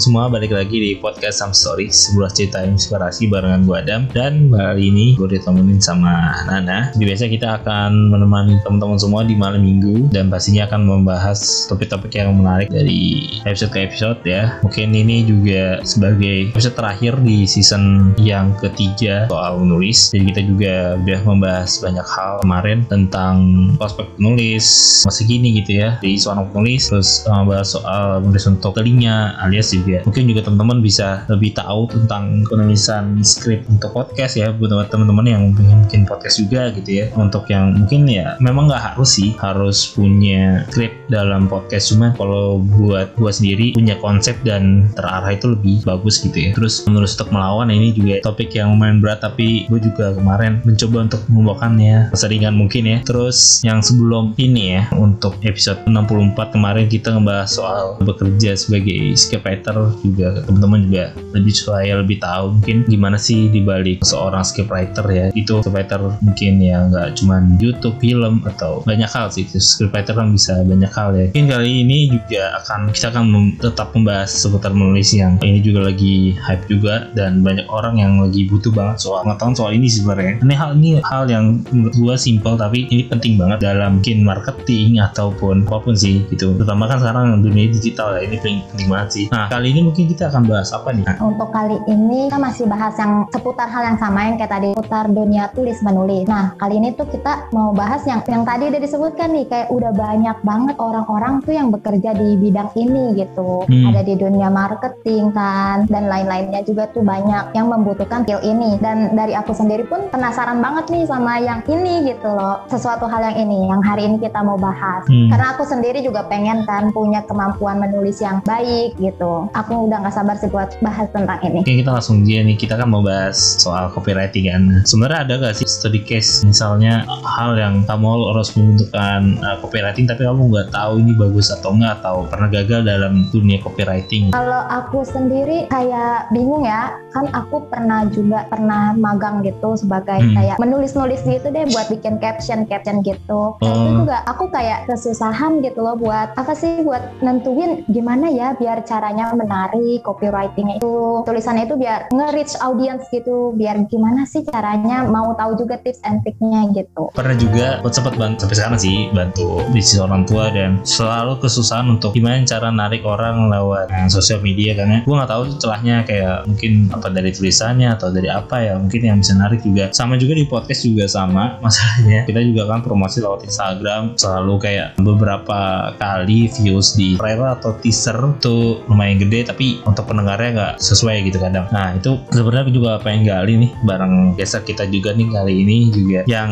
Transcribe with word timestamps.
semua 0.00 0.32
balik 0.32 0.56
lagi 0.56 0.80
di 0.80 0.92
podcast 0.96 1.44
Some 1.44 1.52
Story 1.52 1.92
sebuah 1.92 2.32
cerita 2.32 2.64
inspirasi 2.64 3.28
barengan 3.28 3.68
gue 3.68 3.76
Adam 3.76 4.08
dan 4.16 4.48
kali 4.48 4.88
ini 4.88 5.12
gue 5.12 5.28
ditemenin 5.28 5.76
sama 5.76 6.40
Nana. 6.48 6.88
Biasa 6.96 7.28
kita 7.28 7.60
akan 7.60 8.08
menemani 8.08 8.56
teman-teman 8.64 8.96
semua 8.96 9.28
di 9.28 9.36
malam 9.36 9.60
minggu 9.60 10.08
dan 10.08 10.32
pastinya 10.32 10.64
akan 10.72 10.88
membahas 10.88 11.68
topik-topik 11.68 12.16
yang 12.16 12.32
menarik 12.32 12.72
dari 12.72 13.28
episode 13.44 13.76
ke 13.76 13.92
episode 13.92 14.16
ya. 14.24 14.56
Mungkin 14.64 14.96
ini 14.96 15.28
juga 15.28 15.84
sebagai 15.84 16.48
episode 16.48 16.80
terakhir 16.80 17.20
di 17.20 17.44
season 17.44 18.16
yang 18.16 18.56
ketiga 18.56 19.28
soal 19.28 19.60
menulis. 19.60 20.08
Jadi 20.16 20.24
kita 20.32 20.42
juga 20.48 20.74
udah 20.96 21.20
membahas 21.28 21.76
banyak 21.76 22.06
hal 22.08 22.32
kemarin 22.40 22.88
tentang 22.88 23.36
prospek 23.76 24.08
penulis 24.16 24.64
masih 25.04 25.28
gini 25.28 25.60
gitu 25.60 25.84
ya 25.84 26.00
di 26.00 26.16
seorang 26.16 26.48
penulis 26.48 26.88
terus 26.88 27.28
membahas 27.28 27.68
soal 27.76 28.24
menulis 28.24 28.48
untuk 28.48 28.72
telinga 28.72 29.36
alias 29.44 29.76
juga 29.76 29.89
mungkin 30.06 30.30
juga 30.30 30.46
teman-teman 30.46 30.78
bisa 30.78 31.26
lebih 31.26 31.54
tahu 31.58 31.90
tentang 31.90 32.46
penulisan 32.46 33.18
skrip 33.26 33.66
untuk 33.66 33.90
podcast 33.90 34.38
ya. 34.38 34.54
Buat 34.54 34.90
teman-teman 34.92 35.26
yang 35.26 35.42
pengen 35.54 35.78
bikin 35.86 36.02
podcast 36.06 36.38
juga 36.38 36.70
gitu 36.74 36.90
ya. 36.90 37.04
Untuk 37.18 37.50
yang 37.50 37.74
mungkin 37.74 38.06
ya 38.06 38.38
memang 38.38 38.70
nggak 38.70 38.94
harus 38.94 39.18
sih. 39.18 39.34
Harus 39.42 39.90
punya 39.90 40.64
skrip 40.70 40.94
dalam 41.10 41.50
podcast. 41.50 41.90
Cuma 41.90 42.14
kalau 42.14 42.62
buat 42.62 43.12
gua 43.18 43.34
sendiri 43.34 43.74
punya 43.74 43.98
konsep 43.98 44.38
dan 44.46 44.92
terarah 44.94 45.34
itu 45.34 45.52
lebih 45.52 45.82
bagus 45.82 46.22
gitu 46.22 46.36
ya. 46.36 46.50
Terus 46.54 46.86
menulis 46.86 47.18
untuk 47.18 47.34
melawan 47.34 47.68
ini 47.72 47.90
juga 47.90 48.22
topik 48.22 48.54
yang 48.54 48.76
lumayan 48.76 49.02
berat. 49.02 49.24
Tapi 49.24 49.66
gue 49.68 49.80
juga 49.80 50.12
kemarin 50.14 50.62
mencoba 50.64 51.10
untuk 51.10 51.22
membawakannya 51.28 52.12
seringan 52.14 52.54
mungkin 52.54 52.86
ya. 52.86 52.98
Terus 53.04 53.64
yang 53.64 53.80
sebelum 53.80 54.36
ini 54.36 54.78
ya 54.78 54.82
untuk 54.96 55.36
episode 55.42 55.80
64 55.88 56.54
kemarin 56.54 56.86
kita 56.86 57.16
ngebahas 57.16 57.50
soal 57.50 57.96
bekerja 58.02 58.52
sebagai 58.54 59.16
scriptwriter 59.16 59.79
juga 60.02 60.42
teman-teman 60.44 60.80
juga 60.88 61.04
lebih 61.36 61.54
supaya 61.54 61.92
lebih 62.00 62.18
tahu 62.20 62.60
mungkin 62.60 62.76
gimana 62.86 63.16
sih 63.16 63.48
dibalik 63.48 64.02
seorang 64.02 64.42
scriptwriter 64.42 65.06
ya. 65.10 65.26
Itu 65.32 65.62
scriptwriter 65.62 66.00
mungkin 66.20 66.52
ya 66.60 66.86
nggak 66.90 67.20
cuma 67.20 67.42
YouTube 67.58 67.96
film 68.02 68.42
atau 68.46 68.82
banyak 68.84 69.08
hal 69.08 69.30
sih. 69.32 69.46
Scriptwriter 69.46 70.16
kan 70.16 70.32
bisa 70.34 70.60
banyak 70.64 70.90
hal 70.92 71.10
ya. 71.16 71.26
Mungkin 71.32 71.46
kali 71.48 71.72
ini 71.86 71.98
juga 72.12 72.60
akan 72.64 72.92
kita 72.92 73.08
akan 73.14 73.24
mem 73.30 73.46
tetap 73.60 73.92
membahas 73.94 74.30
seputar 74.30 74.72
menulis 74.72 75.12
yang 75.12 75.36
ini 75.44 75.60
juga 75.60 75.90
lagi 75.90 76.34
hype 76.38 76.64
juga 76.66 77.10
dan 77.14 77.44
banyak 77.44 77.66
orang 77.68 78.00
yang 78.00 78.18
lagi 78.22 78.46
butuh 78.48 78.72
banget 78.72 79.02
soal 79.02 79.22
pengetahuan 79.22 79.54
soal 79.56 79.72
ini 79.74 79.86
sebenarnya. 79.86 80.40
Ini 80.40 80.54
hal 80.56 80.70
ini 80.78 80.90
hal 81.04 81.24
yang 81.28 81.62
menurut 81.70 81.94
gua 81.98 82.14
simple 82.16 82.56
tapi 82.56 82.88
ini 82.88 83.06
penting 83.06 83.36
banget 83.36 83.62
dalam 83.62 84.00
mungkin 84.00 84.24
marketing 84.24 84.98
ataupun 85.00 85.68
apa 85.68 85.78
pun 85.82 85.94
sih 85.94 86.24
gitu. 86.32 86.56
Terutama 86.56 86.88
kan 86.88 86.98
sekarang 87.02 87.44
dunia 87.44 87.70
digital 87.70 88.16
ya 88.18 88.26
ini 88.26 88.36
penting, 88.40 88.58
penting 88.74 88.88
banget 88.88 89.08
sih. 89.12 89.24
Nah 89.30 89.46
kali 89.60 89.76
ini 89.76 89.92
mungkin 89.92 90.08
kita 90.08 90.32
akan 90.32 90.48
bahas 90.48 90.72
apa 90.72 90.88
nih? 90.96 91.04
Untuk 91.20 91.52
kali 91.52 91.76
ini 91.84 92.32
kita 92.32 92.40
masih 92.40 92.64
bahas 92.64 92.96
yang 92.96 93.28
seputar 93.28 93.68
hal 93.68 93.92
yang 93.92 93.98
sama 94.00 94.24
yang 94.24 94.40
kayak 94.40 94.56
tadi 94.56 94.72
seputar 94.72 95.04
dunia 95.12 95.52
tulis 95.52 95.76
menulis. 95.84 96.24
Nah 96.24 96.56
kali 96.56 96.80
ini 96.80 96.96
tuh 96.96 97.04
kita 97.12 97.52
mau 97.52 97.76
bahas 97.76 98.00
yang 98.08 98.24
yang 98.24 98.48
tadi 98.48 98.72
udah 98.72 98.80
disebutkan 98.80 99.36
nih 99.36 99.44
kayak 99.52 99.68
udah 99.68 99.92
banyak 99.92 100.36
banget 100.40 100.76
orang-orang 100.80 101.44
tuh 101.44 101.52
yang 101.52 101.68
bekerja 101.68 102.16
di 102.16 102.40
bidang 102.40 102.72
ini 102.72 103.20
gitu. 103.20 103.68
Hmm. 103.68 103.92
ada 103.92 104.00
di 104.00 104.16
dunia 104.16 104.48
marketing 104.48 105.34
kan 105.36 105.84
dan 105.92 106.08
lain-lainnya 106.08 106.64
juga 106.64 106.88
tuh 106.88 107.04
banyak 107.04 107.52
yang 107.52 107.68
membutuhkan 107.68 108.24
skill 108.24 108.40
ini. 108.40 108.80
Dan 108.80 109.12
dari 109.12 109.36
aku 109.36 109.52
sendiri 109.52 109.84
pun 109.84 110.08
penasaran 110.08 110.64
banget 110.64 110.88
nih 110.88 111.04
sama 111.04 111.36
yang 111.36 111.60
ini 111.68 112.08
gitu 112.08 112.32
loh 112.32 112.64
sesuatu 112.72 113.04
hal 113.04 113.20
yang 113.28 113.36
ini 113.44 113.68
yang 113.68 113.84
hari 113.84 114.08
ini 114.08 114.16
kita 114.16 114.40
mau 114.40 114.56
bahas. 114.56 115.04
Hmm. 115.10 115.28
karena 115.28 115.52
aku 115.52 115.66
sendiri 115.66 116.00
juga 116.00 116.24
pengen 116.30 116.64
kan 116.64 116.94
punya 116.94 117.20
kemampuan 117.26 117.82
menulis 117.82 118.22
yang 118.22 118.38
baik 118.46 118.94
gitu 118.96 119.49
aku 119.54 119.90
udah 119.90 120.02
nggak 120.02 120.14
sabar 120.14 120.36
sih 120.38 120.50
buat 120.50 120.70
bahas 120.82 121.08
tentang 121.10 121.38
ini. 121.42 121.62
Oke 121.62 121.72
kita 121.82 121.90
langsung 121.90 122.22
aja 122.22 122.42
nih. 122.46 122.56
Kita 122.56 122.74
kan 122.78 122.88
mau 122.90 123.02
bahas 123.02 123.36
soal 123.58 123.90
copywriting 123.90 124.46
kan? 124.50 124.62
Sebenarnya 124.86 125.18
ada 125.26 125.34
gak 125.40 125.54
sih 125.58 125.66
study 125.66 126.02
case 126.04 126.42
misalnya 126.46 127.04
hal 127.24 127.56
yang 127.58 127.82
kamu 127.84 128.34
harus 128.34 128.54
membentukkan 128.54 129.20
uh, 129.42 129.56
copywriting 129.62 130.06
tapi 130.06 130.22
kamu 130.26 130.50
nggak 130.50 130.68
tahu 130.74 130.92
ini 131.02 131.12
bagus 131.16 131.50
atau 131.50 131.74
enggak 131.74 132.02
atau 132.02 132.16
pernah 132.26 132.48
gagal 132.50 132.80
dalam 132.86 133.26
dunia 133.30 133.58
copywriting 133.62 134.30
kalau 134.30 134.62
aku 134.70 135.02
sendiri 135.02 135.66
kayak 135.70 136.30
bingung 136.34 136.64
ya. 136.66 136.94
Kan 137.10 137.26
aku 137.34 137.66
pernah 137.66 138.06
juga 138.06 138.46
pernah 138.46 138.94
magang 138.94 139.42
gitu 139.42 139.74
sebagai 139.74 140.22
hmm. 140.22 140.34
kayak 140.38 140.56
menulis-nulis 140.62 141.26
gitu 141.26 141.50
deh 141.50 141.66
buat 141.74 141.90
bikin 141.90 142.22
caption 142.22 142.62
caption 142.70 143.02
gitu. 143.02 143.58
Oh. 143.58 143.66
itu 143.66 144.06
juga 144.06 144.22
aku 144.30 144.46
kayak 144.54 144.86
kesusahan 144.86 145.58
gitu 145.64 145.82
loh 145.82 145.98
buat 145.98 146.34
apa 146.38 146.52
sih 146.54 146.86
buat 146.86 147.02
nentuin 147.18 147.82
gimana 147.90 148.30
ya 148.30 148.54
biar 148.54 148.86
caranya 148.86 149.34
menarik 149.40 150.04
copywriting 150.04 150.76
itu. 150.76 151.24
Tulisannya 151.24 151.64
itu 151.64 151.76
biar 151.80 152.12
nge-reach 152.12 152.60
audience 152.60 153.08
gitu. 153.08 153.56
Biar 153.56 153.80
gimana 153.88 154.28
sih 154.28 154.44
caranya 154.44 155.08
mau 155.08 155.32
tahu 155.32 155.56
juga 155.56 155.80
tips 155.80 156.04
and 156.04 156.20
triknya 156.20 156.68
gitu. 156.76 157.08
Pernah 157.16 157.36
juga 157.40 157.66
buat 157.80 157.94
sempat 157.96 158.14
bantu 158.20 158.44
sampai 158.44 158.56
sekarang 158.56 158.78
sih 158.80 158.96
bantu 159.16 159.64
bisnis 159.72 160.00
orang 160.00 160.28
tua 160.28 160.52
dan 160.52 160.84
selalu 160.84 161.40
kesusahan 161.40 161.88
untuk 161.88 162.12
gimana 162.12 162.44
cara 162.44 162.68
narik 162.68 163.02
orang 163.08 163.48
lewat 163.48 163.88
nah, 163.88 164.08
sosial 164.12 164.44
media. 164.44 164.76
Karena 164.76 165.00
gue 165.00 165.14
nggak 165.14 165.30
tahu 165.30 165.42
celahnya 165.56 166.04
kayak 166.04 166.44
mungkin 166.44 166.92
apa 166.92 167.08
dari 167.08 167.30
tulisannya 167.32 167.88
atau 167.96 168.12
dari 168.12 168.28
apa 168.28 168.60
ya. 168.60 168.74
Mungkin 168.76 169.00
yang 169.00 169.18
bisa 169.24 169.34
narik 169.38 169.64
juga. 169.64 169.88
Sama 169.96 170.20
juga 170.20 170.36
di 170.36 170.44
podcast 170.44 170.82
juga 170.84 171.04
sama 171.08 171.54
masalahnya. 171.64 172.28
Kita 172.28 172.40
juga 172.44 172.68
kan 172.68 172.84
promosi 172.84 173.22
lewat 173.22 173.48
Instagram. 173.48 174.18
Selalu 174.20 174.54
kayak 174.60 174.88
beberapa 175.00 175.92
kali 175.96 176.50
views 176.50 176.94
di 176.94 177.16
trailer 177.16 177.56
atau 177.56 177.76
teaser 177.78 178.18
tuh 178.42 178.82
lumayan 178.90 179.22
gede 179.22 179.29
tapi 179.46 179.78
untuk 179.86 180.10
pendengarnya 180.10 180.50
nggak 180.50 180.74
sesuai 180.82 181.30
gitu 181.30 181.38
kadang. 181.38 181.70
Nah 181.70 181.94
itu 181.94 182.18
sebenarnya 182.34 182.74
juga 182.74 182.98
pengen 182.98 183.22
gali 183.30 183.54
nih 183.66 183.70
bareng 183.86 184.34
geser 184.34 184.66
kita 184.66 184.90
juga 184.90 185.14
nih 185.14 185.30
kali 185.30 185.54
ini 185.62 185.76
juga. 185.94 186.20
Yang 186.26 186.50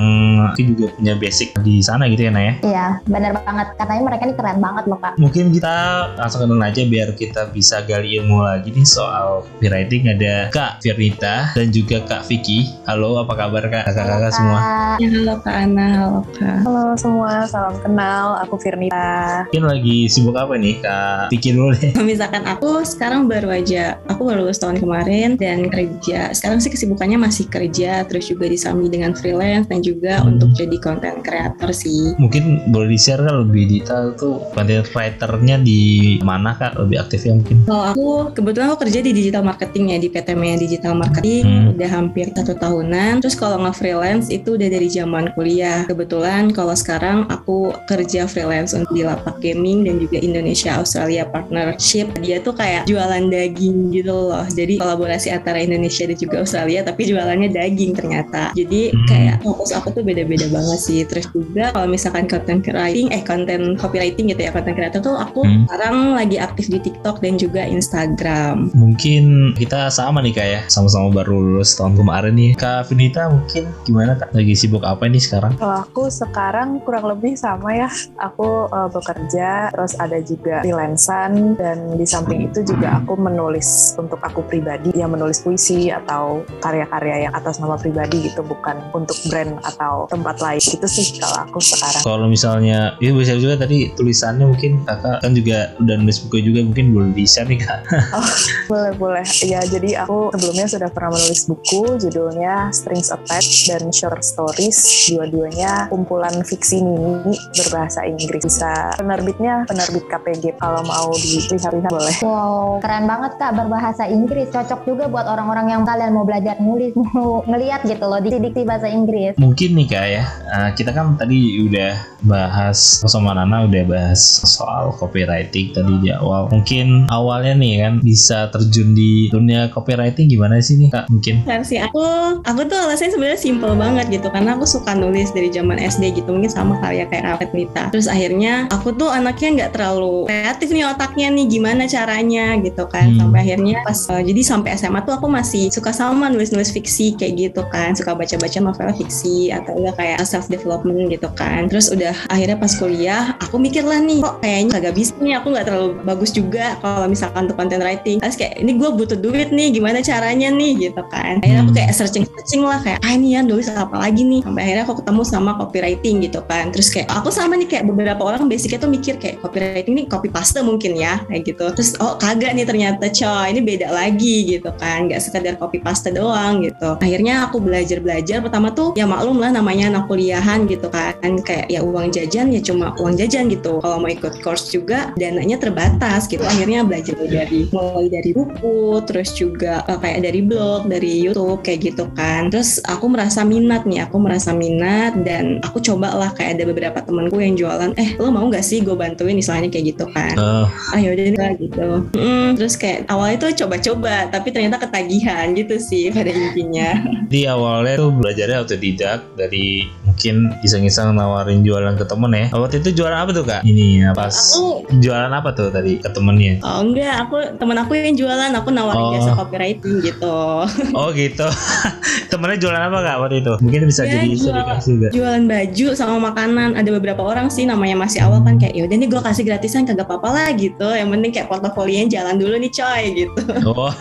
juga 0.59 0.87
punya 0.94 1.15
basic 1.19 1.59
di 1.62 1.83
sana 1.83 2.06
gitu 2.06 2.28
ya 2.28 2.33
Naya 2.33 2.55
iya 2.62 2.87
bener 3.11 3.34
banget. 3.34 3.75
Katanya 3.75 4.03
mereka 4.06 4.22
ini 4.31 4.34
keren 4.38 4.59
banget 4.62 4.84
loh 4.87 4.99
kak. 5.03 5.15
Mungkin 5.19 5.50
kita 5.50 5.75
langsung 6.15 6.47
kenal 6.47 6.62
aja 6.62 6.83
biar 6.87 7.09
kita 7.19 7.50
bisa 7.50 7.83
gali 7.83 8.21
ilmu 8.21 8.44
lagi 8.44 8.71
nih 8.71 8.87
soal 8.87 9.43
copywriting 9.59 10.06
ada 10.12 10.53
Kak 10.55 10.84
Firnita 10.84 11.56
dan 11.56 11.69
juga 11.75 12.05
Kak 12.06 12.28
Vicky. 12.31 12.71
Halo 12.87 13.19
apa 13.19 13.34
kabar 13.34 13.65
Kak? 13.67 13.91
Kakak-kakak 13.91 14.33
semua? 14.33 14.59
Ya, 15.00 15.09
halo 15.11 15.34
Kak 15.43 15.55
Ana 15.55 15.87
halo 16.05 16.21
Kak. 16.37 16.56
Halo 16.62 16.84
semua 16.94 17.31
salam 17.49 17.75
kenal. 17.83 18.38
Aku 18.47 18.55
Firnita 18.61 19.43
mungkin 19.49 19.65
lagi 19.67 19.99
sibuk 20.06 20.37
apa 20.37 20.55
nih 20.55 20.78
Kak 20.84 21.33
Vicky 21.33 21.50
dulu 21.56 21.75
deh. 21.75 21.91
Misalkan 22.05 22.44
aku 22.44 22.68
sekarang 22.83 23.27
baru 23.27 23.53
aja 23.53 23.99
aku 24.09 24.29
baru 24.29 24.47
lulus 24.47 24.61
tahun 24.61 24.81
kemarin 24.81 25.37
dan 25.37 25.69
kerja. 25.69 26.33
Sekarang 26.33 26.59
sih 26.59 26.73
kesibukannya 26.73 27.19
masih 27.21 27.47
kerja 27.49 28.03
terus 28.05 28.29
juga 28.29 28.49
disambi 28.49 28.89
dengan 28.89 29.12
freelance 29.15 29.69
dan 29.69 29.81
juga 29.85 30.20
hmm. 30.20 30.31
untuk 30.37 30.50
jadi 30.56 30.76
content 30.81 31.19
creator 31.23 31.70
sih. 31.75 32.15
Mungkin 32.17 32.73
boleh 32.73 32.88
di 32.94 32.99
share 32.99 33.23
kan 33.23 33.44
lebih 33.47 33.65
detail 33.69 34.15
tuh 34.17 34.43
content 34.53 34.87
writernya 34.93 35.56
di 35.62 36.17
mana 36.23 36.55
kak? 36.56 36.79
Lebih 36.79 37.06
aktifnya 37.06 37.38
mungkin? 37.38 37.56
Kalau 37.65 37.85
aku 37.94 38.09
kebetulan 38.35 38.67
aku 38.73 38.79
kerja 38.88 39.00
di 39.00 39.12
digital 39.14 39.43
marketing 39.47 39.85
ya 39.94 39.99
di 39.99 40.09
PT 40.11 40.29
Mea 40.35 40.56
Digital 40.59 40.94
Marketing. 40.99 41.47
Hmm. 41.49 41.75
udah 41.79 41.91
hampir 41.91 42.26
satu 42.35 42.55
tahunan. 42.59 43.23
Terus 43.23 43.37
kalau 43.38 43.62
nge 43.62 43.73
freelance 43.79 44.26
itu 44.29 44.59
udah 44.59 44.69
dari 44.69 44.88
zaman 44.91 45.31
kuliah. 45.38 45.87
Kebetulan 45.87 46.50
kalau 46.50 46.75
sekarang 46.75 47.29
aku 47.31 47.71
kerja 47.87 48.26
freelance 48.26 48.75
untuk 48.75 48.91
di 48.93 49.06
lapak 49.06 49.38
gaming 49.38 49.87
dan 49.87 50.03
juga 50.03 50.19
Indonesia 50.19 50.76
Australia 50.79 51.29
partnership. 51.29 52.11
Dia 52.19 52.43
tuh 52.43 52.57
kayak 52.58 52.90
jualan 52.90 53.25
daging 53.31 53.94
gitu 53.94 54.10
loh. 54.12 54.44
Jadi 54.50 54.82
kolaborasi 54.82 55.31
antara 55.31 55.62
Indonesia 55.62 56.05
dan 56.05 56.19
juga 56.19 56.37
Australia 56.43 56.82
tapi 56.82 57.06
jualannya 57.06 57.49
daging 57.55 57.94
ternyata. 57.94 58.50
Jadi 58.58 58.90
hmm. 58.90 59.06
kayak 59.06 59.37
fokus 59.46 59.70
aku 59.70 59.94
tuh 59.94 60.02
beda-beda 60.02 60.50
banget 60.50 60.78
sih. 60.82 61.00
Terus 61.06 61.31
juga 61.31 61.70
kalau 61.70 61.87
misalkan 61.87 62.26
content 62.26 62.66
writing 62.75 63.14
eh 63.14 63.22
content 63.22 63.78
copywriting 63.78 64.34
gitu 64.34 64.43
ya 64.43 64.50
content 64.50 64.75
creator 64.75 65.00
tuh 65.00 65.14
aku 65.14 65.46
hmm. 65.46 65.70
sekarang 65.70 65.96
lagi 66.19 66.37
aktif 66.43 66.66
di 66.66 66.78
TikTok 66.82 67.22
dan 67.22 67.38
juga 67.38 67.62
Instagram. 67.62 68.75
Mungkin 68.75 69.54
kita 69.54 69.88
sama 69.94 70.19
nih 70.20 70.34
kak 70.34 70.49
ya. 70.49 70.61
Sama-sama 70.66 71.14
baru 71.14 71.38
lulus 71.38 71.78
tahun 71.78 71.94
kemarin 71.94 72.34
nih. 72.34 72.52
Kak 72.58 72.90
Finita 72.90 73.31
mungkin 73.31 73.70
gimana 73.87 74.19
kak? 74.19 74.34
Lagi 74.34 74.58
sibuk 74.58 74.82
apa 74.82 75.06
nih 75.06 75.22
sekarang? 75.22 75.54
Kalau 75.56 75.87
aku 75.87 76.11
sekarang 76.11 76.82
kurang 76.82 77.06
lebih 77.06 77.38
sama 77.38 77.70
ya. 77.76 77.88
Aku 78.19 78.66
uh, 78.69 78.90
bekerja 78.90 79.70
terus 79.70 79.94
ada 80.00 80.19
juga 80.19 80.64
freelancean 80.64 81.54
dan 81.54 81.94
di 81.94 82.06
samping 82.08 82.48
itu 82.49 82.65
juga 82.65 83.05
aku 83.05 83.15
menulis 83.21 83.93
untuk 84.00 84.19
aku 84.25 84.41
pribadi 84.49 84.91
yang 84.97 85.12
menulis 85.12 85.45
puisi 85.45 85.93
atau 85.93 86.41
karya-karya 86.65 87.29
yang 87.29 87.33
atas 87.37 87.61
nama 87.61 87.77
pribadi 87.77 88.33
gitu 88.33 88.41
bukan 88.41 88.81
untuk 88.97 89.15
brand 89.29 89.61
atau 89.62 90.09
tempat 90.09 90.41
lain. 90.41 90.62
Gitu 90.62 90.89
sih 90.89 91.21
kalau 91.21 91.45
aku 91.45 91.59
sekarang. 91.61 92.03
Kalau 92.03 92.27
misalnya 92.27 92.97
ya 92.99 93.12
bisa 93.12 93.37
juga 93.37 93.61
tadi 93.61 93.93
tulisannya 93.93 94.49
mungkin 94.49 94.83
kakak 94.89 95.21
kan 95.21 95.33
juga 95.37 95.77
udah 95.77 95.95
nulis 96.00 96.19
buku 96.25 96.41
juga 96.41 96.61
mungkin 96.65 96.97
boleh 96.97 97.12
bisa 97.12 97.45
nih 97.45 97.61
kak. 97.61 97.81
Oh, 98.19 98.25
boleh 98.73 98.93
boleh. 98.97 99.27
Ya 99.45 99.61
jadi 99.62 100.03
aku 100.03 100.33
sebelumnya 100.35 100.67
sudah 100.67 100.89
pernah 100.91 101.15
menulis 101.15 101.45
buku 101.47 102.00
judulnya 102.00 102.73
Strings 102.73 103.12
Attached 103.12 103.69
dan 103.69 103.93
Short 103.93 104.25
Stories. 104.25 105.12
Dua-duanya 105.12 105.93
kumpulan 105.93 106.33
fiksi 106.43 106.81
mini 106.83 107.37
berbahasa 107.53 108.09
Inggris. 108.09 108.49
Bisa 108.49 108.97
penerbitnya 108.97 109.69
penerbit 109.69 110.09
KPG 110.09 110.56
kalau 110.59 110.83
mau 110.89 111.12
dilihat-lihat 111.15 111.93
boleh. 111.93 112.09
Boleh. 112.09 112.17
Wow, 112.38 112.79
keren 112.79 113.11
banget 113.11 113.35
kak 113.35 113.58
berbahasa 113.58 114.06
Inggris. 114.06 114.46
Cocok 114.55 114.87
juga 114.87 115.05
buat 115.11 115.26
orang-orang 115.26 115.75
yang 115.75 115.82
kalian 115.82 116.14
mau 116.14 116.23
belajar 116.23 116.55
nulis, 116.62 116.94
mau 117.11 117.43
ngeliat 117.50 117.82
gitu 117.82 118.06
loh 118.06 118.23
di 118.23 118.31
diksi 118.31 118.62
bahasa 118.62 118.87
Inggris. 118.87 119.35
Mungkin 119.43 119.75
nih 119.75 119.87
kak 119.90 120.06
ya, 120.06 120.23
uh, 120.55 120.70
kita 120.70 120.94
kan 120.94 121.19
tadi 121.19 121.58
udah 121.67 121.99
bahas 122.23 123.02
sama 123.02 123.35
Nana 123.35 123.67
udah 123.67 123.82
bahas 123.90 124.23
soal 124.46 124.94
copywriting 124.94 125.75
tadi 125.75 125.99
di 125.99 126.14
awal. 126.14 126.46
Mungkin 126.55 127.11
awalnya 127.11 127.58
nih 127.58 127.75
kan 127.82 127.94
bisa 128.06 128.46
terjun 128.55 128.94
di 128.94 129.26
dunia 129.35 129.67
copywriting 129.75 130.31
gimana 130.31 130.62
sih 130.62 130.79
nih 130.79 130.94
kak? 130.94 131.05
Mungkin? 131.11 131.43
Versi 131.43 131.82
aku, 131.82 132.06
aku 132.46 132.61
tuh 132.70 132.79
alasannya 132.79 133.19
sebenarnya 133.19 133.40
simple 133.43 133.75
banget 133.75 134.06
gitu 134.14 134.31
karena 134.31 134.55
aku 134.55 134.62
suka 134.62 134.94
nulis 134.94 135.35
dari 135.35 135.50
zaman 135.50 135.82
SD 135.82 136.23
gitu 136.23 136.31
mungkin 136.31 136.55
sama 136.55 136.79
kali 136.79 137.02
ya 137.02 137.11
kayak 137.11 137.35
Rafet 137.35 137.50
Nita. 137.50 137.90
Terus 137.90 138.06
akhirnya 138.06 138.70
aku 138.70 138.94
tuh 138.94 139.11
anaknya 139.11 139.67
nggak 139.67 139.70
terlalu 139.75 140.31
kreatif 140.31 140.70
nih 140.70 140.87
otaknya 140.87 141.35
nih 141.35 141.46
gimana 141.50 141.82
caranya 142.19 142.59
gitu 142.59 142.82
kan. 142.91 143.15
Hmm. 143.15 143.19
sampai 143.29 143.38
akhirnya 143.47 143.75
pas 143.87 143.99
uh, 144.11 144.23
jadi 144.23 144.41
sampai 144.43 144.75
SMA 144.75 145.00
tuh 145.06 145.15
aku 145.15 145.26
masih 145.31 145.70
suka 145.70 145.94
sama 145.94 146.26
nulis-nulis 146.26 146.75
fiksi 146.75 147.15
kayak 147.15 147.38
gitu 147.38 147.62
kan. 147.70 147.94
Suka 147.94 148.19
baca-baca 148.19 148.59
novel 148.59 148.91
fiksi 148.99 149.55
atau 149.55 149.79
enggak 149.79 149.94
kayak 150.03 150.19
self 150.26 150.50
development 150.50 151.15
gitu 151.15 151.31
kan. 151.38 151.70
Terus 151.70 151.94
udah 151.94 152.15
akhirnya 152.26 152.59
pas 152.59 152.73
kuliah 152.75 153.38
aku 153.38 153.56
mikir 153.62 153.87
lah 153.87 154.03
nih 154.03 154.19
kok 154.19 154.43
kayaknya 154.43 154.70
kagak 154.75 154.94
bisa 154.99 155.15
nih 155.23 155.35
aku 155.38 155.47
nggak 155.55 155.67
terlalu 155.70 155.88
bagus 156.03 156.31
juga 156.35 156.75
kalau 156.82 157.06
misalkan 157.06 157.47
untuk 157.47 157.56
content 157.56 157.82
writing. 157.87 158.19
Terus 158.19 158.35
kayak 158.35 158.55
ini 158.59 158.73
gue 158.75 158.91
butuh 158.91 159.19
duit 159.19 159.55
nih 159.55 159.71
gimana 159.71 160.03
caranya 160.03 160.50
nih? 160.50 160.71
gitu 160.79 161.03
kan. 161.11 161.38
Akhirnya 161.43 161.62
aku 161.64 161.73
Hmm. 161.75 161.79
kayak 161.85 161.93
searching 161.97 162.25
searching 162.29 162.62
lah 162.64 162.79
kayak 162.82 162.99
ah 163.03 163.12
ini 163.14 163.35
ya 163.35 163.41
nulis 163.44 163.69
apa 163.71 163.97
lagi 163.99 164.23
nih? 164.25 164.41
Sampai 164.43 164.62
akhirnya 164.64 164.85
aku 164.87 164.94
ketemu 165.03 165.23
sama 165.26 165.50
copywriting 165.59 166.17
gitu 166.25 166.41
kan. 166.47 166.71
Terus 166.71 166.88
kayak 166.93 167.09
aku 167.11 167.29
sama 167.35 167.59
nih 167.59 167.69
kayak 167.69 167.85
beberapa 167.88 168.23
orang 168.25 168.47
basicnya 168.49 168.79
tuh 168.79 168.91
mikir 168.91 169.19
kayak 169.21 169.43
copywriting 169.43 169.94
ini 169.99 170.05
copy 170.09 170.29
paste 170.31 170.61
mungkin 170.62 170.97
ya 170.97 171.21
kayak 171.29 171.43
gitu. 171.44 171.64
Terus 171.75 171.99
oh 171.99 172.07
kagak 172.16 172.56
nih 172.56 172.64
ternyata 172.64 173.12
coy. 173.12 173.46
Ini 173.52 173.60
beda 173.60 173.88
lagi 173.93 174.37
gitu 174.56 174.70
kan. 174.81 175.10
Nggak 175.10 175.20
sekedar 175.20 175.55
copy 175.60 175.84
paste 175.84 176.08
doang 176.16 176.64
gitu. 176.64 176.96
Akhirnya 176.96 177.50
aku 177.50 177.60
belajar 177.60 178.00
belajar 178.00 178.40
pertama 178.40 178.72
tuh 178.72 178.96
ya 178.96 179.05
maklum 179.05 179.37
lah 179.37 179.52
namanya 179.52 179.93
anak 179.93 180.08
kuliahan 180.08 180.64
gitu 180.64 180.88
kan. 180.88 181.14
Kayak 181.44 181.69
ya 181.69 181.81
uang 181.84 182.08
jajan 182.14 182.49
ya 182.55 182.60
cuma 182.64 182.96
uang 182.96 183.20
jajan 183.20 183.52
gitu. 183.52 183.82
Kalau 183.84 184.00
mau 184.00 184.08
ikut 184.08 184.40
course 184.40 184.72
juga 184.72 185.12
dananya 185.20 185.60
terbatas 185.60 186.25
gitu. 186.31 186.43
Akhirnya 186.46 186.87
belajar 186.87 187.19
dari 187.28 187.69
mulai 187.75 188.08
dari 188.08 188.31
buku 188.32 189.04
terus 189.04 189.37
juga 189.37 189.84
eh, 189.84 189.99
kayak 189.99 190.25
dari 190.25 190.40
blog 190.40 190.88
dari 190.88 191.20
YouTube 191.20 191.61
kayak 191.66 191.93
gitu 191.93 192.04
kan. 192.16 192.49
Terus 192.49 192.81
aku 192.87 193.11
merasa 193.12 193.44
minat 193.44 193.84
nih. 193.84 194.08
Aku 194.08 194.16
merasa 194.16 194.54
minat 194.54 195.19
dan 195.26 195.61
aku 195.66 195.82
coba 195.82 196.14
lah. 196.14 196.31
Kayak 196.32 196.61
ada 196.61 196.64
beberapa 196.70 196.99
temanku 197.02 197.40
yang 197.43 197.58
jualan 197.58 197.90
eh 197.99 198.14
lo 198.20 198.31
mau 198.31 198.46
nggak 198.46 198.62
sih 198.62 198.78
gue 198.84 198.94
bantuin 198.94 199.37
istilahnya 199.40 199.72
kayak 199.72 199.96
gitu 199.96 200.04
kan? 200.14 200.34
Uh, 200.38 200.66
ayo 200.94 201.16
deh 201.16 201.34
nih, 201.34 201.69
gitu 202.00 202.17
Mm, 202.19 202.49
terus 202.55 202.75
kayak 202.75 203.06
awalnya 203.06 203.37
tuh 203.41 203.53
coba-coba 203.56 204.27
tapi 204.29 204.49
ternyata 204.49 204.77
ketagihan 204.79 205.53
gitu 205.53 205.77
sih 205.77 206.09
pada 206.09 206.29
intinya 206.29 206.99
di 207.33 207.45
awalnya 207.45 207.95
tuh 207.97 208.11
belajarnya 208.11 208.56
autodidak 208.59 209.21
dari 209.35 209.85
mungkin 210.03 210.35
iseng-iseng 210.61 211.12
nawarin 211.12 211.61
jualan 211.61 211.95
ke 211.95 212.05
temen 212.05 212.33
ya. 212.33 212.47
Waktu 212.50 212.81
itu 212.81 212.91
jualan 212.97 213.15
apa 213.17 213.31
tuh 213.31 213.45
kak? 213.45 213.61
Ini 213.62 213.87
ya 214.00 214.11
pas 214.12 214.33
aku 214.33 214.83
jualan 214.99 215.31
apa 215.31 215.53
tuh 215.53 215.69
tadi 215.69 215.97
ke 215.97 216.09
temennya? 216.09 216.59
oh 216.61 216.81
enggak 216.81 217.15
aku 217.21 217.37
temen 217.55 217.77
aku 217.77 217.93
yang 217.95 218.17
jualan 218.17 218.50
aku 218.53 218.69
nawarin 218.71 218.99
Oh. 218.99 219.12
jasa 219.12 219.33
copywriting 219.33 220.00
gitu 220.00 220.35
Oh 220.99 221.09
gitu. 221.12 221.47
Temennya 222.31 222.59
jualan 222.59 222.83
apa 222.83 222.99
kak 222.99 223.17
waktu 223.19 223.37
itu? 223.39 223.53
Mungkin 223.61 223.81
bisa 223.85 224.03
Ya, 224.03 224.11
jadi 224.17 224.27
jual- 224.33 224.81
juga. 224.81 225.09
jualan 225.11 225.45
baju 225.45 225.87
sama 225.93 226.17
makanan 226.25 226.75
ada 226.75 226.91
beberapa 226.91 227.23
orang 227.23 227.47
sih 227.49 227.62
namanya 227.62 227.95
masih 227.95 228.21
awal 228.21 228.41
kan 228.41 228.56
kayak 228.56 228.75
yaudah 228.75 228.97
nih 228.97 229.06
gue 229.06 229.21
kasih 229.21 229.45
gratisan 229.45 229.85
kagak 229.85 230.05
apa-apa 230.05 230.29
lah 230.31 230.49
gitu 230.53 230.89
yang 230.89 231.09
penting 231.09 231.31
kayak 231.31 231.47
portofolionya 231.88 232.12
jalan 232.12 232.37
dulu 232.37 232.55
nih 232.61 232.73
coy 232.73 233.02
gitu 233.17 233.40
Oh, 233.69 233.93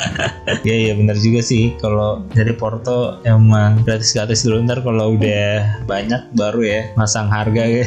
iya 0.66 0.76
iya 0.88 0.92
benar 0.94 1.16
juga 1.16 1.40
sih. 1.40 1.74
Kalau 1.78 2.22
dari 2.30 2.52
Porto 2.54 3.18
emang 3.22 3.82
gratis-gratis 3.82 4.42
dulu 4.42 4.62
ntar 4.66 4.82
kalau 4.82 5.14
udah 5.14 5.64
banyak 5.86 6.22
baru 6.34 6.60
ya 6.62 6.80
masang 6.94 7.26
harga 7.28 7.62
ya. 7.62 7.84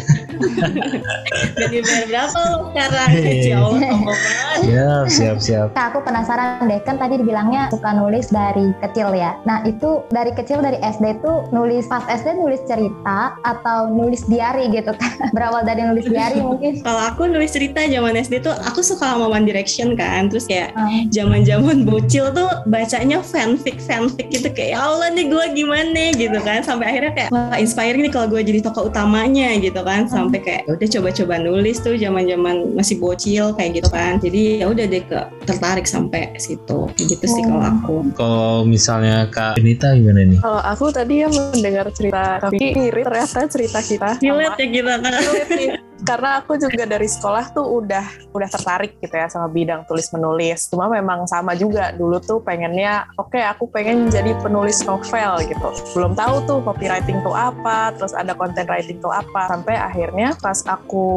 dan 1.58 1.68
dibayar 1.70 2.06
berapa 2.08 2.38
lo 2.38 2.58
sekarang 2.72 3.08
Iya. 3.18 3.44
ya 3.48 3.58
Allah 3.58 3.80
sombong 3.82 4.04
banget 4.06 4.60
ya 4.68 4.90
siap 5.08 5.38
siap. 5.40 5.68
Kak, 5.74 5.86
aku 5.94 6.00
penasaran 6.04 6.66
deh, 6.66 6.80
kan 6.84 6.96
tadi 6.98 7.20
dibilangnya 7.20 7.70
suka 7.70 7.92
nulis 7.94 8.28
dari 8.30 8.72
kecil 8.82 9.14
ya. 9.14 9.38
Nah, 9.46 9.64
itu 9.64 10.04
dari 10.10 10.32
kecil 10.34 10.60
dari 10.62 10.78
SD 10.82 11.22
tuh 11.22 11.48
nulis 11.52 11.86
pas 11.88 12.04
SD 12.08 12.36
nulis 12.36 12.62
cerita 12.66 13.38
atau 13.44 13.90
nulis 13.90 14.26
diary 14.26 14.70
gitu 14.72 14.92
kan? 14.96 15.14
Berawal 15.36 15.64
dari 15.64 15.86
nulis 15.86 16.06
diary 16.08 16.40
mungkin. 16.42 16.80
kalau 16.82 17.02
aku 17.14 17.28
nulis 17.28 17.52
cerita 17.54 17.84
zaman 17.84 18.16
SD 18.18 18.42
tuh 18.42 18.54
aku 18.54 18.82
suka 18.82 19.14
sama 19.16 19.28
One 19.38 19.46
Direction 19.46 19.94
kan. 19.94 20.34
Terus 20.34 20.50
kayak 20.50 20.74
Hmm. 20.74 21.06
zaman-zaman 21.14 21.86
bocil 21.86 22.34
tuh 22.34 22.50
bacanya 22.66 23.22
fanfic 23.22 23.78
fanfic 23.78 24.34
gitu. 24.34 24.50
Kayak 24.50 24.70
ya 24.74 24.80
Allah 24.82 25.10
nih 25.14 25.30
gue 25.30 25.46
gimana? 25.54 26.10
gitu 26.18 26.40
kan. 26.42 26.66
Sampai 26.66 26.90
akhirnya 26.90 27.14
kayak 27.14 27.30
wah 27.30 27.54
inspiring 27.56 28.02
nih 28.02 28.14
kalau 28.14 28.28
gue 28.34 28.42
jadi 28.42 28.60
tokoh 28.66 28.90
utamanya 28.90 29.54
gitu 29.62 29.78
kan. 29.86 30.10
Sampai 30.10 30.42
kayak 30.42 30.66
ya 30.66 30.72
udah 30.74 30.88
coba-coba 30.98 31.36
nulis 31.38 31.78
tuh 31.78 31.94
zaman-zaman 31.94 32.74
masih 32.74 32.98
bocil 32.98 33.54
kayak 33.54 33.78
gitu 33.78 33.90
kan. 33.94 34.18
Jadi 34.18 34.64
ya 34.64 34.66
udah 34.66 34.86
deh 34.90 35.04
ke 35.06 35.20
tertarik 35.46 35.86
sampai 35.86 36.34
situ. 36.42 36.90
Gitu 36.98 37.22
sih 37.22 37.44
kalau 37.46 37.62
aku. 37.62 37.96
Kalau 38.18 38.66
misalnya 38.66 39.30
Kak 39.30 39.62
Benita 39.62 39.94
gimana 39.94 40.26
nih? 40.26 40.40
Kalau 40.42 40.62
aku 40.64 40.86
tadi 40.90 41.14
ya 41.22 41.28
mendengar 41.30 41.86
cerita 41.94 42.42
tapi 42.42 42.74
mirip 42.74 43.06
ternyata 43.06 43.40
cerita 43.46 43.80
kita. 43.86 44.10
relate 44.18 44.58
ya 44.58 44.68
kita 44.72 44.94
kan. 44.98 45.14
Karena 46.06 46.42
aku 46.42 46.60
juga 46.60 46.86
dari 46.86 47.10
sekolah 47.10 47.54
tuh 47.56 47.66
udah 47.82 48.06
udah 48.36 48.50
tertarik 48.50 49.02
gitu 49.02 49.16
ya 49.18 49.26
sama 49.32 49.50
bidang 49.50 49.86
tulis 49.90 50.10
menulis. 50.14 50.70
Cuma 50.70 50.86
memang 50.92 51.26
sama 51.26 51.58
juga 51.58 51.90
dulu 51.96 52.22
tuh 52.22 52.40
pengennya 52.44 53.10
oke 53.18 53.38
aku 53.38 53.70
pengen 53.74 54.12
jadi 54.14 54.38
penulis 54.42 54.86
novel 54.86 55.42
gitu. 55.46 55.70
Belum 55.98 56.14
tahu 56.14 56.46
tuh 56.46 56.60
copywriting 56.62 57.22
tuh 57.26 57.34
apa, 57.34 57.96
terus 57.98 58.14
ada 58.14 58.38
content 58.38 58.70
writing 58.70 59.02
tuh 59.02 59.14
apa. 59.14 59.50
Sampai 59.50 59.78
akhirnya 59.78 60.38
pas 60.38 60.62
aku 60.68 61.08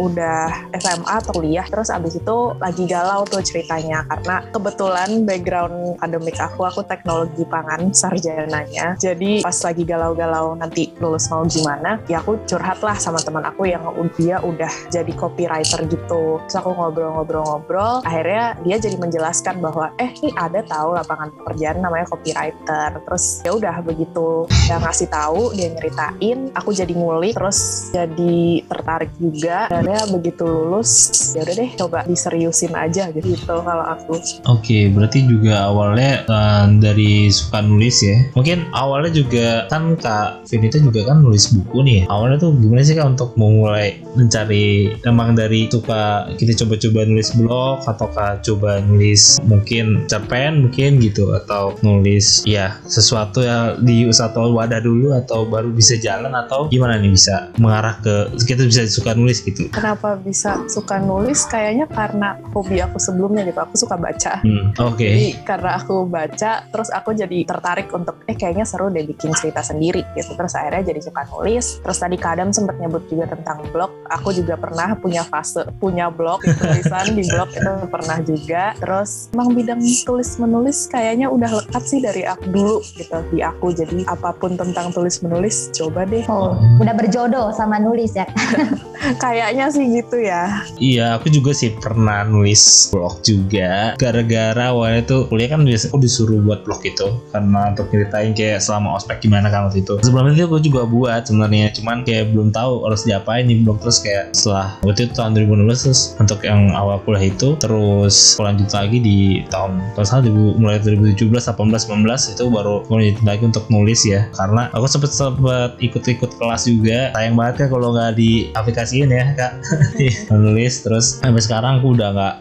udah 0.00 0.72
SMA 0.80 1.16
kuliah 1.32 1.66
terus 1.68 1.88
abis 1.92 2.16
itu 2.16 2.36
lagi 2.60 2.84
galau 2.88 3.24
tuh 3.24 3.40
ceritanya 3.44 4.04
karena 4.08 4.44
kebetulan 4.52 5.24
background 5.24 5.96
akademik 6.00 6.36
aku 6.40 6.64
aku 6.64 6.80
teknologi 6.84 7.44
pangan 7.48 7.92
sarjananya. 7.92 8.96
Jadi 9.00 9.44
pas 9.44 9.56
lagi 9.64 9.82
galau-galau 9.84 10.56
nanti 10.56 10.92
lulus 11.00 11.28
mau 11.32 11.44
gimana, 11.46 12.00
ya 12.08 12.20
aku 12.20 12.38
curhat 12.44 12.80
lah 12.84 12.96
sama 12.96 13.18
teman 13.20 13.44
aku 13.44 13.68
yang 13.68 13.82
dia 14.22 14.38
udah 14.38 14.70
jadi 14.94 15.12
copywriter 15.18 15.82
gitu. 15.90 16.38
Terus 16.46 16.56
aku 16.62 16.70
ngobrol-ngobrol-ngobrol, 16.78 18.06
akhirnya 18.06 18.54
dia 18.62 18.78
jadi 18.78 18.94
menjelaskan 18.94 19.58
bahwa 19.58 19.90
eh 19.98 20.14
ini 20.22 20.30
ada 20.38 20.62
tahu 20.62 20.94
lapangan 20.94 21.34
pekerjaan 21.42 21.82
namanya 21.82 22.06
copywriter. 22.06 23.02
Terus 23.02 23.42
ya 23.42 23.50
udah 23.58 23.76
begitu 23.82 24.46
dia 24.70 24.78
ngasih 24.78 25.10
tahu, 25.10 25.50
dia 25.58 25.74
nyeritain, 25.74 26.54
aku 26.54 26.70
jadi 26.70 26.94
ngulik, 26.94 27.34
terus 27.34 27.90
jadi 27.90 28.62
tertarik 28.70 29.10
juga. 29.18 29.66
Dan 29.66 29.90
ya 29.90 30.06
begitu 30.06 30.46
lulus, 30.46 31.10
ya 31.34 31.42
udah 31.42 31.54
deh 31.58 31.70
coba 31.74 31.98
diseriusin 32.06 32.72
aja 32.78 33.10
gitu 33.10 33.34
kalau 33.42 33.84
aku. 33.90 34.22
Oke, 34.46 34.86
berarti 34.94 35.26
juga 35.26 35.66
awalnya 35.66 36.22
eh, 36.22 36.64
dari 36.78 37.26
suka 37.32 37.58
nulis 37.64 38.04
ya. 38.06 38.16
Mungkin 38.38 38.70
awalnya 38.70 39.10
juga 39.10 39.66
kan 39.66 39.98
Kak 39.98 40.46
Venita 40.46 40.78
juga 40.78 41.08
kan 41.08 41.24
nulis 41.24 41.50
buku 41.50 41.82
nih. 41.82 42.00
Awalnya 42.06 42.38
tuh 42.38 42.52
gimana 42.54 42.84
sih 42.84 42.94
Kak 42.94 43.18
untuk 43.18 43.34
memulai 43.34 43.98
mencari 44.14 44.92
emang 45.04 45.34
dari 45.34 45.68
suka 45.72 46.28
kita 46.36 46.64
coba-coba 46.64 47.00
nulis 47.08 47.30
blog 47.36 47.76
atau 47.88 48.06
Kak 48.12 48.44
coba 48.44 48.80
nulis 48.84 49.40
mungkin 49.46 50.04
cerpen 50.06 50.68
mungkin 50.68 51.00
gitu 51.00 51.32
atau 51.32 51.76
nulis 51.80 52.44
ya 52.44 52.76
sesuatu 52.84 53.40
ya 53.40 53.76
di 53.80 54.08
satu 54.12 54.52
wadah 54.52 54.80
dulu 54.84 55.16
atau 55.16 55.48
baru 55.48 55.72
bisa 55.72 55.96
jalan 55.96 56.32
atau 56.36 56.68
gimana 56.68 57.00
nih 57.00 57.12
bisa 57.12 57.50
mengarah 57.56 57.98
ke 58.04 58.32
kita 58.44 58.66
bisa 58.66 58.84
suka 58.88 59.16
nulis 59.16 59.40
gitu. 59.40 59.68
Kenapa 59.72 60.18
bisa 60.18 60.60
suka 60.68 61.00
nulis? 61.00 61.44
Kayaknya 61.48 61.86
karena 61.88 62.36
hobi 62.52 62.78
aku 62.80 62.98
sebelumnya 63.00 63.46
gitu. 63.48 63.60
Aku 63.62 63.74
suka 63.78 63.96
baca. 63.96 64.42
Hmm, 64.44 64.76
oke. 64.76 65.00
Jadi 65.00 65.28
karena 65.46 65.80
aku 65.80 66.04
baca, 66.06 66.66
terus 66.68 66.88
aku 66.92 67.16
jadi 67.16 67.38
tertarik 67.46 67.88
untuk 67.94 68.20
eh 68.28 68.36
kayaknya 68.36 68.68
seru 68.68 68.92
deh 68.92 69.04
bikin 69.06 69.32
cerita 69.32 69.64
sendiri 69.64 70.04
gitu. 70.18 70.34
Terus 70.36 70.52
akhirnya 70.58 70.92
jadi 70.92 71.00
suka 71.00 71.22
nulis. 71.32 71.80
Terus 71.80 71.98
tadi 71.98 72.16
Kadam 72.20 72.50
sempat 72.52 72.76
nyebut 72.78 73.06
juga 73.08 73.30
tentang 73.30 73.64
blog. 73.72 73.90
Aku 74.10 74.34
juga 74.34 74.58
pernah 74.58 74.98
punya 74.98 75.22
fase 75.22 75.62
punya 75.78 76.10
blog, 76.10 76.42
tulisan 76.42 77.14
di 77.14 77.22
blog 77.26 77.50
itu 77.54 77.72
pernah 77.86 78.18
juga. 78.22 78.74
Terus 78.78 79.30
emang 79.30 79.54
bidang 79.54 79.80
tulis 80.02 80.36
menulis 80.40 80.90
kayaknya 80.90 81.30
udah 81.30 81.62
lekat 81.62 81.82
sih 81.86 82.00
dari 82.02 82.26
aku 82.26 82.44
dulu 82.50 82.76
gitu 82.98 83.18
di 83.30 83.38
aku. 83.44 83.70
Jadi 83.70 84.02
apa 84.10 84.34
pun 84.34 84.58
tentang 84.58 84.90
tulis 84.90 85.22
menulis 85.22 85.70
coba 85.76 86.02
deh. 86.08 86.24
Oh, 86.26 86.58
udah 86.82 86.94
berjodoh 86.96 87.54
sama 87.54 87.78
nulis 87.78 88.16
ya. 88.16 88.26
Kayaknya 89.22 89.66
sih 89.70 89.84
gitu 89.90 90.16
ya. 90.22 90.62
Iya, 90.78 91.18
aku 91.18 91.30
juga 91.30 91.50
sih 91.54 91.74
pernah 91.74 92.22
nulis 92.22 92.90
blog 92.94 93.22
juga. 93.26 93.98
Gara-gara 93.98 94.70
awalnya 94.70 95.02
tuh 95.02 95.20
kuliah 95.26 95.50
kan 95.50 95.66
biasa 95.66 95.90
aku 95.90 95.98
disuruh 95.98 96.38
buat 96.42 96.62
blog 96.62 96.82
itu 96.86 97.06
karena 97.34 97.74
untuk 97.74 97.90
ceritain 97.90 98.30
kayak 98.32 98.62
selama 98.62 98.94
ospek 98.98 99.18
gimana 99.22 99.50
kan 99.50 99.66
waktu 99.66 99.82
itu. 99.82 99.98
Sebelum 100.02 100.32
itu 100.32 100.46
aku 100.46 100.58
juga 100.62 100.86
buat 100.86 101.26
sebenarnya, 101.26 101.74
cuman 101.74 102.06
kayak 102.06 102.30
belum 102.30 102.54
tahu 102.54 102.86
harus 102.86 103.02
diapain 103.02 103.46
blog 103.62 103.82
terus 103.92 104.00
kayak 104.08 104.24
setelah 104.32 104.80
waktu 104.80 105.04
itu 105.04 105.12
tahun 105.12 105.36
2016 105.36 105.84
terus 105.84 106.00
untuk 106.16 106.40
yang 106.40 106.72
awal 106.72 106.96
kuliah 107.04 107.28
itu 107.28 107.52
terus 107.60 108.40
lanjut 108.40 108.72
lagi 108.72 108.98
di 109.04 109.44
tahun 109.52 109.92
kalau 109.92 110.06
salah 110.08 110.32
mulai 110.32 110.80
2017 110.80 111.28
18 111.28 111.92
19 111.92 112.32
itu 112.32 112.44
baru 112.48 112.80
lanjut 112.88 113.20
lagi 113.20 113.44
untuk 113.44 113.64
nulis 113.68 114.00
ya. 114.08 114.28
Karena 114.32 114.72
aku 114.72 114.86
sempet 114.88 115.12
sempet 115.12 115.76
ikut-ikut 115.82 116.40
kelas 116.40 116.62
juga. 116.64 117.12
Sayang 117.12 117.36
banget 117.36 117.54
kan 117.64 117.68
kalau 117.68 117.92
nggak 117.92 118.16
diaplikasiin 118.16 119.12
ya 119.12 119.24
kak. 119.36 119.52
Nulis 120.32 120.80
terus 120.80 121.20
sampai 121.20 121.42
sekarang 121.42 121.82
aku 121.82 121.98
udah 121.98 122.08
nggak 122.14 122.34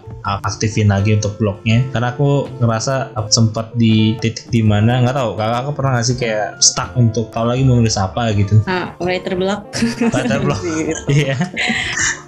aktifin 0.45 0.87
lagi 0.87 1.17
untuk 1.17 1.35
blognya. 1.41 1.83
Karena 1.91 2.13
aku 2.13 2.47
ngerasa 2.61 3.17
sempat 3.33 3.73
di 3.75 4.15
titik 4.21 4.47
di 4.53 4.61
mana 4.63 5.03
nggak 5.03 5.15
tahu 5.17 5.29
kakak 5.35 5.59
aku 5.65 5.71
pernah 5.75 5.91
ngasih 5.99 6.15
kayak 6.15 6.49
stuck 6.61 6.89
untuk 6.95 7.33
tahu 7.33 7.45
lagi 7.49 7.61
mau 7.65 7.75
nulis 7.75 7.97
apa 7.97 8.31
gitu? 8.37 8.61
Ah 8.69 8.93
writer 9.01 9.35
block. 9.35 9.67
Writer 9.99 10.39
block. 10.39 10.59
Iya 11.11 11.35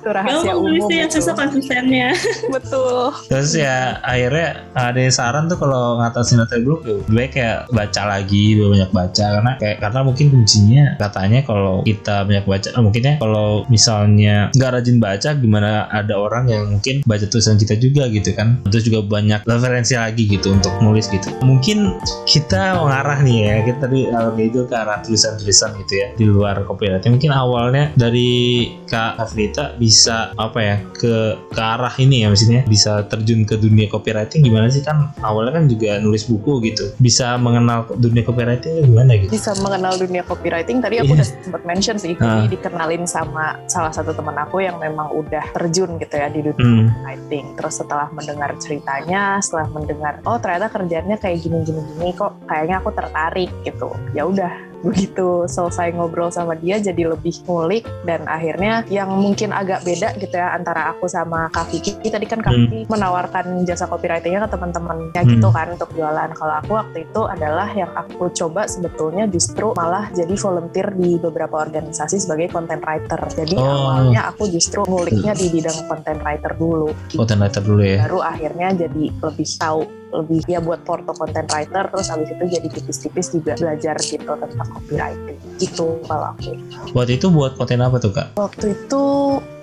itu 0.03 0.09
rahasia 0.11 0.51
Gak 0.51 0.57
umum 0.59 0.89
yang 0.91 1.07
susah 1.07 1.33
konsistennya 1.33 2.11
betul. 2.51 3.15
Terus 3.31 3.55
ya 3.55 4.03
akhirnya 4.03 4.67
ada 4.75 4.99
saran 5.07 5.47
tuh 5.47 5.55
kalau 5.55 6.03
ngatasin 6.03 6.43
writer 6.43 6.59
block 6.59 6.81
ya 6.83 6.95
gue 7.07 7.25
kayak 7.31 7.59
baca 7.71 8.01
lagi 8.03 8.59
banyak 8.59 8.91
baca. 8.91 9.25
Karena 9.39 9.51
kayak 9.57 9.77
karena 9.79 9.99
mungkin 10.03 10.25
kuncinya 10.33 10.83
katanya 10.99 11.39
kalau 11.47 11.81
kita 11.87 12.27
banyak 12.27 12.45
baca 12.45 12.69
mungkin 12.83 13.01
ya 13.01 13.13
kalau 13.23 13.63
misalnya 13.71 14.35
nggak 14.51 14.71
rajin 14.75 14.97
baca 14.99 15.29
gimana 15.39 15.87
ada 15.87 16.15
orang 16.19 16.51
yang 16.51 16.63
mungkin 16.67 17.01
baca 17.07 17.25
tulisan 17.31 17.55
kita 17.55 17.79
juga 17.79 18.11
gitu 18.11 18.35
kan. 18.35 18.59
Terus 18.67 18.83
juga 18.91 18.99
banyak 19.07 19.47
referensi 19.47 19.95
lagi 19.95 20.27
gitu 20.27 20.51
untuk 20.51 20.75
nulis 20.83 21.07
gitu. 21.07 21.31
Mungkin 21.39 21.95
kita 22.27 22.75
mengarah 22.75 23.23
nih 23.23 23.37
ya 23.39 23.55
kita 23.63 23.77
tadi 23.87 23.99
kalau 24.11 24.31
itu 24.39 24.59
ke 24.67 24.75
arah 24.75 24.99
tulisan-tulisan 25.03 25.75
gitu 25.83 25.93
ya 25.95 26.07
di 26.15 26.25
luar 26.27 26.63
copyright. 26.67 27.03
Mungkin 27.07 27.31
awalnya 27.31 27.91
dari 27.95 28.67
Afrita 29.19 29.75
bisa 29.75 30.31
apa 30.39 30.59
ya 30.59 30.77
ke 30.95 31.35
ke 31.51 31.61
arah 31.61 31.93
ini 31.99 32.23
ya 32.23 32.27
maksudnya 32.31 32.63
bisa 32.65 33.03
terjun 33.11 33.43
ke 33.43 33.59
dunia 33.59 33.91
copywriting 33.91 34.41
gimana 34.45 34.71
sih 34.71 34.81
kan 34.81 35.11
awalnya 35.19 35.59
kan 35.59 35.65
juga 35.67 35.99
nulis 35.99 36.23
buku 36.25 36.63
gitu 36.71 36.95
bisa 37.03 37.35
mengenal 37.35 37.83
dunia 37.99 38.23
copywriting 38.23 38.87
gimana 38.87 39.19
gitu 39.19 39.31
bisa 39.35 39.51
mengenal 39.59 39.93
dunia 39.99 40.23
copywriting 40.23 40.79
tadi 40.79 41.03
aku 41.03 41.13
yeah. 41.13 41.17
udah 41.19 41.27
sempat 41.27 41.63
mention 41.67 41.95
sih 41.99 42.13
uh. 42.17 42.47
dikenalin 42.47 43.03
sama 43.03 43.59
salah 43.67 43.91
satu 43.91 44.15
teman 44.15 44.39
aku 44.39 44.63
yang 44.63 44.79
memang 44.79 45.11
udah 45.11 45.43
terjun 45.51 45.99
gitu 45.99 46.15
ya 46.15 46.27
di 46.31 46.39
dunia 46.45 46.63
hmm. 46.63 46.87
copywriting 46.87 47.45
terus 47.59 47.75
setelah 47.83 48.07
mendengar 48.15 48.55
ceritanya 48.57 49.43
setelah 49.43 49.67
mendengar 49.75 50.13
oh 50.23 50.39
ternyata 50.39 50.71
kerjanya 50.71 51.15
kayak 51.19 51.43
gini 51.43 51.61
gini 51.67 51.81
gini 51.93 52.09
kok 52.15 52.39
kayaknya 52.47 52.79
aku 52.79 52.89
tertarik 52.95 53.51
gitu 53.67 53.91
ya 54.15 54.23
udah 54.23 54.72
begitu 54.83 55.47
selesai 55.47 55.95
ngobrol 55.95 56.27
sama 56.27 56.59
dia 56.59 56.77
jadi 56.77 57.15
lebih 57.15 57.39
ngulik 57.47 57.87
dan 58.03 58.27
akhirnya 58.27 58.83
yang 58.91 59.07
mungkin 59.15 59.55
agak 59.55 59.87
beda 59.87 60.11
gitu 60.19 60.35
ya 60.35 60.51
antara 60.51 60.91
aku 60.91 61.07
sama 61.07 61.47
Kak 61.55 61.71
Vicky 61.71 61.95
tadi 62.11 62.27
kan 62.27 62.43
Kak 62.43 62.51
hmm. 62.51 62.61
Vicky 62.67 62.79
menawarkan 62.91 63.63
jasa 63.63 63.87
copywritingnya 63.87 64.43
ke 64.43 64.49
teman-temannya 64.51 65.15
hmm. 65.15 65.31
gitu 65.39 65.47
kan 65.55 65.71
untuk 65.71 65.89
jualan 65.95 66.29
kalau 66.35 66.53
aku 66.59 66.71
waktu 66.75 67.07
itu 67.07 67.21
adalah 67.23 67.71
yang 67.71 67.89
aku 67.95 68.27
coba 68.35 68.67
sebetulnya 68.67 69.23
justru 69.31 69.71
malah 69.73 70.11
jadi 70.11 70.35
volunteer 70.35 70.91
di 70.99 71.15
beberapa 71.15 71.63
organisasi 71.63 72.19
sebagai 72.19 72.51
content 72.51 72.83
writer 72.83 73.19
jadi 73.31 73.55
oh. 73.55 73.87
awalnya 73.87 74.27
aku 74.27 74.51
justru 74.51 74.83
nguliknya 74.83 75.31
di 75.31 75.47
bidang 75.47 75.87
content 75.87 76.19
writer 76.27 76.51
dulu 76.59 76.91
gitu. 77.07 77.23
content 77.23 77.39
writer 77.39 77.63
dulu 77.63 77.81
ya 77.81 78.03
baru 78.03 78.19
akhirnya 78.19 78.67
jadi 78.75 79.03
lebih 79.15 79.47
tahu 79.55 80.02
lebih 80.13 80.45
ya 80.45 80.61
buat 80.61 80.85
porto 80.85 81.11
content 81.17 81.49
writer 81.49 81.89
terus 81.89 82.07
habis 82.13 82.29
itu 82.29 82.43
jadi 82.45 82.67
tipis-tipis 82.69 83.27
juga 83.33 83.57
belajar 83.57 83.95
gitu 83.97 84.29
tentang 84.29 84.67
copywriting 84.69 85.39
itu 85.57 85.87
kalau 86.05 86.27
aku 86.37 86.51
waktu 86.93 87.17
itu 87.17 87.27
buat 87.33 87.57
konten 87.57 87.81
apa 87.81 87.97
tuh 87.97 88.11
kak? 88.13 88.27
waktu 88.37 88.77
itu 88.77 89.03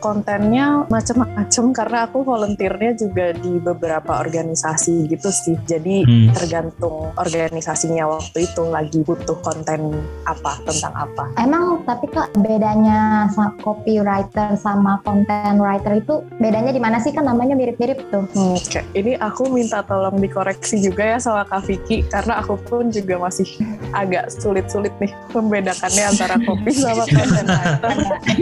kontennya 0.01 0.89
macem-macem 0.89 1.71
karena 1.77 2.09
aku 2.09 2.25
volunteernya 2.25 2.97
juga 2.97 3.37
di 3.37 3.61
beberapa 3.61 4.19
organisasi 4.19 5.07
gitu 5.13 5.29
sih 5.29 5.57
jadi 5.69 6.03
hmm. 6.03 6.35
tergantung 6.35 7.13
organisasinya 7.21 8.09
waktu 8.09 8.49
itu 8.49 8.63
lagi 8.67 9.05
butuh 9.05 9.37
konten 9.45 10.01
apa 10.25 10.59
tentang 10.65 10.97
apa 10.97 11.25
emang 11.37 11.85
tapi 11.85 12.09
kak 12.11 12.33
bedanya 12.41 13.29
copywriter 13.61 14.57
sama 14.57 14.99
content 15.05 15.61
writer 15.61 16.01
itu 16.01 16.25
bedanya 16.41 16.73
di 16.73 16.81
mana 16.81 16.99
sih 16.99 17.13
kan 17.13 17.29
namanya 17.29 17.53
mirip-mirip 17.55 18.01
tuh 18.09 18.25
hmm, 18.33 18.57
okay. 18.57 18.83
ini 18.97 19.15
aku 19.21 19.53
minta 19.53 19.85
tolong 19.85 20.17
dikoreksi 20.17 20.81
juga 20.81 21.17
ya 21.17 21.19
sama 21.21 21.45
Kak 21.45 21.69
Vicky 21.69 22.07
karena 22.09 22.41
aku 22.41 22.57
pun 22.57 22.89
juga 22.89 23.21
masih 23.21 23.47
agak 23.93 24.33
sulit-sulit 24.33 24.93
nih 25.03 25.13
membedakannya 25.37 26.05
antara 26.09 26.37
copy 26.41 26.73
sama 26.73 27.05
content 27.05 27.49
writer 27.49 27.91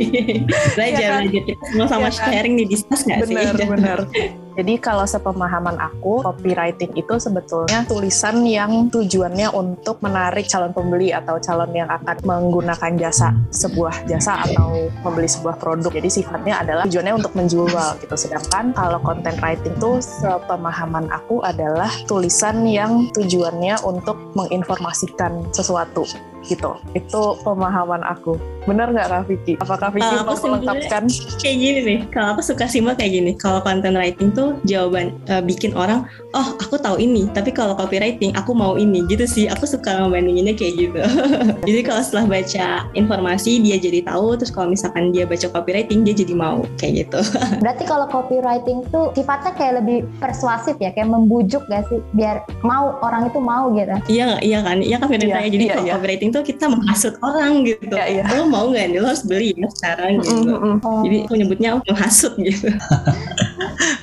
belajar 0.76 1.00
ya 1.00 1.08
kan? 1.10 1.22
belajar 1.26 1.47
kita 1.48 1.64
sama-sama 1.72 2.08
ya 2.08 2.10
kan? 2.12 2.30
sharing 2.32 2.54
nih 2.60 2.66
bisnis 2.68 3.00
nggak 3.06 3.18
sih? 3.24 3.34
Benar, 3.34 3.54
benar. 3.56 3.98
Jadi 4.58 4.74
kalau 4.82 5.06
sepemahaman 5.06 5.78
aku, 5.78 6.18
copywriting 6.26 6.90
itu 6.98 7.14
sebetulnya 7.22 7.86
tulisan 7.86 8.42
yang 8.42 8.90
tujuannya 8.90 9.54
untuk 9.54 10.02
menarik 10.02 10.50
calon 10.50 10.74
pembeli 10.74 11.14
atau 11.14 11.38
calon 11.38 11.70
yang 11.70 11.86
akan 11.86 12.18
menggunakan 12.26 12.98
jasa 12.98 13.30
sebuah 13.54 14.10
jasa 14.10 14.42
atau 14.50 14.90
membeli 15.06 15.30
sebuah 15.30 15.62
produk. 15.62 15.94
Jadi 15.94 16.10
sifatnya 16.10 16.58
adalah 16.58 16.90
tujuannya 16.90 17.14
untuk 17.22 17.38
menjual 17.38 18.02
gitu. 18.02 18.14
Sedangkan 18.18 18.74
kalau 18.74 18.98
content 18.98 19.38
writing 19.38 19.78
itu 19.78 20.02
sepemahaman 20.02 21.06
aku 21.06 21.38
adalah 21.46 21.86
tulisan 22.10 22.66
yang 22.66 23.06
tujuannya 23.14 23.78
untuk 23.86 24.18
menginformasikan 24.34 25.54
sesuatu 25.54 26.02
gitu. 26.46 26.78
Itu 26.94 27.38
pemahaman 27.42 28.04
aku. 28.06 28.38
Benar 28.68 28.92
nggak 28.92 29.26
Vicky? 29.26 29.56
Apakah 29.58 29.88
Vicky 29.90 30.04
uh, 30.04 30.22
mau 30.22 30.36
melengkapkan? 30.36 31.08
Kayak 31.40 31.56
gini 31.56 31.80
nih, 31.82 31.98
kalau 32.12 32.36
aku 32.36 32.42
suka 32.44 32.68
simak 32.68 33.00
kayak 33.00 33.16
gini. 33.16 33.30
Kalau 33.34 33.64
content 33.64 33.96
writing 33.96 34.30
tuh 34.30 34.60
jawaban 34.68 35.16
uh, 35.32 35.40
bikin 35.40 35.72
orang 35.72 36.04
oh 36.36 36.54
aku 36.60 36.76
tahu 36.76 37.00
ini. 37.00 37.26
Tapi 37.32 37.50
kalau 37.50 37.74
copywriting 37.74 38.36
aku 38.36 38.52
mau 38.52 38.76
ini. 38.76 39.02
Gitu 39.08 39.24
sih. 39.24 39.44
Aku 39.48 39.64
suka 39.64 40.04
membandinginnya 40.04 40.54
kayak 40.54 40.74
gitu. 40.76 41.00
Jadi 41.68 41.80
kalau 41.82 42.02
setelah 42.04 42.26
baca 42.28 42.66
informasi 42.92 43.64
dia 43.64 43.80
jadi 43.80 44.04
tahu. 44.04 44.36
Terus 44.36 44.52
kalau 44.52 44.68
misalkan 44.70 45.10
dia 45.10 45.24
baca 45.24 45.48
copywriting 45.48 46.04
dia 46.04 46.14
jadi 46.14 46.34
mau. 46.36 46.62
Kayak 46.76 47.08
gitu. 47.08 47.20
Berarti 47.64 47.84
kalau 47.88 48.06
copywriting 48.12 48.84
tuh 48.92 49.10
sifatnya 49.16 49.52
kayak 49.56 49.82
lebih 49.82 50.04
persuasif 50.20 50.76
ya? 50.78 50.92
Kayak 50.92 51.10
membujuk 51.10 51.64
gak 51.72 51.88
sih? 51.88 52.00
Biar 52.12 52.44
mau 52.60 53.00
orang 53.00 53.32
itu 53.32 53.40
mau 53.40 53.72
gitu? 53.72 53.96
Iya 54.10 54.38
iya 54.44 54.60
kan? 54.60 54.78
Iya 54.84 54.96
kan 55.00 55.08
iya, 55.16 55.48
jadi 55.48 55.64
iya, 55.64 55.72
kalau 55.74 55.84
iya. 55.88 55.94
copywriting 55.96 56.27
tuh 56.30 56.42
kita 56.46 56.70
menghasut 56.70 57.14
orang 57.20 57.64
gitu 57.66 57.94
iya, 57.94 58.22
iya. 58.22 58.22
lo 58.36 58.46
mau 58.46 58.70
nggak 58.70 58.94
nih 58.94 58.98
lo 59.00 59.06
harus 59.10 59.24
beli 59.26 59.52
ya 59.56 59.68
sekarang 59.72 60.22
gitu 60.22 60.32
mm 60.34 60.58
-hmm. 60.58 60.74
oh. 60.84 61.02
jadi 61.04 61.16
aku 61.26 61.34
nyebutnya 61.36 61.70
menghasut 61.84 62.34
gitu 62.38 62.68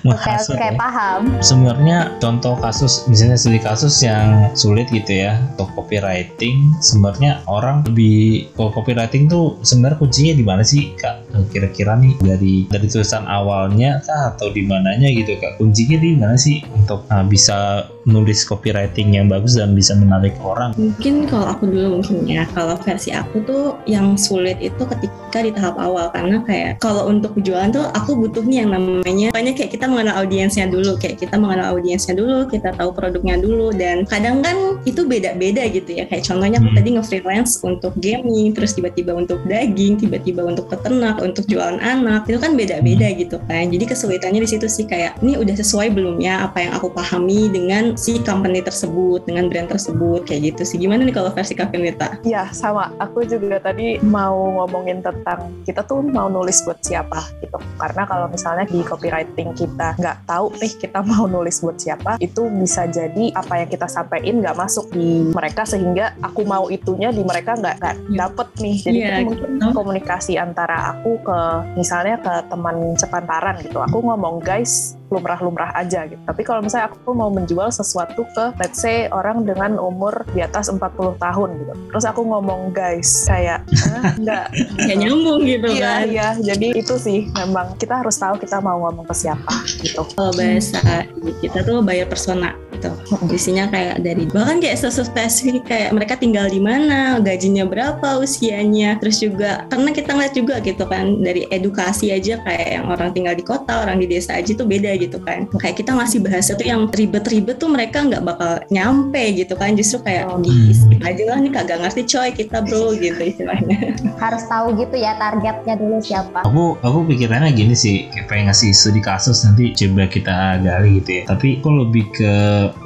menghasut 0.06 0.56
kayak 0.56 0.78
ya. 0.78 0.80
paham. 0.80 1.22
Sebenarnya 1.42 1.98
contoh 2.22 2.54
kasus 2.62 3.10
misalnya 3.10 3.38
studi 3.42 3.58
kasus 3.58 4.06
yang 4.06 4.54
sulit 4.54 4.86
gitu 4.94 5.26
ya 5.26 5.42
untuk 5.58 5.74
copywriting 5.74 6.70
sebenarnya 6.80 7.42
orang 7.50 7.82
lebih 7.90 8.48
kalau 8.54 8.70
copywriting 8.72 9.26
tuh 9.26 9.58
sebenarnya 9.66 9.98
kuncinya 9.98 10.34
di 10.38 10.46
mana 10.46 10.64
sih 10.64 10.94
kak? 10.96 11.26
Kira-kira 11.50 11.98
nih 11.98 12.14
dari 12.22 12.56
dari 12.70 12.88
tulisan 12.88 13.26
awalnya 13.26 14.00
kah 14.06 14.38
atau 14.38 14.54
di 14.54 14.62
mananya 14.64 15.10
gitu 15.10 15.36
kak? 15.42 15.58
Kuncinya 15.58 15.98
di 15.98 16.14
mana 16.14 16.38
sih 16.38 16.62
untuk 16.78 17.04
uh, 17.10 17.26
bisa 17.26 17.90
nulis 18.06 18.46
copywriting 18.46 19.18
yang 19.18 19.26
bagus 19.26 19.58
dan 19.58 19.74
bisa 19.74 19.98
menarik 19.98 20.38
orang? 20.46 20.78
Mungkin 20.78 21.26
kalau 21.26 21.50
aku 21.50 21.66
dulu 21.66 22.00
mungkin 22.00 22.30
ya. 22.30 22.46
Kalau 22.54 22.78
versi 22.78 23.10
aku 23.10 23.42
tuh 23.44 23.66
yang 23.90 24.14
sulit 24.16 24.62
itu 24.62 24.86
ketika 24.86 25.25
di 25.42 25.52
tahap 25.56 25.76
awal. 25.80 26.12
Karena 26.14 26.44
kayak 26.44 26.84
kalau 26.84 27.10
untuk 27.10 27.36
jualan 27.40 27.72
tuh 27.72 27.88
aku 27.92 28.16
butuhnya 28.16 28.66
yang 28.66 28.72
namanya 28.76 29.34
banyak 29.34 29.56
kayak 29.56 29.72
kita 29.76 29.86
mengenal 29.90 30.24
audiensnya 30.24 30.68
dulu. 30.70 30.96
Kayak 31.00 31.28
kita 31.28 31.36
mengenal 31.40 31.76
audiensnya 31.76 32.14
dulu 32.16 32.48
kita 32.48 32.76
tahu 32.76 32.92
produknya 32.92 33.40
dulu. 33.40 33.72
Dan 33.76 34.04
kadang 34.08 34.44
kan 34.46 34.80
itu 34.84 35.04
beda-beda 35.08 35.66
gitu 35.72 35.96
ya. 35.96 36.06
Kayak 36.08 36.28
contohnya 36.28 36.58
aku 36.62 36.70
hmm. 36.72 36.78
tadi 36.78 36.90
nge-freelance 36.96 37.52
untuk 37.66 37.94
gaming 38.00 38.54
terus 38.56 38.76
tiba-tiba 38.76 39.16
untuk 39.16 39.42
daging 39.50 40.00
tiba-tiba 40.00 40.46
untuk 40.46 40.68
peternak 40.70 41.20
untuk 41.20 41.48
jualan 41.50 41.80
anak. 41.82 42.28
Itu 42.30 42.38
kan 42.38 42.54
beda-beda 42.54 43.08
hmm. 43.10 43.18
gitu 43.26 43.38
kan. 43.50 43.72
Jadi 43.72 43.84
kesulitannya 43.90 44.42
di 44.44 44.50
situ 44.50 44.68
sih 44.70 44.86
kayak 44.86 45.20
ini 45.24 45.40
udah 45.42 45.56
sesuai 45.58 45.92
belum 45.96 46.22
ya 46.22 46.46
apa 46.46 46.62
yang 46.62 46.74
aku 46.78 46.94
pahami 46.94 47.50
dengan 47.50 47.98
si 47.98 48.22
company 48.22 48.62
tersebut 48.62 49.26
dengan 49.26 49.50
brand 49.50 49.70
tersebut 49.72 50.28
kayak 50.28 50.54
gitu 50.54 50.62
sih. 50.64 50.78
Gimana 50.78 51.04
nih 51.04 51.16
kalau 51.16 51.32
versi 51.34 51.58
Kavinita? 51.58 52.22
Ya 52.24 52.48
sama. 52.54 52.94
Aku 53.02 53.26
juga 53.26 53.58
tadi 53.60 53.98
mau 54.06 54.62
ngomongin 54.62 55.02
tentang 55.02 55.25
kita 55.66 55.82
tuh 55.86 56.06
mau 56.06 56.30
nulis 56.30 56.62
buat 56.64 56.78
siapa 56.86 57.18
gitu 57.42 57.58
karena 57.82 58.04
kalau 58.06 58.28
misalnya 58.30 58.66
di 58.70 58.80
copywriting 58.86 59.58
kita 59.58 59.98
nggak 59.98 60.18
tahu 60.30 60.54
nih 60.62 60.74
kita 60.78 61.00
mau 61.02 61.26
nulis 61.26 61.58
buat 61.66 61.78
siapa 61.82 62.22
itu 62.22 62.46
bisa 62.54 62.86
jadi 62.86 63.34
apa 63.34 63.66
yang 63.66 63.70
kita 63.70 63.90
sampaikan 63.90 64.42
nggak 64.42 64.58
masuk 64.58 64.86
di 64.94 65.34
mereka 65.34 65.66
sehingga 65.66 66.14
aku 66.22 66.46
mau 66.46 66.70
itunya 66.70 67.10
di 67.10 67.26
mereka 67.26 67.58
nggak 67.58 67.76
nggak 67.82 67.96
iya. 67.98 68.18
dapet 68.22 68.48
nih 68.62 68.78
jadi 68.86 69.00
yeah, 69.00 69.18
mungkin 69.26 69.50
gitu. 69.58 69.68
komunikasi 69.74 70.34
antara 70.38 70.96
aku 70.96 71.18
ke 71.26 71.40
misalnya 71.80 72.22
ke 72.22 72.34
teman 72.52 72.94
sepantaran 73.00 73.56
gitu 73.66 73.82
aku 73.82 73.98
ngomong 74.06 74.42
guys 74.42 74.98
lumrah-lumrah 75.14 75.72
aja 75.78 76.10
gitu. 76.10 76.20
Tapi 76.26 76.42
kalau 76.42 76.66
misalnya 76.66 76.90
aku 76.90 77.14
mau 77.14 77.30
menjual 77.30 77.70
sesuatu 77.70 78.26
ke 78.34 78.46
let's 78.58 78.82
say 78.82 79.06
orang 79.14 79.46
dengan 79.46 79.78
umur 79.78 80.26
di 80.34 80.42
atas 80.42 80.68
40 80.72 80.82
tahun 81.22 81.50
gitu. 81.62 81.74
Terus 81.94 82.06
aku 82.06 82.22
ngomong 82.26 82.74
guys 82.74 83.10
kayak 83.30 83.62
ah, 83.94 84.14
enggak 84.18 84.46
Gak 84.76 84.98
nyambung 84.98 85.42
gitu 85.46 85.68
Iya, 85.72 85.86
kan. 85.86 86.06
iya. 86.10 86.28
Jadi 86.42 86.68
itu 86.78 86.96
sih 86.98 87.30
memang 87.34 87.78
kita 87.78 88.02
harus 88.02 88.18
tahu 88.18 88.38
kita 88.42 88.60
mau 88.62 88.82
ngomong 88.88 89.06
ke 89.06 89.16
siapa 89.16 89.56
gitu. 89.82 90.02
Kalau 90.16 90.32
bahasa 90.34 91.06
kita 91.42 91.62
tuh 91.66 91.82
bayar 91.86 92.10
persona 92.10 92.54
gitu. 92.76 92.92
Isinya 93.32 93.72
kayak 93.72 94.04
dari 94.04 94.28
bahkan 94.30 94.60
kayak 94.60 94.78
spesifik 94.84 95.64
kayak 95.66 95.90
mereka 95.96 96.20
tinggal 96.20 96.46
di 96.52 96.60
mana, 96.60 97.18
gajinya 97.24 97.64
berapa, 97.66 98.20
usianya. 98.20 99.00
Terus 99.00 99.24
juga 99.24 99.66
karena 99.72 99.90
kita 99.96 100.10
ngeliat 100.14 100.34
juga 100.36 100.56
gitu 100.62 100.84
kan 100.86 101.24
dari 101.24 101.48
edukasi 101.50 102.12
aja 102.12 102.40
kayak 102.44 102.68
yang 102.82 102.86
orang 102.92 103.10
tinggal 103.16 103.36
di 103.36 103.44
kota, 103.46 103.88
orang 103.88 103.98
di 104.04 104.08
desa 104.12 104.38
aja 104.38 104.52
tuh 104.54 104.68
beda 104.68 104.95
gitu 104.98 105.18
kan. 105.22 105.46
Kayak 105.60 105.84
kita 105.84 105.92
ngasih 105.96 106.20
bahasa 106.24 106.52
tuh 106.56 106.68
yang 106.68 106.88
ribet-ribet 106.88 107.58
tuh 107.58 107.70
mereka 107.70 108.04
nggak 108.04 108.24
bakal 108.24 108.52
nyampe 108.70 109.22
gitu 109.36 109.54
kan. 109.56 109.74
Justru 109.74 110.02
kayak 110.04 110.24
Oh. 110.26 110.42
di 110.42 110.74
skip 110.74 111.00
aja 111.06 111.24
lah 111.30 111.38
nih 111.38 111.52
kagak 111.54 111.80
ngerti 111.86 112.02
coy 112.10 112.30
kita 112.34 112.66
bro 112.66 112.96
gitu 113.04 113.22
istilahnya. 113.22 113.94
Harus 114.18 114.44
tahu 114.48 114.74
gitu 114.76 114.96
ya 114.98 115.14
targetnya 115.16 115.76
dulu 115.78 116.02
siapa. 116.02 116.42
Aku 116.44 116.80
aku 116.82 117.06
pikirannya 117.08 117.54
gini 117.54 117.76
sih, 117.78 118.10
kayak 118.10 118.26
pengen 118.26 118.44
ngasih 118.50 118.72
studi 118.74 119.02
kasus 119.02 119.46
nanti 119.46 119.74
coba 119.74 120.06
kita 120.08 120.34
gali 120.62 121.02
gitu 121.02 121.12
ya. 121.22 121.24
Tapi 121.30 121.62
aku 121.62 121.70
lebih 121.72 122.06
ke 122.12 122.34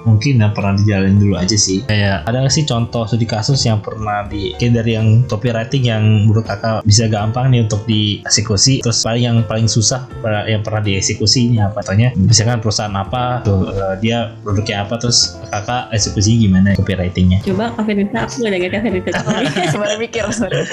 mungkin 0.04 0.40
yang 0.40 0.52
pernah 0.52 0.74
dijalanin 0.76 1.20
dulu 1.20 1.36
aja 1.36 1.56
sih. 1.56 1.84
Kayak 1.86 2.28
ada 2.28 2.38
nggak 2.44 2.54
sih 2.54 2.66
contoh 2.66 3.04
studi 3.08 3.28
kasus 3.28 3.60
yang 3.64 3.80
pernah 3.80 4.26
di 4.28 4.52
kayak 4.58 4.84
dari 4.84 4.92
yang 4.96 5.24
copywriting 5.28 5.84
yang 5.86 6.04
menurut 6.28 6.46
kakak 6.46 6.84
bisa 6.84 7.08
gampang 7.08 7.52
nih 7.52 7.64
untuk 7.66 7.84
dieksekusi. 7.86 8.82
Terus 8.84 9.00
paling 9.02 9.24
yang 9.24 9.38
paling 9.46 9.68
susah 9.68 10.08
yang 10.46 10.62
pernah 10.62 10.82
dieksekusi 10.82 11.52
ini 11.52 11.58
apa? 11.62 11.82
Contohnya 12.00 12.32
misalkan 12.32 12.60
perusahaan 12.64 12.96
apa, 12.96 13.44
tuh 13.44 13.76
eh, 13.76 13.96
dia 14.00 14.32
produknya 14.40 14.88
apa, 14.88 14.96
terus 14.96 15.36
kakak 15.52 15.92
eksekusinya 15.92 16.38
gimana 16.40 16.68
copywritingnya? 16.80 17.44
Coba 17.44 17.76
Kak 17.76 17.84
Fenita, 17.84 18.18
aku 18.24 18.36
gak 18.40 18.52
denger 18.56 18.70
Kak 18.72 18.82
Fenita. 18.88 19.10
sebenarnya 19.76 20.00
mikir 20.00 20.24
sebenarnya. 20.32 20.68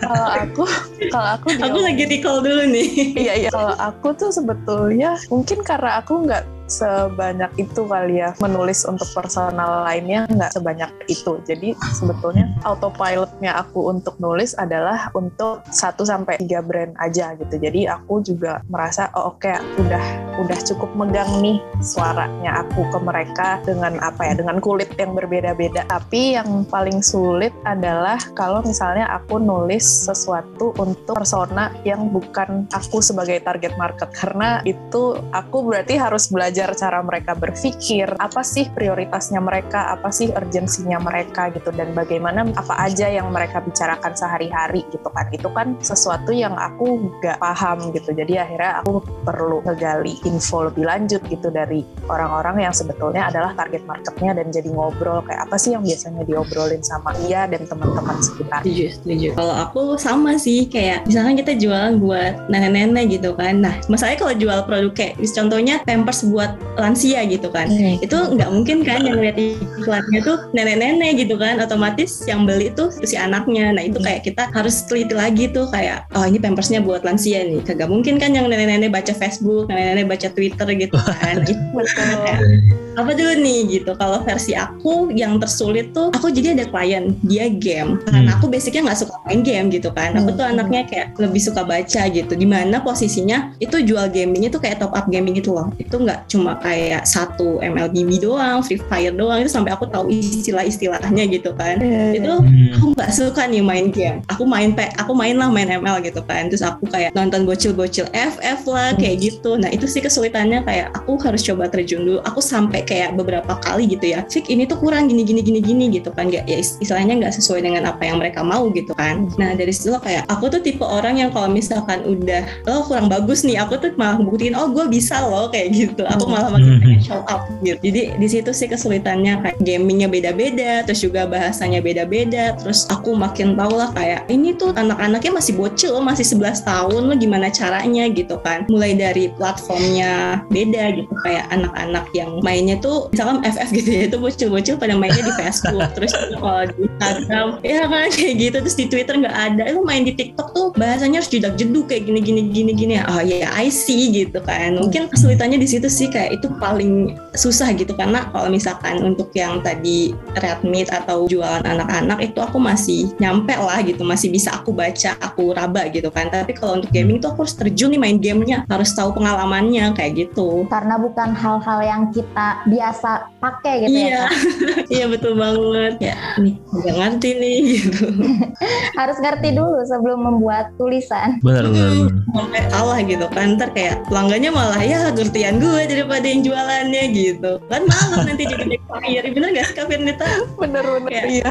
kalau 0.00 0.28
aku 0.32 0.64
kalau 1.12 1.28
aku 1.36 1.46
aku 1.60 1.78
lagi 1.84 2.04
recall 2.08 2.40
dulu 2.40 2.64
nih. 2.72 2.88
Iya 3.20 3.34
iya. 3.36 3.48
Kalau 3.52 3.76
aku 3.76 4.08
tuh 4.16 4.32
sebetulnya 4.32 5.20
mungkin 5.28 5.60
karena 5.60 6.00
aku 6.00 6.24
nggak 6.24 6.55
sebanyak 6.66 7.50
itu 7.58 7.86
kali 7.86 8.22
ya 8.22 8.34
menulis 8.42 8.84
untuk 8.84 9.06
personal 9.14 9.86
lainnya 9.86 10.26
nggak 10.30 10.52
sebanyak 10.54 10.90
itu. 11.06 11.38
Jadi 11.46 11.74
sebetulnya 11.94 12.50
autopilotnya 12.66 13.58
aku 13.58 13.90
untuk 13.90 14.18
nulis 14.18 14.54
adalah 14.58 15.10
untuk 15.14 15.62
1 15.70 15.96
sampai 16.02 16.38
tiga 16.42 16.60
brand 16.60 16.92
aja 16.98 17.34
gitu. 17.38 17.56
Jadi 17.56 17.86
aku 17.86 18.22
juga 18.22 18.60
merasa 18.70 19.08
oh 19.14 19.34
oke 19.34 19.54
udah 19.80 20.04
udah 20.42 20.58
cukup 20.66 20.90
megang 20.98 21.30
nih 21.40 21.58
suaranya 21.80 22.66
aku 22.66 22.84
ke 22.92 22.98
mereka 23.00 23.62
dengan 23.64 23.96
apa 24.02 24.26
ya 24.26 24.34
dengan 24.36 24.58
kulit 24.58 24.90
yang 24.98 25.14
berbeda-beda. 25.14 25.86
Tapi 25.86 26.36
yang 26.36 26.66
paling 26.66 27.00
sulit 27.00 27.54
adalah 27.64 28.18
kalau 28.34 28.60
misalnya 28.66 29.06
aku 29.14 29.38
nulis 29.38 29.86
sesuatu 29.86 30.74
untuk 30.76 31.14
persona 31.16 31.72
yang 31.86 32.10
bukan 32.10 32.66
aku 32.74 33.00
sebagai 33.00 33.40
target 33.40 33.72
market 33.78 34.10
karena 34.12 34.60
itu 34.66 35.16
aku 35.30 35.62
berarti 35.64 35.94
harus 35.96 36.28
belajar 36.28 36.55
cara 36.64 37.02
mereka 37.04 37.36
berpikir 37.36 38.08
apa 38.16 38.40
sih 38.40 38.70
prioritasnya 38.72 39.42
mereka 39.42 39.92
apa 39.92 40.08
sih 40.08 40.32
urgensinya 40.32 40.96
mereka 41.02 41.52
gitu 41.52 41.68
dan 41.74 41.92
bagaimana 41.92 42.46
apa 42.56 42.74
aja 42.86 43.10
yang 43.10 43.28
mereka 43.34 43.60
bicarakan 43.60 44.16
sehari-hari 44.16 44.86
gitu 44.88 45.08
kan 45.12 45.26
itu 45.34 45.48
kan 45.52 45.76
sesuatu 45.82 46.32
yang 46.32 46.54
aku 46.56 47.12
nggak 47.20 47.36
paham 47.36 47.92
gitu 47.92 48.14
jadi 48.16 48.46
akhirnya 48.46 48.80
aku 48.80 49.02
perlu 49.26 49.60
ngegali 49.66 50.16
info 50.24 50.70
lebih 50.70 50.86
lanjut 50.86 51.20
gitu 51.28 51.50
dari 51.52 51.82
orang-orang 52.06 52.64
yang 52.64 52.74
sebetulnya 52.74 53.28
adalah 53.28 53.52
target 53.52 53.82
marketnya 53.84 54.32
dan 54.38 54.48
jadi 54.48 54.68
ngobrol 54.70 55.20
kayak 55.26 55.50
apa 55.50 55.56
sih 55.58 55.74
yang 55.74 55.82
biasanya 55.82 56.22
diobrolin 56.24 56.80
sama 56.80 57.12
dia 57.20 57.44
dan 57.50 57.66
teman-teman 57.66 58.16
sekitar 58.22 58.62
Setuju, 58.62 58.86
setuju. 58.94 59.28
Kalau 59.34 59.54
aku 59.56 59.82
sama 59.98 60.38
sih 60.38 60.70
kayak 60.70 61.08
misalkan 61.08 61.34
kita 61.38 61.58
jualan 61.58 61.98
buat 61.98 62.46
nenek-nenek 62.46 63.18
gitu 63.18 63.34
kan. 63.34 63.58
Nah, 63.62 63.74
masalahnya 63.90 64.18
kalau 64.22 64.34
jual 64.36 64.60
produk 64.68 64.92
kayak 64.94 65.14
contohnya 65.34 65.74
Pampers 65.82 66.26
buat 66.30 66.45
lansia 66.76 67.24
gitu 67.26 67.48
kan. 67.50 67.66
Itu 67.98 68.36
nggak 68.36 68.50
mungkin 68.52 68.86
kan 68.86 69.02
yang 69.02 69.18
lihat 69.18 69.36
iklannya 69.38 70.20
tuh 70.22 70.36
nenek-nenek 70.52 71.26
gitu 71.26 71.34
kan. 71.40 71.58
Otomatis 71.58 72.24
yang 72.28 72.44
beli 72.44 72.70
tuh 72.72 72.92
si 73.04 73.18
anaknya. 73.18 73.72
Nah, 73.74 73.84
itu 73.84 73.98
kayak 73.98 74.26
kita 74.26 74.48
harus 74.52 74.84
teliti 74.86 75.14
lagi 75.16 75.50
tuh 75.50 75.66
kayak 75.72 76.06
oh 76.14 76.24
ini 76.24 76.38
Pampersnya 76.38 76.84
buat 76.84 77.02
lansia 77.02 77.42
nih. 77.42 77.64
Kagak 77.64 77.90
mungkin 77.90 78.20
kan 78.20 78.32
yang 78.36 78.46
nenek-nenek 78.46 78.92
baca 78.92 79.12
Facebook, 79.16 79.66
nenek-nenek 79.66 80.06
baca 80.06 80.28
Twitter 80.30 80.68
gitu 80.76 80.96
kan. 80.98 81.42
Itu 81.46 81.54
betul 81.74 82.85
apa 82.96 83.12
dulu 83.12 83.32
nih 83.38 83.58
gitu. 83.68 83.92
Kalau 83.94 84.24
versi 84.24 84.56
aku 84.56 85.12
yang 85.12 85.36
tersulit 85.36 85.92
tuh 85.92 86.08
aku 86.10 86.32
jadi 86.32 86.56
ada 86.56 86.64
klien 86.66 87.12
dia 87.22 87.46
game. 87.52 88.00
Karena 88.08 88.32
Hmm. 88.32 88.34
aku 88.40 88.48
basicnya 88.48 88.88
nggak 88.88 88.98
suka 89.04 89.14
main 89.28 89.40
game 89.44 89.66
gitu 89.68 89.92
kan. 89.92 90.16
Aku 90.16 90.32
Hmm. 90.32 90.38
tuh 90.40 90.46
anaknya 90.48 90.80
kayak 90.88 91.06
lebih 91.20 91.38
suka 91.38 91.60
baca 91.62 92.02
gitu. 92.08 92.32
Di 92.32 92.46
mana 92.48 92.80
posisinya 92.80 93.52
itu 93.60 93.76
jual 93.84 94.08
gamingnya 94.08 94.48
tuh 94.48 94.58
kayak 94.58 94.80
top 94.80 94.96
up 94.96 95.06
gaming 95.06 95.36
gitu 95.36 95.52
loh. 95.52 95.68
Itu 95.76 96.00
nggak 96.00 96.26
cuma 96.26 96.56
kayak 96.56 97.04
satu 97.04 97.60
MLBB 97.60 98.16
doang 98.18 98.64
Free 98.64 98.80
Fire 98.80 99.12
doang 99.12 99.44
itu 99.44 99.52
sampai 99.52 99.76
aku 99.76 99.84
tahu 99.86 100.08
istilah-istilahnya 100.08 101.24
gitu 101.28 101.52
kan. 101.52 101.76
Itu 102.14 102.32
Hmm. 102.40 102.72
aku 102.78 102.84
nggak 102.96 103.10
suka 103.12 103.42
nih 103.44 103.60
main 103.60 103.92
game. 103.92 104.24
Aku 104.32 104.48
main 104.48 104.72
pe 104.72 104.88
aku 104.96 105.12
main 105.12 105.36
lah 105.36 105.52
main 105.52 105.68
ML 105.68 106.00
gitu 106.00 106.24
kan. 106.24 106.48
Terus 106.48 106.62
aku 106.62 106.88
kayak 106.88 107.12
nonton 107.12 107.44
bocil-bocil 107.44 108.08
FF 108.14 108.64
lah 108.66 108.96
kayak 108.96 109.20
gitu. 109.20 109.60
Nah 109.60 109.68
itu 109.68 109.84
sih 109.84 110.00
kesulitannya. 110.00 110.64
Kayak 110.64 110.96
aku 110.96 111.18
harus 111.20 111.42
coba 111.42 111.68
terjun 111.68 112.06
dulu. 112.06 112.18
Aku 112.24 112.40
sampai 112.40 112.85
kayak 112.86 113.18
beberapa 113.18 113.58
kali 113.58 113.90
gitu 113.90 114.06
ya 114.08 114.22
Fik 114.26 114.46
ini 114.48 114.64
tuh 114.64 114.78
kurang 114.78 115.06
gini 115.06 115.22
gini 115.22 115.42
gini 115.42 115.60
gini 115.60 115.84
gitu 115.90 116.10
kan. 116.10 116.30
Gak, 116.30 116.46
ya 116.46 116.56
is- 116.56 116.78
istilahnya 116.78 117.18
nggak 117.18 117.34
sesuai 117.34 117.60
dengan 117.60 117.82
apa 117.86 118.02
yang 118.02 118.16
mereka 118.16 118.40
mau 118.40 118.70
gitu 118.70 118.94
kan. 118.94 119.26
Nah 119.36 119.52
dari 119.52 119.70
situ 119.70 119.90
loh 119.90 120.00
kayak 120.00 120.24
aku 120.26 120.48
tuh 120.48 120.60
tipe 120.60 120.82
orang 120.82 121.18
yang 121.18 121.30
kalau 121.30 121.50
misalkan 121.50 122.02
udah 122.02 122.46
lo 122.64 122.86
kurang 122.86 123.06
bagus 123.06 123.42
nih 123.42 123.58
aku 123.58 123.76
tuh 123.76 123.90
malah 123.94 124.16
buktiin 124.16 124.54
oh 124.54 124.70
gue 124.70 124.86
bisa 124.86 125.20
loh 125.22 125.50
kayak 125.50 125.72
gitu. 125.72 126.02
Aku 126.06 126.24
malah 126.26 126.48
makin 126.48 126.76
Hmm. 126.76 126.82
pengen 126.82 127.00
show 127.02 127.20
up 127.26 127.48
gitu. 127.60 127.78
Jadi 127.80 128.00
di 128.16 128.28
situ 128.28 128.50
sih 128.50 128.66
kesulitannya 128.66 129.40
kayak 129.40 129.58
gamingnya 129.60 130.06
beda-beda 130.06 130.84
terus 130.84 131.00
juga 131.00 131.26
bahasanya 131.26 131.80
beda-beda 131.80 132.54
terus 132.54 132.86
aku 132.86 133.12
makin 133.12 133.56
tahu 133.56 133.74
lah 133.74 133.90
kayak 133.90 134.28
ini 134.28 134.54
tuh 134.54 134.70
anak-anaknya 134.72 135.32
masih 135.32 135.56
bocil 135.56 135.90
loh 135.92 136.04
masih 136.04 136.22
11 136.22 136.62
tahun 136.62 137.02
lo 137.02 137.14
gimana 137.16 137.48
caranya 137.48 138.06
gitu 138.08 138.36
kan. 138.40 138.68
Mulai 138.68 138.94
dari 138.94 139.32
platformnya 139.32 140.44
beda 140.46 140.94
gitu 140.94 141.12
kayak 141.24 141.48
anak-anak 141.50 142.04
yang 142.12 142.38
mainnya 142.40 142.75
tuh 142.80 143.08
misalkan 143.12 143.42
FF 143.42 143.68
gitu 143.72 143.88
ya 143.90 144.02
itu 144.08 144.16
bocil-bocil 144.16 144.74
pada 144.76 144.94
mainnya 144.94 145.22
di 145.22 145.34
Facebook 145.34 145.90
terus 145.96 146.12
kalau 146.12 146.64
di 146.68 146.74
Instagram 146.86 147.46
ya 147.62 147.84
kan 147.88 148.08
kayak 148.12 148.34
gitu 148.38 148.56
terus 148.62 148.76
di 148.76 148.86
Twitter 148.86 149.14
nggak 149.18 149.36
ada 149.36 149.62
lo 149.72 149.82
main 149.82 150.02
di 150.04 150.12
TikTok 150.14 150.48
tuh 150.52 150.66
bahasanya 150.76 151.20
harus 151.20 151.30
jedak 151.32 151.54
jeduk 151.58 151.88
kayak 151.88 152.08
gini 152.08 152.20
gini 152.22 152.40
gini 152.52 152.72
gini 152.72 152.94
oh 153.04 153.20
ya 153.22 153.48
I 153.56 153.68
see 153.72 154.12
gitu 154.12 154.38
kan. 154.42 154.76
Mungkin 154.76 155.08
kesulitannya 155.08 155.58
di 155.60 155.68
situ 155.68 155.88
sih 155.88 156.08
kayak 156.10 156.40
itu 156.40 156.50
paling 156.60 157.16
susah 157.36 157.72
gitu 157.76 157.92
karena 157.94 158.28
kalau 158.30 158.48
misalkan 158.50 159.00
untuk 159.02 159.30
yang 159.32 159.60
tadi 159.62 160.12
red 160.38 160.60
meat 160.66 160.90
atau 160.90 161.28
jualan 161.30 161.62
anak-anak 161.62 162.32
itu 162.32 162.38
aku 162.42 162.58
masih 162.60 163.10
nyampe 163.22 163.54
lah 163.54 163.80
gitu 163.82 164.02
masih 164.02 164.28
bisa 164.32 164.52
aku 164.52 164.74
baca 164.74 165.14
aku 165.22 165.54
raba 165.54 165.88
gitu 165.92 166.08
kan. 166.10 166.28
Tapi 166.28 166.52
kalau 166.56 166.82
untuk 166.82 166.90
gaming 166.90 167.22
tuh 167.22 167.32
aku 167.32 167.46
harus 167.46 167.56
terjun 167.56 167.92
nih 167.94 168.00
main 168.00 168.18
gamenya 168.18 168.68
harus 168.68 168.92
tahu 168.92 169.14
pengalamannya 169.16 169.94
kayak 169.94 170.28
gitu. 170.28 170.66
Karena 170.68 170.98
bukan 170.98 171.32
hal-hal 171.32 171.80
yang 171.82 172.02
kita 172.10 172.65
biasa 172.66 173.10
pakai 173.38 173.86
gitu 173.86 173.96
iya 173.96 174.10
ya. 174.10 174.24
Iya 174.96 175.04
betul 175.10 175.34
banget 175.34 175.94
ya 176.00 176.16
nih 176.38 176.54
nggak 176.58 176.94
ngerti 176.94 177.30
nih 177.36 177.56
gitu 177.74 178.06
Harus 178.98 179.16
ngerti 179.20 179.52
dulu 179.52 179.76
sebelum 179.84 180.24
membuat 180.24 180.72
tulisan. 180.76 181.36
Benar, 181.44 181.68
benar, 181.68 182.08
sampai 182.32 182.60
salah 182.72 182.98
gitu 183.04 183.26
kan 183.28 183.54
ntar 183.56 183.70
kayak 183.70 184.00
pelanggannya 184.08 184.50
malah 184.50 184.80
ya 184.80 185.12
gertian 185.12 185.60
gue 185.60 185.82
daripada 185.86 186.24
yang 186.24 186.40
jualannya 186.42 187.04
gitu 187.12 187.60
kan 187.68 187.82
malu 187.84 188.24
nanti 188.24 188.44
jadi 188.44 188.64
backfire 188.70 189.26
bener 189.30 189.48
gak 189.52 189.64
sih 189.68 189.74
Kak 189.76 189.86
Firnita? 189.88 190.26
bener-bener 190.56 191.10
Kayak- 191.12 191.28
iya 191.30 191.48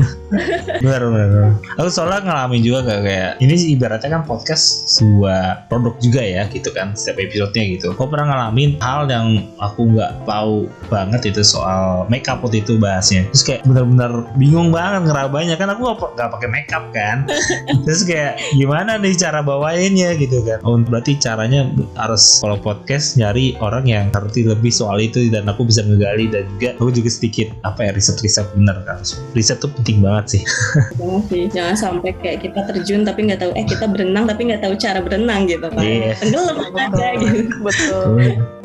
Benar, 0.81 1.01
benar, 1.07 1.27
benar. 1.29 1.51
Aku 1.79 1.89
soalnya 1.89 2.19
ngalamin 2.25 2.61
juga 2.61 2.79
kayak, 2.83 3.03
kayak 3.05 3.31
ini 3.39 3.53
sih 3.55 3.69
ibaratnya 3.77 4.09
kan 4.11 4.23
podcast 4.25 4.65
sebuah 4.91 5.69
produk 5.69 5.95
juga 6.01 6.19
ya 6.19 6.43
gitu 6.49 6.69
kan 6.73 6.91
setiap 6.93 7.23
episodenya 7.23 7.77
gitu. 7.77 7.85
Aku 7.93 8.09
pernah 8.09 8.27
ngalamin 8.27 8.75
hal 8.81 9.07
yang 9.07 9.27
aku 9.61 9.95
nggak 9.95 10.25
tahu 10.27 10.67
banget 10.89 11.04
itu 11.13 11.41
soal 11.45 12.05
makeup 12.07 12.41
waktu 12.41 12.61
itu 12.61 12.77
bahasnya. 12.77 13.27
Terus 13.33 13.43
kayak 13.43 13.61
benar-benar 13.65 14.11
bingung 14.37 14.69
banget 14.69 15.09
ngerabanya 15.09 15.55
kan 15.57 15.73
aku 15.73 15.81
nggak 15.85 15.97
nggak 16.15 16.29
pakai 16.37 16.49
makeup 16.49 16.85
kan. 16.93 17.17
Terus 17.85 18.01
kayak 18.05 18.39
gimana 18.55 18.97
nih 19.01 19.13
cara 19.17 19.41
bawainnya 19.41 20.15
gitu 20.17 20.41
kan. 20.45 20.61
Oh 20.63 20.77
berarti 20.77 21.17
caranya 21.17 21.69
harus 21.97 22.39
kalau 22.41 22.57
podcast 22.61 23.17
nyari 23.17 23.57
orang 23.61 23.85
yang 23.89 24.05
ngerti 24.13 24.45
lebih 24.45 24.71
soal 24.73 25.01
itu 25.01 25.27
dan 25.29 25.45
aku 25.49 25.65
bisa 25.65 25.81
ngegali 25.85 26.29
dan 26.29 26.45
juga 26.57 26.69
aku 26.77 26.91
juga 26.93 27.09
sedikit 27.11 27.47
apa 27.65 27.89
ya 27.89 27.91
riset-riset 27.93 28.47
bener 28.53 28.77
kan. 28.85 29.01
Riset 29.33 29.57
tuh 29.61 29.71
penting 29.81 30.01
banget 30.01 30.39
sih. 30.39 30.43
Jangan 30.99 31.21
sih, 31.27 31.43
jangan 31.51 31.75
sampai 31.75 32.11
kayak 32.19 32.39
kita 32.43 32.59
terjun 32.71 33.01
tapi 33.05 33.27
nggak 33.27 33.39
tahu 33.41 33.51
eh 33.53 33.65
kita 33.67 33.85
berenang 33.89 34.25
tapi 34.25 34.47
nggak 34.47 34.61
tahu 34.63 34.73
cara 34.79 34.99
berenang 35.03 35.45
gitu 35.45 35.67
kan. 35.69 35.83
Iya. 35.83 36.13
Tenggelam 36.17 36.57
aja 36.73 37.07
gitu. 37.19 37.39
betul 37.61 37.85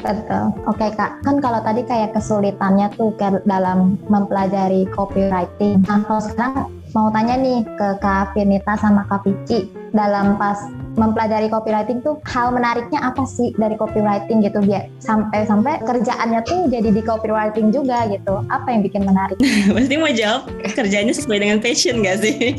Betul. 0.01 0.45
Oke 0.65 0.87
kak, 0.97 1.21
kan 1.21 1.37
kalau 1.45 1.61
tadi 1.61 1.85
kayak 1.85 2.17
kesulitannya 2.21 2.93
tuh 3.01 3.17
ke 3.17 3.41
dalam 3.49 3.97
mempelajari 4.13 4.85
copywriting. 4.93 5.81
Nah 5.89 6.05
kalau 6.05 6.21
sekarang 6.21 6.69
mau 6.93 7.09
tanya 7.09 7.41
nih 7.41 7.65
ke 7.65 7.89
Kak 7.97 8.37
Firnita 8.37 8.77
sama 8.77 9.09
Kak 9.09 9.25
Vici 9.25 9.80
dalam 9.93 10.39
pas 10.39 10.59
mempelajari 10.99 11.47
copywriting 11.49 12.03
tuh 12.03 12.19
hal 12.27 12.51
menariknya 12.51 13.01
apa 13.01 13.23
sih 13.25 13.55
dari 13.57 13.79
copywriting 13.79 14.43
gitu? 14.43 14.59
Biar 14.61 14.91
sampai-sampai 15.01 15.81
kerjaannya 15.87 16.41
tuh 16.45 16.67
jadi 16.69 16.91
di 16.91 17.03
copywriting 17.05 17.71
juga 17.71 18.11
gitu. 18.11 18.43
Apa 18.51 18.75
yang 18.75 18.83
bikin 18.83 19.07
menarik? 19.07 19.39
Pasti 19.77 19.95
mau 19.97 20.11
jawab 20.11 20.51
kerjanya 20.75 21.13
sesuai 21.15 21.39
dengan 21.41 21.59
passion 21.63 22.03
gak 22.03 22.19
sih? 22.23 22.37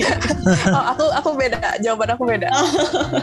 Oh 0.71 0.83
aku 0.95 1.05
aku 1.13 1.29
beda. 1.37 1.77
Jawaban 1.83 2.15
aku 2.15 2.23
beda. 2.25 2.49
Oh, 2.49 2.69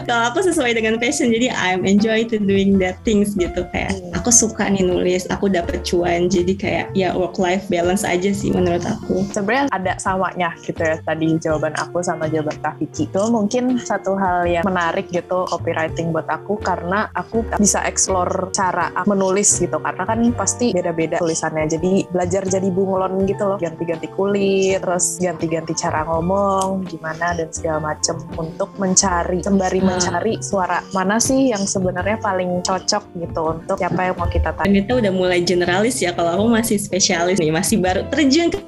kalau 0.07 0.31
aku 0.31 0.39
sesuai 0.45 0.77
dengan 0.77 1.01
passion 1.01 1.33
jadi 1.33 1.51
I'm 1.51 1.83
enjoy 1.83 2.25
to 2.31 2.37
doing 2.39 2.77
that 2.79 3.01
things 3.03 3.35
gitu. 3.35 3.65
Kayak 3.73 3.95
hmm. 3.95 4.15
aku 4.15 4.29
suka 4.31 4.69
nih 4.69 4.85
nulis 4.85 5.27
aku 5.27 5.51
dapet 5.51 5.83
cuan. 5.83 6.31
Jadi 6.31 6.55
kayak 6.55 6.95
ya 6.95 7.11
work 7.15 7.41
life 7.41 7.67
balance 7.67 8.07
aja 8.07 8.31
sih 8.31 8.53
menurut 8.53 8.83
aku. 8.85 9.25
Sebenarnya 9.35 9.67
ada 9.73 9.93
samanya 9.99 10.55
gitu 10.63 10.79
ya 10.79 11.01
tadi 11.03 11.35
jawaban 11.41 11.75
aku 11.75 11.99
sama 11.99 12.31
jawaban 12.31 12.55
Kak 12.63 12.79
Vicky. 12.79 13.09
Itu 13.09 13.27
mungkin 13.27 13.81
satu 13.81 13.98
hal 14.15 14.47
yang 14.47 14.63
menarik 14.65 15.09
gitu 15.09 15.45
copywriting 15.49 16.11
buat 16.13 16.27
aku 16.29 16.59
karena 16.61 17.09
aku 17.13 17.43
bisa 17.57 17.83
explore 17.85 18.51
cara 18.53 18.93
menulis 19.03 19.59
gitu. 19.59 19.77
Karena 19.79 20.03
kan 20.05 20.19
pasti 20.33 20.71
beda-beda 20.71 21.17
tulisannya. 21.19 21.65
Jadi 21.67 21.91
belajar 22.11 22.43
jadi 22.45 22.69
bunglon 22.69 23.25
gitu 23.25 23.43
loh. 23.45 23.57
Ganti-ganti 23.59 24.07
kulit 24.13 24.79
terus 24.79 25.19
ganti-ganti 25.19 25.73
cara 25.75 26.05
ngomong 26.07 26.87
gimana 26.87 27.35
dan 27.35 27.49
segala 27.51 27.93
macem. 27.93 28.15
Untuk 28.39 28.71
mencari 28.77 29.43
sembari 29.43 29.79
hmm. 29.81 29.87
mencari 29.87 30.33
suara 30.39 30.79
mana 30.95 31.17
sih 31.19 31.51
yang 31.51 31.63
sebenarnya 31.65 32.21
paling 32.21 32.61
cocok 32.63 33.03
gitu 33.19 33.41
untuk 33.57 33.77
siapa 33.81 34.11
yang 34.11 34.15
mau 34.15 34.29
kita 34.29 34.53
tanya. 34.55 34.67
Dan 34.69 34.75
itu 34.85 34.93
udah 35.01 35.11
mulai 35.13 35.39
generalis 35.43 35.99
ya. 35.99 36.13
Kalau 36.13 36.39
aku 36.39 36.45
masih 36.51 36.77
spesialis 36.79 37.41
nih. 37.41 37.51
Masih 37.51 37.81
baru 37.81 38.05
terjun 38.07 38.47
ke 38.53 38.59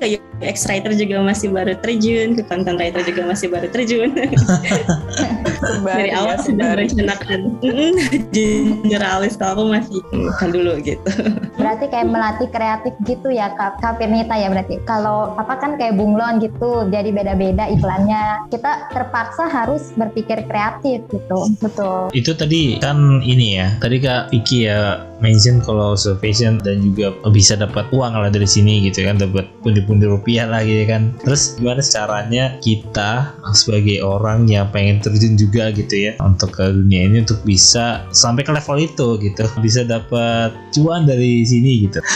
UX 0.42 0.66
writer 0.66 0.92
juga 0.98 1.22
masih 1.22 1.48
baru 1.54 1.74
terjun. 1.80 2.36
Ke 2.36 2.44
content 2.48 2.78
writer 2.78 3.02
juga 3.06 3.22
masih 3.30 3.48
baru 3.48 3.68
terjun. 3.70 4.10
Okay. 5.22 5.42
Dari 5.62 6.10
awal 6.14 6.38
ya, 6.38 6.44
sudah 6.44 6.68
merencanakan 6.74 7.40
generalis 8.82 9.38
kalau 9.38 9.52
aku 9.54 9.64
masih 9.78 10.00
kan 10.42 10.50
dulu 10.50 10.74
gitu. 10.82 11.12
Berarti 11.60 11.86
kayak 11.92 12.08
melatih 12.10 12.50
kreatif 12.50 12.94
gitu 13.06 13.30
ya 13.30 13.54
Kak, 13.54 13.78
Kak 13.78 14.02
Firnita 14.02 14.34
ya 14.38 14.50
berarti. 14.50 14.82
Kalau 14.88 15.38
apa 15.38 15.60
kan 15.62 15.78
kayak 15.78 16.00
bunglon 16.00 16.42
gitu, 16.42 16.90
jadi 16.90 17.14
beda-beda 17.14 17.70
iklannya. 17.70 18.50
Kita 18.50 18.90
terpaksa 18.90 19.46
harus 19.46 19.94
berpikir 19.94 20.48
kreatif 20.50 21.06
gitu. 21.12 21.40
Betul. 21.62 22.10
Itu 22.16 22.34
tadi 22.34 22.82
kan 22.82 23.22
ini 23.22 23.62
ya. 23.62 23.68
Tadi 23.78 23.98
Kak 24.02 24.34
Vicky 24.34 24.66
ya 24.66 25.06
mention 25.22 25.62
kalau 25.62 25.94
surveillance 25.94 26.66
dan 26.66 26.82
juga 26.82 27.14
bisa 27.30 27.54
dapat 27.54 27.86
uang 27.94 28.18
lah 28.18 28.34
dari 28.34 28.50
sini 28.50 28.90
gitu 28.90 29.06
kan, 29.06 29.22
dapat 29.22 29.46
pundi-pundi 29.62 30.10
rupiah 30.10 30.50
lah 30.50 30.66
gitu 30.66 30.90
kan. 30.90 31.14
Terus 31.22 31.60
gimana 31.60 31.84
caranya 31.86 32.58
kita 32.64 33.36
sebagai 33.54 34.02
orang 34.02 34.48
yang 34.48 34.66
pengen 34.72 35.04
terjun 35.04 35.36
juga 35.38 35.51
gitu 35.52 35.96
ya 36.10 36.12
untuk 36.24 36.56
ke 36.56 36.66
dunia 36.72 37.06
ini 37.12 37.22
untuk 37.22 37.44
bisa 37.44 38.08
sampai 38.16 38.48
ke 38.48 38.52
level 38.56 38.78
itu 38.80 39.20
gitu. 39.20 39.44
Bisa 39.60 39.84
dapat 39.84 40.56
cuan 40.72 41.06
dari 41.06 41.44
sini 41.44 41.88
gitu. 41.88 42.00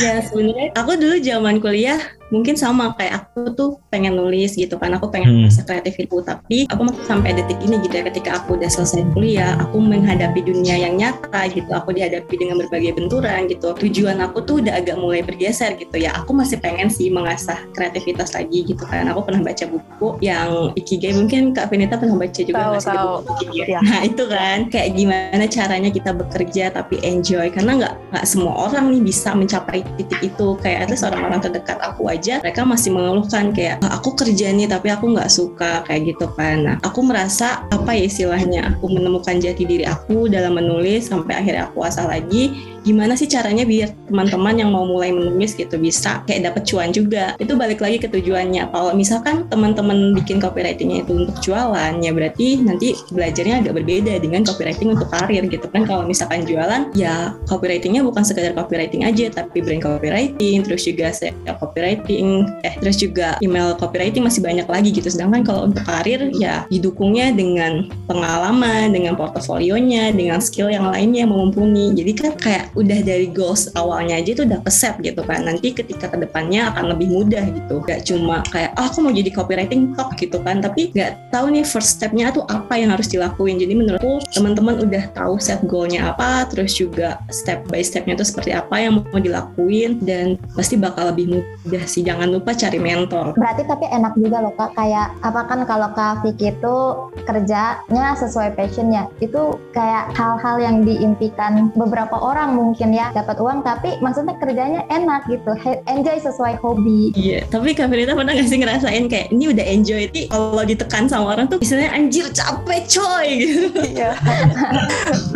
Ya 0.00 0.24
sebenarnya 0.24 0.72
aku 0.80 0.96
dulu 0.96 1.16
zaman 1.20 1.60
kuliah 1.60 2.00
mungkin 2.34 2.58
sama 2.58 2.90
kayak 2.98 3.30
aku 3.30 3.54
tuh 3.54 3.70
pengen 3.94 4.18
nulis 4.18 4.58
gitu 4.58 4.74
kan. 4.74 4.90
Aku 4.98 5.06
pengen 5.14 5.46
hmm. 5.46 5.62
kreatif 5.62 5.94
itu 6.02 6.18
tapi 6.26 6.66
aku 6.66 6.90
masih 6.90 7.06
sampai 7.06 7.30
detik 7.38 7.62
ini 7.62 7.78
gitu 7.86 7.94
ya 7.94 8.04
ketika 8.10 8.30
aku 8.42 8.58
udah 8.58 8.66
selesai 8.66 9.06
kuliah 9.14 9.54
aku 9.62 9.78
menghadapi 9.78 10.42
dunia 10.42 10.74
yang 10.74 10.98
nyata 10.98 11.46
gitu. 11.54 11.70
Aku 11.70 11.94
dihadapi 11.94 12.34
dengan 12.34 12.58
berbagai 12.58 12.98
benturan 12.98 13.46
gitu. 13.46 13.78
Tujuan 13.78 14.18
aku 14.18 14.42
tuh 14.42 14.58
udah 14.58 14.74
agak 14.82 14.98
mulai 14.98 15.22
bergeser 15.22 15.78
gitu 15.78 15.94
ya. 15.94 16.10
Aku 16.18 16.34
masih 16.34 16.58
pengen 16.58 16.90
sih 16.90 17.06
mengasah 17.14 17.62
kreativitas 17.78 18.34
lagi 18.34 18.66
gitu 18.66 18.82
kan. 18.82 19.06
Aku 19.14 19.22
pernah 19.22 19.46
baca 19.46 19.64
buku 19.70 20.18
yang 20.18 20.74
Ikigai. 20.74 21.14
Mungkin 21.14 21.54
Kak 21.54 21.70
Venita 21.70 21.94
pernah 21.94 22.18
baca 22.18 22.40
juga 22.42 22.58
tahu, 22.58 22.74
tahu. 22.82 23.14
buku 23.22 23.42
Ya. 23.54 23.78
nah 23.78 24.02
itu 24.02 24.24
kan. 24.26 24.66
Kayak 24.72 24.98
gimana 24.98 25.44
caranya 25.46 25.90
kita 25.94 26.10
bekerja 26.10 26.74
tapi 26.74 26.98
enjoy. 27.06 27.46
Karena 27.54 27.78
nggak 27.78 27.94
nggak 28.10 28.26
semua 28.26 28.66
orang 28.66 28.90
nih 28.90 29.02
bisa 29.06 29.30
mencapai 29.36 29.86
titik 30.00 30.34
itu. 30.34 30.58
Kayak 30.58 30.90
itu 30.90 31.06
orang-orang 31.06 31.40
terdekat 31.44 31.78
aku 31.84 32.08
aja 32.08 32.23
mereka 32.40 32.64
masih 32.64 32.90
mengeluhkan 32.94 33.52
kayak 33.52 33.80
ah, 33.84 34.00
aku 34.00 34.16
kerja 34.16 34.50
nih 34.52 34.68
tapi 34.68 34.88
aku 34.88 35.12
nggak 35.12 35.30
suka 35.30 35.84
kayak 35.84 36.14
gitu 36.14 36.26
kan. 36.32 36.64
Nah 36.64 36.76
aku 36.80 37.04
merasa 37.04 37.68
apa 37.68 37.92
ya 37.92 38.08
istilahnya 38.08 38.76
aku 38.76 38.88
menemukan 38.88 39.36
jati 39.40 39.64
diri 39.68 39.84
aku 39.84 40.26
dalam 40.32 40.56
menulis 40.56 41.12
sampai 41.12 41.40
akhirnya 41.40 41.68
aku 41.68 41.84
asal 41.84 42.08
lagi 42.08 42.73
gimana 42.84 43.16
sih 43.16 43.26
caranya 43.26 43.64
biar 43.64 43.90
teman-teman 44.06 44.54
yang 44.60 44.70
mau 44.70 44.84
mulai 44.84 45.10
menulis 45.10 45.56
gitu 45.56 45.80
bisa 45.80 46.20
kayak 46.28 46.52
dapet 46.52 46.62
cuan 46.68 46.92
juga? 46.92 47.32
Itu 47.40 47.56
balik 47.56 47.80
lagi 47.80 47.98
ke 47.98 48.08
tujuannya. 48.12 48.68
Kalau 48.70 48.92
misalkan 48.92 49.48
teman-teman 49.48 50.12
bikin 50.12 50.38
copywritingnya 50.38 51.08
itu 51.08 51.24
untuk 51.24 51.36
jualan 51.40 51.98
ya 52.04 52.12
berarti 52.12 52.60
nanti 52.60 52.92
belajarnya 53.10 53.64
agak 53.64 53.80
berbeda 53.80 54.20
dengan 54.20 54.44
copywriting 54.44 54.92
untuk 54.92 55.08
karir 55.08 55.42
gitu 55.48 55.66
kan. 55.72 55.88
Kalau 55.88 56.04
misalkan 56.04 56.44
jualan 56.44 56.92
ya 56.92 57.32
copywritingnya 57.48 58.04
bukan 58.04 58.22
sekedar 58.22 58.52
copywriting 58.52 59.08
aja 59.08 59.32
tapi 59.32 59.64
brand 59.64 59.80
copywriting 59.80 60.60
terus 60.62 60.84
juga 60.84 61.10
saya 61.16 61.32
copywriting 61.56 62.44
eh 62.62 62.76
terus 62.78 63.00
juga 63.00 63.40
email 63.40 63.72
copywriting 63.80 64.20
masih 64.20 64.44
banyak 64.44 64.68
lagi 64.68 64.92
gitu. 64.92 65.08
Sedangkan 65.08 65.40
kalau 65.42 65.72
untuk 65.72 65.82
karir 65.88 66.28
ya 66.36 66.68
didukungnya 66.68 67.32
dengan 67.32 67.88
pengalaman 68.04 68.92
dengan 68.92 69.16
portofolionya 69.16 70.12
dengan 70.12 70.44
skill 70.44 70.68
yang 70.68 70.84
lainnya 70.92 71.24
yang 71.24 71.32
mumpuni. 71.32 71.96
Jadi 71.96 72.12
kan 72.12 72.30
kayak 72.36 72.73
udah 72.74 73.00
dari 73.06 73.30
goals 73.30 73.70
awalnya 73.78 74.18
aja 74.18 74.34
tuh 74.34 74.44
udah 74.46 74.60
keset 74.66 74.98
gitu 75.00 75.22
kan 75.22 75.46
nanti 75.46 75.70
ketika 75.70 76.10
ke 76.10 76.18
depannya 76.18 76.70
akan 76.74 76.94
lebih 76.94 77.08
mudah 77.10 77.44
gitu. 77.54 77.80
Gak 77.86 78.06
cuma 78.06 78.42
kayak 78.50 78.74
oh, 78.78 78.86
aku 78.90 78.98
mau 79.02 79.14
jadi 79.14 79.30
copywriting 79.30 79.94
top 79.94 80.14
gitu 80.18 80.38
kan. 80.42 80.60
Tapi 80.60 80.90
gak 80.94 81.30
tahu 81.30 81.54
nih 81.54 81.64
first 81.64 81.98
stepnya 81.98 82.34
tuh 82.34 82.44
apa 82.50 82.74
yang 82.78 82.90
harus 82.92 83.06
dilakuin. 83.08 83.58
Jadi 83.62 83.74
menurutku 83.78 84.20
teman-teman 84.34 84.82
udah 84.82 85.04
tahu 85.14 85.38
set 85.38 85.62
goalnya 85.64 86.10
apa 86.10 86.46
terus 86.50 86.74
juga 86.74 87.22
step 87.30 87.64
by 87.70 87.80
stepnya 87.80 88.18
tuh 88.18 88.26
seperti 88.26 88.50
apa 88.52 88.74
yang 88.76 89.00
mau 89.00 89.20
dilakuin 89.22 90.02
dan 90.02 90.36
pasti 90.58 90.74
bakal 90.74 91.14
lebih 91.14 91.40
mudah 91.64 91.84
sih. 91.86 92.02
Jangan 92.02 92.30
lupa 92.34 92.52
cari 92.52 92.78
mentor. 92.82 93.38
Berarti 93.38 93.62
tapi 93.64 93.86
enak 93.88 94.14
juga 94.18 94.42
loh 94.42 94.54
kak. 94.58 94.74
Kayak 94.74 95.14
apa 95.22 95.40
kan 95.46 95.60
kalau 95.64 95.88
kak 95.94 96.26
Vicky 96.26 96.50
itu 96.50 96.76
kerjanya 97.24 98.16
sesuai 98.18 98.58
passionnya 98.58 99.06
itu 99.22 99.56
kayak 99.72 100.12
hal-hal 100.18 100.56
yang 100.60 100.76
diimpikan 100.82 101.70
beberapa 101.74 102.16
orang 102.18 102.56
mungkin 102.64 102.96
ya 102.96 103.12
dapat 103.14 103.36
uang 103.38 103.62
tapi 103.62 104.00
maksudnya 104.02 104.34
kerjanya 104.40 104.82
enak 104.90 105.28
gitu 105.30 105.52
enjoy 105.86 106.18
sesuai 106.18 106.58
hobi. 106.64 107.14
Iya 107.14 107.46
tapi 107.52 107.76
Kak 107.76 107.92
Firita 107.92 108.16
pernah 108.16 108.32
gak 108.32 108.48
sih 108.48 108.58
ngerasain 108.58 109.04
kayak 109.06 109.28
ini 109.30 109.52
udah 109.52 109.64
enjoy 109.68 110.08
ini 110.10 110.22
kalau 110.32 110.64
ditekan 110.64 111.06
sama 111.06 111.36
orang 111.36 111.46
tuh 111.46 111.60
istilahnya 111.62 111.92
anjir 111.94 112.26
capek 112.34 112.82
coy 112.90 113.28
gitu. 113.38 113.68
Iya. 113.78 114.10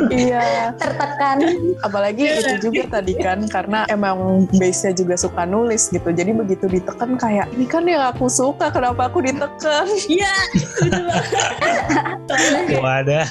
Iya. 0.09 0.73
Tertekan. 0.79 1.43
Apalagi 1.85 2.25
yeah. 2.25 2.57
itu 2.57 2.71
juga 2.71 2.99
tadi 2.99 3.13
kan 3.19 3.45
karena 3.47 3.85
emang 3.93 4.49
base 4.57 4.89
nya 4.89 4.97
juga 4.97 5.21
suka 5.21 5.45
nulis 5.45 5.93
gitu 5.93 6.09
jadi 6.09 6.33
begitu 6.33 6.65
ditekan 6.65 7.21
kayak 7.21 7.53
ini 7.53 7.69
kan 7.69 7.85
yang 7.85 8.09
aku 8.09 8.25
suka 8.31 8.73
kenapa 8.73 9.13
aku 9.13 9.21
ditekan? 9.21 9.85
Iya 10.09 10.33
ada 12.99 13.29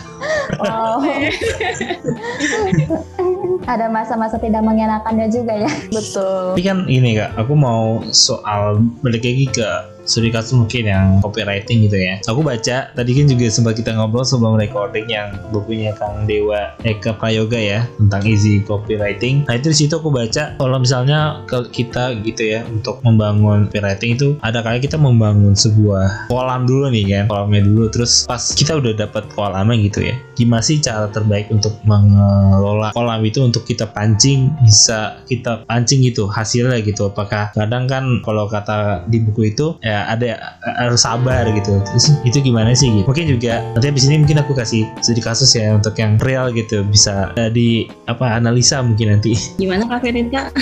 oh 0.62 1.01
ada 3.67 3.91
masa-masa 3.91 4.39
tidak 4.39 4.63
mengenakannya 4.63 5.28
juga 5.28 5.54
ya. 5.54 5.71
Betul. 5.91 6.56
Tapi 6.56 6.63
kan 6.63 6.88
ini 6.88 7.19
kak, 7.19 7.36
aku 7.36 7.54
mau 7.54 8.02
soal 8.15 8.80
balik 9.04 9.26
lagi 9.26 9.45
ke 9.52 9.96
studi 10.08 10.34
kasus 10.34 10.58
mungkin 10.58 10.88
yang 10.88 11.08
copywriting 11.22 11.86
gitu 11.86 12.00
ya. 12.00 12.17
Aku 12.26 12.41
baca 12.41 12.89
tadi 12.91 13.12
kan 13.13 13.26
juga 13.28 13.46
sempat 13.52 13.78
kita 13.78 13.93
ngobrol 13.93 14.24
sebelum 14.26 14.58
recording 14.58 15.08
yang 15.12 15.36
bukunya 15.52 15.93
Kang 15.96 16.26
Dewa 16.26 16.74
Eka 16.82 17.20
Prayoga 17.20 17.60
ya 17.60 17.86
tentang 18.00 18.24
easy 18.26 18.63
copywriting. 18.63 19.46
Nah 19.46 19.60
itu 19.60 19.72
di 19.72 19.78
situ 19.86 19.93
aku 20.00 20.10
baca 20.10 20.58
kalau 20.58 20.78
misalnya 20.82 21.43
kita 21.48 22.17
gitu 22.24 22.43
ya 22.43 22.63
untuk 22.67 23.04
membangun 23.04 23.67
copywriting 23.67 24.15
itu 24.15 24.28
ada 24.41 24.63
kayak 24.63 24.88
kita 24.88 24.96
membangun 24.96 25.54
sebuah 25.54 26.32
kolam 26.32 26.63
dulu 26.63 26.88
nih 26.89 27.04
kan 27.12 27.26
kolamnya 27.28 27.62
dulu 27.67 27.86
terus 27.91 28.24
pas 28.24 28.39
kita 28.39 28.80
udah 28.80 28.93
dapat 28.96 29.28
kolamnya 29.36 29.76
gitu 29.84 30.00
ya 30.08 30.15
gimana 30.38 30.63
sih 30.63 30.78
cara 30.80 31.10
terbaik 31.10 31.50
untuk 31.50 31.74
mengelola 31.84 32.93
kolam 32.93 33.22
itu 33.26 33.41
untuk 33.41 33.65
kita 33.65 33.89
pancing 33.89 34.54
bisa 34.62 35.22
kita 35.26 35.65
pancing 35.65 36.06
gitu 36.06 36.30
hasilnya 36.30 36.80
gitu 36.86 37.10
apakah 37.10 37.50
kadang 37.58 37.89
kan 37.89 38.22
kalau 38.22 38.46
kata 38.46 39.04
di 39.10 39.17
buku 39.22 39.52
itu 39.52 39.76
ya 39.82 39.96
ada 40.05 40.53
harus 40.77 41.01
sabar 41.01 41.49
gitu 41.49 41.81
terus 41.81 42.13
itu 42.21 42.38
gimana 42.39 42.71
sih 42.71 42.91
gitu 42.91 43.07
mungkin 43.10 43.25
juga 43.27 43.65
nanti 43.73 43.88
abis 43.88 44.05
ini 44.05 44.21
mungkin 44.21 44.38
aku 44.38 44.53
kasih 44.53 44.86
studi 45.01 45.19
kasus 45.19 45.49
ya 45.51 45.73
untuk 45.73 45.97
yang 45.97 46.21
real 46.21 46.53
gitu 46.53 46.86
bisa 46.86 47.33
uh, 47.33 47.49
di 47.49 47.89
apa 48.05 48.38
analisa 48.38 48.86
mungkin 48.86 49.17
nanti 49.17 49.33
Gimana 49.62 49.88
Kak 49.88 50.05
Firinka? 50.05 50.53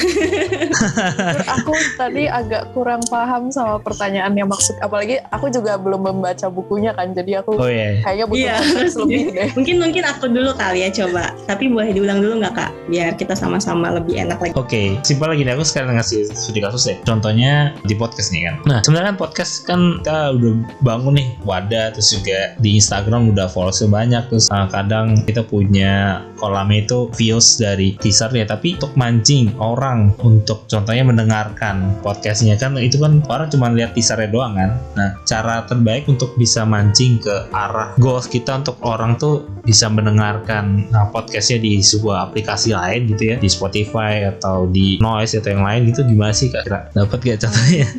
aku 1.46 1.74
tadi 1.98 2.28
agak 2.28 2.72
kurang 2.72 3.02
paham 3.08 3.50
sama 3.50 3.80
pertanyaan 3.80 4.32
yang 4.36 4.48
maksud 4.48 4.76
apalagi 4.80 5.20
aku 5.30 5.50
juga 5.50 5.76
belum 5.76 6.06
membaca 6.06 6.48
bukunya 6.48 6.92
kan 6.94 7.12
jadi 7.12 7.42
aku 7.42 7.58
oh 7.58 7.70
ya 7.70 8.00
kayaknya 8.02 8.26
butuh 8.26 8.44
Iya. 8.46 8.56
konteks 8.62 8.96
lebih 9.02 9.22
deh 9.32 9.50
mungkin 9.58 9.76
mungkin 9.82 10.04
aku 10.06 10.26
dulu 10.30 10.52
kali 10.54 10.80
ya 10.84 10.90
coba. 10.94 11.34
Tapi 11.46 11.66
boleh 11.66 11.90
diulang 11.90 12.20
dulu 12.20 12.38
nggak 12.38 12.54
Kak? 12.54 12.72
Biar 12.86 13.16
kita 13.16 13.34
sama-sama 13.34 13.90
lebih 13.90 14.20
enak 14.20 14.38
lagi. 14.38 14.54
Oke, 14.54 15.00
simpel 15.02 15.32
lagi 15.32 15.42
nih 15.42 15.54
aku 15.56 15.64
sekarang 15.64 15.98
ngasih 15.98 16.30
studi 16.30 16.60
kasus 16.62 16.84
ya. 16.86 16.96
Contohnya 17.02 17.74
di 17.82 17.96
podcast 17.96 18.30
nih 18.30 18.46
kan. 18.46 18.56
Nah, 18.66 18.80
sebenarnya 18.82 19.16
kan 19.16 19.18
podcast 19.26 19.66
kan 19.66 19.98
kita 20.06 20.38
udah 20.38 20.54
bangun 20.86 21.18
nih 21.18 21.28
wadah 21.42 21.90
terus 21.98 22.14
juga 22.14 22.54
di 22.62 22.78
Instagram 22.78 23.34
udah 23.34 23.50
followersnya 23.50 23.90
banyak 23.90 24.24
terus 24.30 24.46
uh, 24.54 24.70
kadang 24.70 25.18
kita 25.26 25.42
punya 25.42 26.22
kolamnya 26.38 26.86
itu 26.86 27.10
views 27.18 27.58
dari 27.58 27.98
teaser 27.98 28.30
ya 28.30 28.46
tapi 28.46 28.78
untuk 28.78 28.94
mancing 28.94 29.50
orang 29.58 30.14
untuk 30.22 30.70
contohnya 30.70 31.02
mendengarkan 31.02 31.98
podcastnya 32.06 32.54
kan 32.54 32.78
itu 32.78 33.02
kan 33.02 33.26
orang 33.26 33.50
cuma 33.50 33.74
lihat 33.74 33.98
teasernya 33.98 34.30
doang 34.30 34.54
kan. 34.54 34.72
Nah, 34.94 35.10
cara 35.26 35.66
terbaik 35.66 36.06
untuk 36.06 36.38
bisa 36.38 36.68
mancing 36.68 37.18
ke 37.18 37.50
arah 37.50 37.96
goals 37.98 38.30
kita 38.30 38.62
untuk 38.62 38.78
orang 38.86 39.18
tuh 39.18 39.48
bisa 39.66 39.90
mendengarkan 39.90 40.86
nah, 40.94 41.10
podcastnya 41.10 41.60
di 41.60 41.82
sebuah 41.82 42.32
aplikasi 42.32 42.72
lain 42.72 43.10
gitu 43.12 43.34
ya 43.34 43.36
di 43.42 43.50
Spotify 43.50 44.30
atau 44.30 44.70
di 44.70 45.02
Noise 45.02 45.42
atau 45.42 45.58
yang 45.58 45.66
lain 45.66 45.90
gitu 45.90 46.06
gimana 46.06 46.32
sih 46.32 46.54
kak 46.54 46.64
kira 46.70 46.80
dapat 46.94 47.20
gak 47.26 47.40
contohnya 47.44 47.86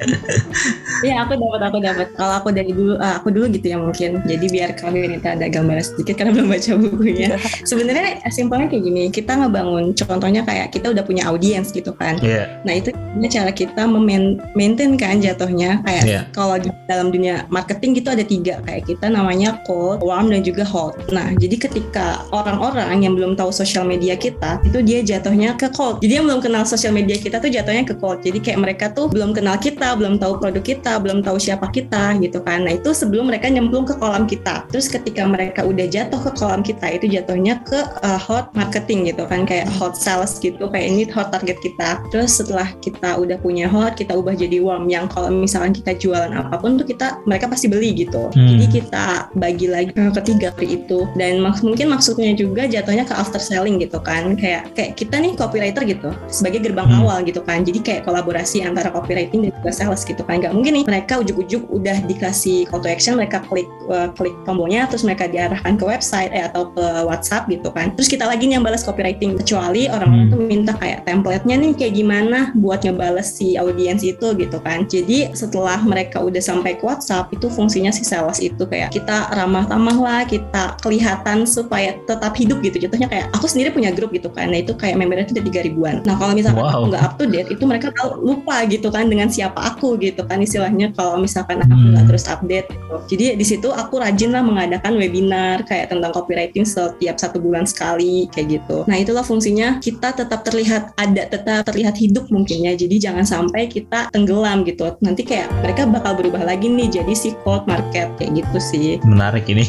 Iya 1.05 1.29
aku 1.29 1.37
dapat 1.37 1.61
aku 1.69 1.79
dapat. 1.83 2.07
Kalau 2.17 2.35
aku 2.41 2.49
dari 2.55 2.73
dulu 2.73 2.97
ah, 2.97 3.21
aku 3.21 3.29
dulu 3.29 3.53
gitu 3.53 3.67
ya 3.69 3.77
mungkin. 3.77 4.25
Jadi 4.25 4.47
biar 4.49 4.71
kami 4.79 5.05
ini 5.05 5.21
ada 5.21 5.47
gambaran 5.51 5.85
sedikit 5.85 6.17
karena 6.17 6.33
belum 6.37 6.49
baca 6.49 6.71
bukunya. 6.81 7.37
Sebenarnya 7.69 8.25
simpelnya 8.33 8.67
kayak 8.71 8.85
gini. 8.85 9.03
Kita 9.13 9.37
ngebangun 9.37 9.93
contohnya 9.93 10.43
kayak 10.47 10.73
kita 10.73 10.97
udah 10.97 11.05
punya 11.05 11.29
audiens 11.29 11.69
gitu 11.75 11.93
kan. 11.97 12.17
Iya 12.25 12.49
Nah 12.65 12.73
itu 12.79 12.91
gimana 12.93 13.29
cara 13.29 13.51
kita 13.53 13.83
memaintain 13.85 14.93
kan 14.97 15.21
jatuhnya 15.21 15.81
kayak 15.85 16.05
Iya. 16.07 16.21
kalau 16.33 16.57
di 16.61 16.69
dalam 16.87 17.11
dunia 17.11 17.45
marketing 17.51 17.99
gitu 17.99 18.09
ada 18.13 18.25
tiga 18.25 18.61
kayak 18.65 18.87
kita 18.87 19.11
namanya 19.11 19.59
cold, 19.67 20.01
warm 20.01 20.33
dan 20.33 20.45
juga 20.45 20.65
hot. 20.65 20.97
Nah 21.13 21.35
jadi 21.37 21.56
ketika 21.57 22.25
orang-orang 22.33 23.05
yang 23.05 23.17
belum 23.17 23.35
tahu 23.35 23.51
sosial 23.51 23.85
media 23.89 24.15
kita 24.15 24.61
itu 24.65 24.79
dia 24.85 25.01
jatuhnya 25.03 25.57
ke 25.57 25.73
cold. 25.73 26.01
Jadi 26.05 26.13
yang 26.21 26.27
belum 26.29 26.41
kenal 26.45 26.65
sosial 26.69 26.93
media 26.93 27.17
kita 27.17 27.41
tuh 27.41 27.51
jatuhnya 27.51 27.85
ke 27.89 27.95
cold. 27.97 28.21
Jadi 28.23 28.39
kayak 28.41 28.61
mereka 28.61 28.87
tuh 28.93 29.09
belum 29.11 29.33
kenal 29.33 29.57
kita, 29.57 29.97
belum 29.97 30.21
tahu 30.21 30.39
produk 30.41 30.65
kita, 30.65 30.93
belum 31.01 31.25
tahu 31.25 31.41
siapa 31.41 31.69
kita 31.73 32.19
gitu 32.21 32.43
kan. 32.45 32.69
Nah 32.69 32.77
itu 32.77 32.93
sebelum 32.93 33.33
mereka 33.33 33.49
nyemplung 33.49 33.89
ke 33.89 33.97
kolam 33.97 34.29
kita. 34.29 34.69
Terus 34.69 34.87
ketika 34.91 35.25
mereka 35.25 35.65
udah 35.65 35.87
jatuh 35.89 36.21
ke 36.21 36.31
kolam 36.37 36.61
kita 36.61 36.87
itu 36.93 37.07
jatuhnya 37.09 37.63
ke 37.65 37.81
uh, 38.05 38.21
hot 38.21 38.53
marketing 38.53 39.09
gitu 39.09 39.25
kan 39.25 39.49
kayak 39.49 39.67
hot 39.81 39.97
sales 39.97 40.37
gitu 40.43 40.69
kayak 40.69 40.87
ini 40.93 41.03
hot 41.11 41.33
target 41.33 41.57
kita. 41.63 42.03
Terus 42.13 42.37
setelah 42.39 42.69
kita 42.83 43.17
udah 43.17 43.41
punya 43.41 43.67
hot 43.71 43.97
kita 43.97 44.13
ubah 44.13 44.37
jadi 44.37 44.61
warm 44.61 44.91
yang 44.91 45.09
kalau 45.09 45.33
misalkan 45.33 45.73
kita 45.73 45.97
jualan 45.97 46.33
apa 46.33 46.59
pun 46.61 46.77
tuh 46.77 46.87
kita 46.87 47.23
mereka 47.25 47.49
pasti 47.49 47.71
beli 47.71 47.95
gitu. 47.97 48.29
Hmm. 48.35 48.49
Jadi 48.57 48.67
kita 48.83 49.33
bagi 49.39 49.67
lagi 49.71 49.95
ke 49.95 50.13
ketiga 50.23 50.53
hari 50.57 50.83
itu 50.83 51.07
dan 51.15 51.46
maks 51.47 51.63
mungkin 51.63 51.87
maksudnya 51.89 52.35
juga 52.35 52.67
jatuhnya 52.67 53.07
ke 53.07 53.15
after 53.15 53.39
selling 53.39 53.79
gitu 53.79 54.03
kan 54.03 54.35
kayak 54.35 54.75
kayak 54.75 54.99
kita 54.99 55.17
nih 55.23 55.33
copywriter 55.39 55.83
gitu 55.87 56.11
sebagai 56.27 56.61
gerbang 56.67 56.87
Hmm. 56.87 57.03
awal 57.03 57.19
gitu 57.27 57.43
kan. 57.43 57.63
Jadi 57.63 57.83
kayak 57.83 58.03
kolaborasi 58.07 58.63
antara 58.63 58.91
copywriting 58.91 59.47
dan 59.47 59.53
juga 59.55 59.71
sales 59.71 60.03
gitu 60.03 60.23
kan. 60.23 60.39
Nggak 60.43 60.53
mungkin 60.55 60.73
nih 60.81 60.85
mereka 60.87 61.19
ujuk-ujuk 61.23 61.67
udah 61.69 61.99
dikasih 62.07 62.67
call 62.67 62.83
to 62.83 62.89
action 62.91 63.15
mereka 63.19 63.43
klik 63.47 63.67
uh, 63.91 64.11
klik 64.15 64.35
tombolnya 64.47 64.87
terus 64.87 65.03
mereka 65.03 65.27
diarahkan 65.27 65.75
ke 65.75 65.85
website 65.85 66.31
eh, 66.33 66.47
atau 66.47 66.71
ke 66.73 66.85
WhatsApp 67.07 67.47
gitu 67.47 67.69
kan. 67.71 67.93
Terus 67.95 68.09
kita 68.09 68.25
lagi 68.25 68.47
yang 68.47 68.63
balas 68.63 68.83
copywriting 68.83 69.37
kecuali 69.37 69.87
orang-orang 69.87 70.27
Hmm. 70.27 70.33
tuh 70.33 70.41
minta 70.43 70.73
kayak 70.73 71.05
template-nya 71.05 71.57
nih 71.61 71.71
kayak 71.77 71.95
gimana 71.95 72.39
buat 72.57 72.81
ngebales 72.81 73.29
si 73.37 73.59
audiens 73.61 74.01
itu 74.01 74.27
gitu 74.35 74.59
kan. 74.65 74.89
Jadi 74.89 75.35
setelah 75.37 75.77
mereka 75.83 76.25
udah 76.25 76.41
sampai 76.41 76.79
ke 76.79 76.85
WhatsApp 76.87 77.29
itu 77.31 77.51
fungsinya 77.53 77.93
si 77.93 78.03
sales 78.03 78.41
itu 78.41 78.63
kayak 78.65 78.95
kita 78.95 79.29
ramah 79.37 79.69
tamah 79.69 79.99
lah, 79.99 80.21
kita 80.25 80.79
kelihatan 80.81 81.36
supaya 81.45 81.99
tetap 82.07 82.33
hidup 82.33 82.63
gitu. 82.63 82.81
Jatuhnya 82.81 83.11
kayak 83.11 83.27
aku 83.37 83.45
sendiri 83.45 83.75
punya 83.75 83.93
grup 83.93 84.15
gitu 84.15 84.33
kan. 84.33 84.49
Nah 84.49 84.63
itu 84.63 84.73
kayak 84.73 84.97
membernya 84.97 85.29
itu 85.29 85.37
udah 85.37 85.45
tiga 85.45 85.61
ribuan. 85.61 85.95
Nah 86.07 86.17
kalau 86.17 86.33
misalkan 86.33 86.63
Wow. 86.63 86.73
aku 86.73 86.85
nggak 86.89 87.03
up 87.05 87.15
to 87.19 87.25
date 87.27 87.49
itu 87.51 87.65
mereka 87.67 87.93
tahu 87.93 88.17
lupa 88.23 88.65
gitu 88.65 88.89
kan 88.89 89.05
dengan 89.07 89.29
siapa 89.29 89.59
aku 89.61 89.99
gitu 89.99 90.25
kan 90.25 90.41
istilahnya 90.41 90.95
kalau 90.95 91.19
misalkan 91.19 91.61
aku 91.61 91.75
Hmm. 91.75 91.93
nggak 91.93 92.07
terus 92.07 92.25
update 92.25 92.69
gitu. 92.71 92.97
Jadi 93.13 93.25
di 93.35 93.45
situ 93.45 93.69
aku 93.69 93.99
rajin 93.99 94.31
lah 94.31 94.41
mengadakan 94.41 94.95
webinar 94.97 95.67
kayak 95.67 95.91
tentang 95.91 96.15
copywriting 96.15 96.63
setiap 96.63 97.19
satu 97.19 97.37
bulan 97.37 97.67
sekali 97.67 98.31
kayak 98.31 98.63
gitu. 98.63 98.87
Nah 98.87 98.97
itulah 98.97 99.21
fungsinya 99.21 99.83
kita 99.83 100.15
tetap 100.15 100.47
terlihat 100.47 100.95
ada, 100.95 101.27
tetap 101.27 101.67
terlihat 101.67 101.99
hidup 101.99 102.31
mungkin 102.31 102.63
ya. 102.63 102.73
Jadi 102.73 103.03
jangan 103.03 103.27
sampai 103.27 103.67
kita 103.67 104.07
tenggelam 104.15 104.63
gitu. 104.63 104.95
Nanti 105.03 105.27
kayak 105.27 105.51
mereka 105.61 105.83
bakal 105.85 106.15
berubah 106.15 106.47
lagi 106.47 106.71
nih 106.71 107.03
jadi 107.03 107.13
si 107.13 107.35
cold 107.43 107.67
market 107.67 108.07
kayak 108.15 108.39
gitu 108.39 108.59
sih. 108.63 108.89
menarik 109.03 109.49
ini 109.49 109.65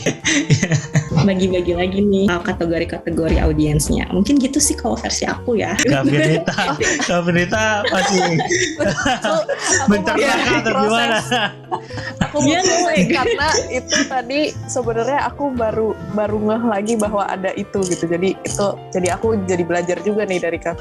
Bagi-bagi 1.58 1.74
lagi 1.74 2.00
nih 2.06 2.26
uh, 2.30 2.44
kategori-kategori 2.46 3.38
audiensnya. 3.42 4.06
Mungkin 4.14 4.38
gitu 4.38 4.62
sih 4.62 4.78
kalau 4.78 4.94
versi 4.94 5.26
aku 5.26 5.58
ya. 5.58 5.74
Kak 5.82 6.06
Firita 6.06 6.54
Kak 7.10 7.22
Firita 7.26 7.82
masih 7.90 8.38
mencerna 9.90 10.34
atau 10.62 10.72
gimana 10.86 11.18
aku 12.22 12.38
Iya, 12.44 12.60
proses 12.62 12.82
Noe. 12.86 12.98
karena 13.10 13.48
itu 13.74 13.98
tadi 14.06 14.40
sebenarnya 14.70 15.20
aku 15.32 15.44
baru 15.56 15.98
baru 16.14 16.38
ngeh 16.38 16.64
lagi 16.70 16.94
bahwa 17.00 17.24
ada 17.26 17.52
itu 17.58 17.80
gitu 17.88 18.06
jadi 18.06 18.38
itu 18.38 18.68
jadi 18.94 19.18
aku 19.18 19.42
jadi 19.50 19.64
belajar 19.66 19.98
juga 20.06 20.28
nih 20.28 20.40
dari 20.42 20.60
kamu 20.62 20.78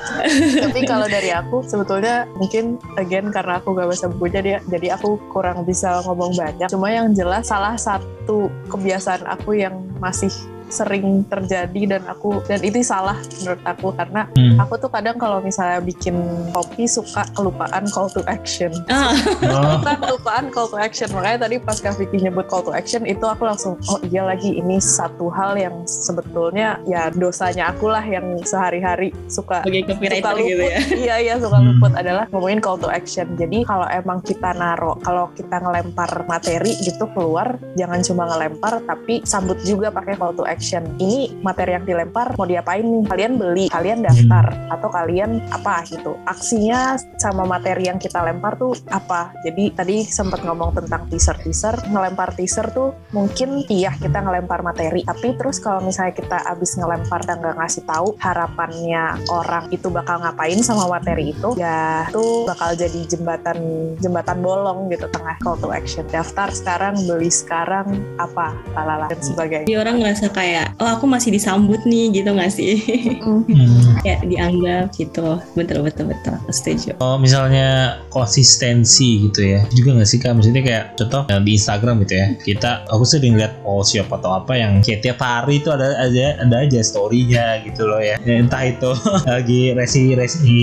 tapi 0.69 0.81
kalau 0.85 1.07
dari 1.09 1.31
aku 1.33 1.65
sebetulnya 1.65 2.29
mungkin 2.37 2.77
again 3.01 3.33
karena 3.33 3.63
aku 3.63 3.73
gak 3.73 3.89
baca 3.89 4.07
bukunya 4.13 4.41
dia 4.43 4.59
jadi 4.69 4.99
aku 4.99 5.17
kurang 5.33 5.65
bisa 5.65 6.03
ngomong 6.05 6.37
banyak 6.37 6.69
cuma 6.69 6.93
yang 6.93 7.15
jelas 7.17 7.49
salah 7.49 7.79
satu 7.79 8.51
kebiasaan 8.69 9.25
aku 9.25 9.57
yang 9.57 9.81
masih 10.03 10.31
sering 10.69 11.23
terjadi 11.27 11.97
dan 11.97 12.03
aku 12.07 12.43
dan 12.45 12.61
itu 12.61 12.83
salah 12.83 13.17
menurut 13.41 13.63
aku. 13.63 13.89
Karena 13.93 14.23
Hmm. 14.33 14.59
aku 14.59 14.75
tuh 14.77 14.91
kadang 14.91 15.17
kalau 15.17 15.39
misalnya 15.39 15.79
bikin 15.81 16.17
kopi 16.51 16.85
suka 16.85 17.25
kelupaan 17.33 17.87
call 17.89 18.09
to 18.09 18.21
action. 18.27 18.73
Ah, 18.89 19.13
oh, 19.43 19.79
kita 19.79 19.93
kelupaan 19.99 20.47
call 20.51 20.67
to 20.67 20.77
action. 20.77 21.09
Makanya 21.11 21.47
tadi 21.47 21.57
pas 21.59 21.77
Kak 21.77 21.97
Vicky 21.97 22.19
nyebut 22.19 22.47
call 22.47 22.63
to 22.63 22.73
action 22.73 23.05
itu 23.05 23.23
aku 23.23 23.45
langsung 23.45 23.79
oh 23.87 24.01
iya 24.05 24.23
lagi 24.23 24.55
ini 24.55 24.77
satu 24.77 25.29
hal 25.29 25.55
yang 25.55 25.87
sebetulnya 25.87 26.81
ya 26.85 27.09
dosanya 27.11 27.71
aku 27.71 27.87
lah 27.87 28.03
yang 28.03 28.25
sehari-hari 28.43 29.11
suka 29.27 29.63
suka 29.63 30.31
luput. 30.35 30.47
gitu 30.47 30.65
ya. 30.65 30.79
iya 30.97 31.15
iya 31.23 31.35
suka 31.37 31.57
Hmm. 31.57 31.69
luput 31.73 31.93
adalah 31.95 32.25
ngomongin 32.31 32.61
call 32.61 32.77
to 32.77 32.89
action. 32.89 33.27
Jadi 33.35 33.63
kalau 33.63 33.87
emang 33.87 34.19
kita 34.21 34.53
naro 34.53 34.97
kalau 35.01 35.31
kita 35.33 35.57
ngelempar 35.57 36.27
materi 36.27 36.73
gitu 36.79 37.07
keluar 37.11 37.57
jangan 37.75 38.01
cuma 38.01 38.27
ngelempar 38.27 38.83
tapi 38.83 39.23
sambut 39.23 39.57
juga 39.63 39.89
pakai 39.89 40.15
call 40.15 40.33
to 40.33 40.43
action 40.43 40.56
ini 40.99 41.33
materi 41.45 41.77
yang 41.77 41.85
dilempar 41.85 42.35
mau 42.37 42.49
diapain 42.49 42.83
nih? 42.83 43.05
Kalian 43.07 43.33
beli 43.39 43.67
kalian 43.71 44.05
daftar 44.05 44.47
atau 44.73 44.89
kalian 44.91 45.45
apa 45.53 45.85
gitu. 45.89 46.17
Aksinya 46.27 46.97
sama 47.21 47.45
materi 47.45 47.89
yang 47.89 48.01
kita 48.01 48.21
lempar 48.25 48.57
tuh 48.57 48.75
apa? 48.91 49.33
Jadi 49.45 49.73
tadi 49.77 49.97
sempat 50.05 50.43
ngomong 50.43 50.77
tentang 50.77 51.07
teaser. 51.09 51.37
Teaser 51.41 51.77
ngelempar 51.91 52.35
teaser 52.35 52.67
tuh 52.73 52.97
mungkin 53.13 53.63
iya 53.69 53.95
kita 53.97 54.23
ngelempar 54.23 54.65
materi. 54.65 55.05
Tapi 55.07 55.37
terus 55.37 55.61
kalau 55.61 55.85
misalnya 55.85 56.17
kita 56.17 56.39
abis 56.49 56.77
ngelempar 56.81 57.23
dan 57.25 57.41
nggak 57.41 57.57
ngasih 57.61 57.83
tahu 57.87 58.17
harapannya 58.21 59.21
orang 59.31 59.69
itu 59.71 59.89
bakal 59.93 60.21
ngapain 60.23 60.59
sama 60.65 60.89
materi 60.89 61.31
itu 61.31 61.55
ya 61.59 62.07
itu 62.09 62.47
bakal 62.49 62.75
jadi 62.75 63.01
jembatan 63.09 63.59
jembatan 64.01 64.39
bolong 64.41 64.89
gitu 64.93 65.07
tengah 65.13 65.37
call 65.43 65.59
to 65.61 65.71
action. 65.71 66.05
Daftar 66.11 66.51
sekarang 66.51 66.95
beli 67.05 67.29
sekarang 67.29 67.87
apa 68.17 68.57
lalala 68.73 69.07
dan 69.11 69.21
sebagainya. 69.21 69.67
Jadi 69.67 69.77
orang 69.77 69.97
ngerasa 70.01 70.27
kayak, 70.33 70.46
oh 70.79 70.89
aku 70.99 71.05
masih 71.09 71.35
disambut 71.35 71.83
nih 71.85 72.13
gitu 72.15 72.31
gak 72.35 72.53
sih? 72.53 72.79
hmm. 73.23 74.03
kayak 74.03 74.27
dianggap 74.27 74.93
gitu. 74.95 75.41
Betul 75.59 75.83
betul 75.87 76.11
betul. 76.11 76.37
Setuju. 76.51 76.97
Oh 77.03 77.17
misalnya 77.19 78.01
konsistensi 78.11 79.29
gitu 79.29 79.41
ya 79.45 79.61
juga 79.75 79.97
nggak 79.99 80.09
sih 80.09 80.19
kak 80.21 80.33
maksudnya 80.37 80.63
kayak 80.65 80.85
contoh 80.97 81.23
yang 81.29 81.43
di 81.45 81.53
Instagram 81.57 82.03
gitu 82.05 82.15
ya 82.17 82.27
kita 82.41 82.71
aku 82.89 83.05
sering 83.05 83.35
lihat 83.37 83.61
post 83.61 83.93
siapa 83.97 84.17
atau 84.19 84.41
apa 84.41 84.53
yang 84.57 84.81
kayak 84.81 85.05
tiap 85.05 85.19
hari 85.21 85.61
itu 85.61 85.69
ada 85.73 85.97
aja 86.01 86.41
ada 86.41 86.57
aja 86.65 86.81
storynya 86.81 87.61
gitu 87.67 87.85
loh 87.89 88.01
ya 88.01 88.19
Ya, 88.27 88.43
entah 88.43 88.65
itu 88.65 88.91
lagi 89.29 89.77
resi 89.77 90.17
resi 90.17 90.57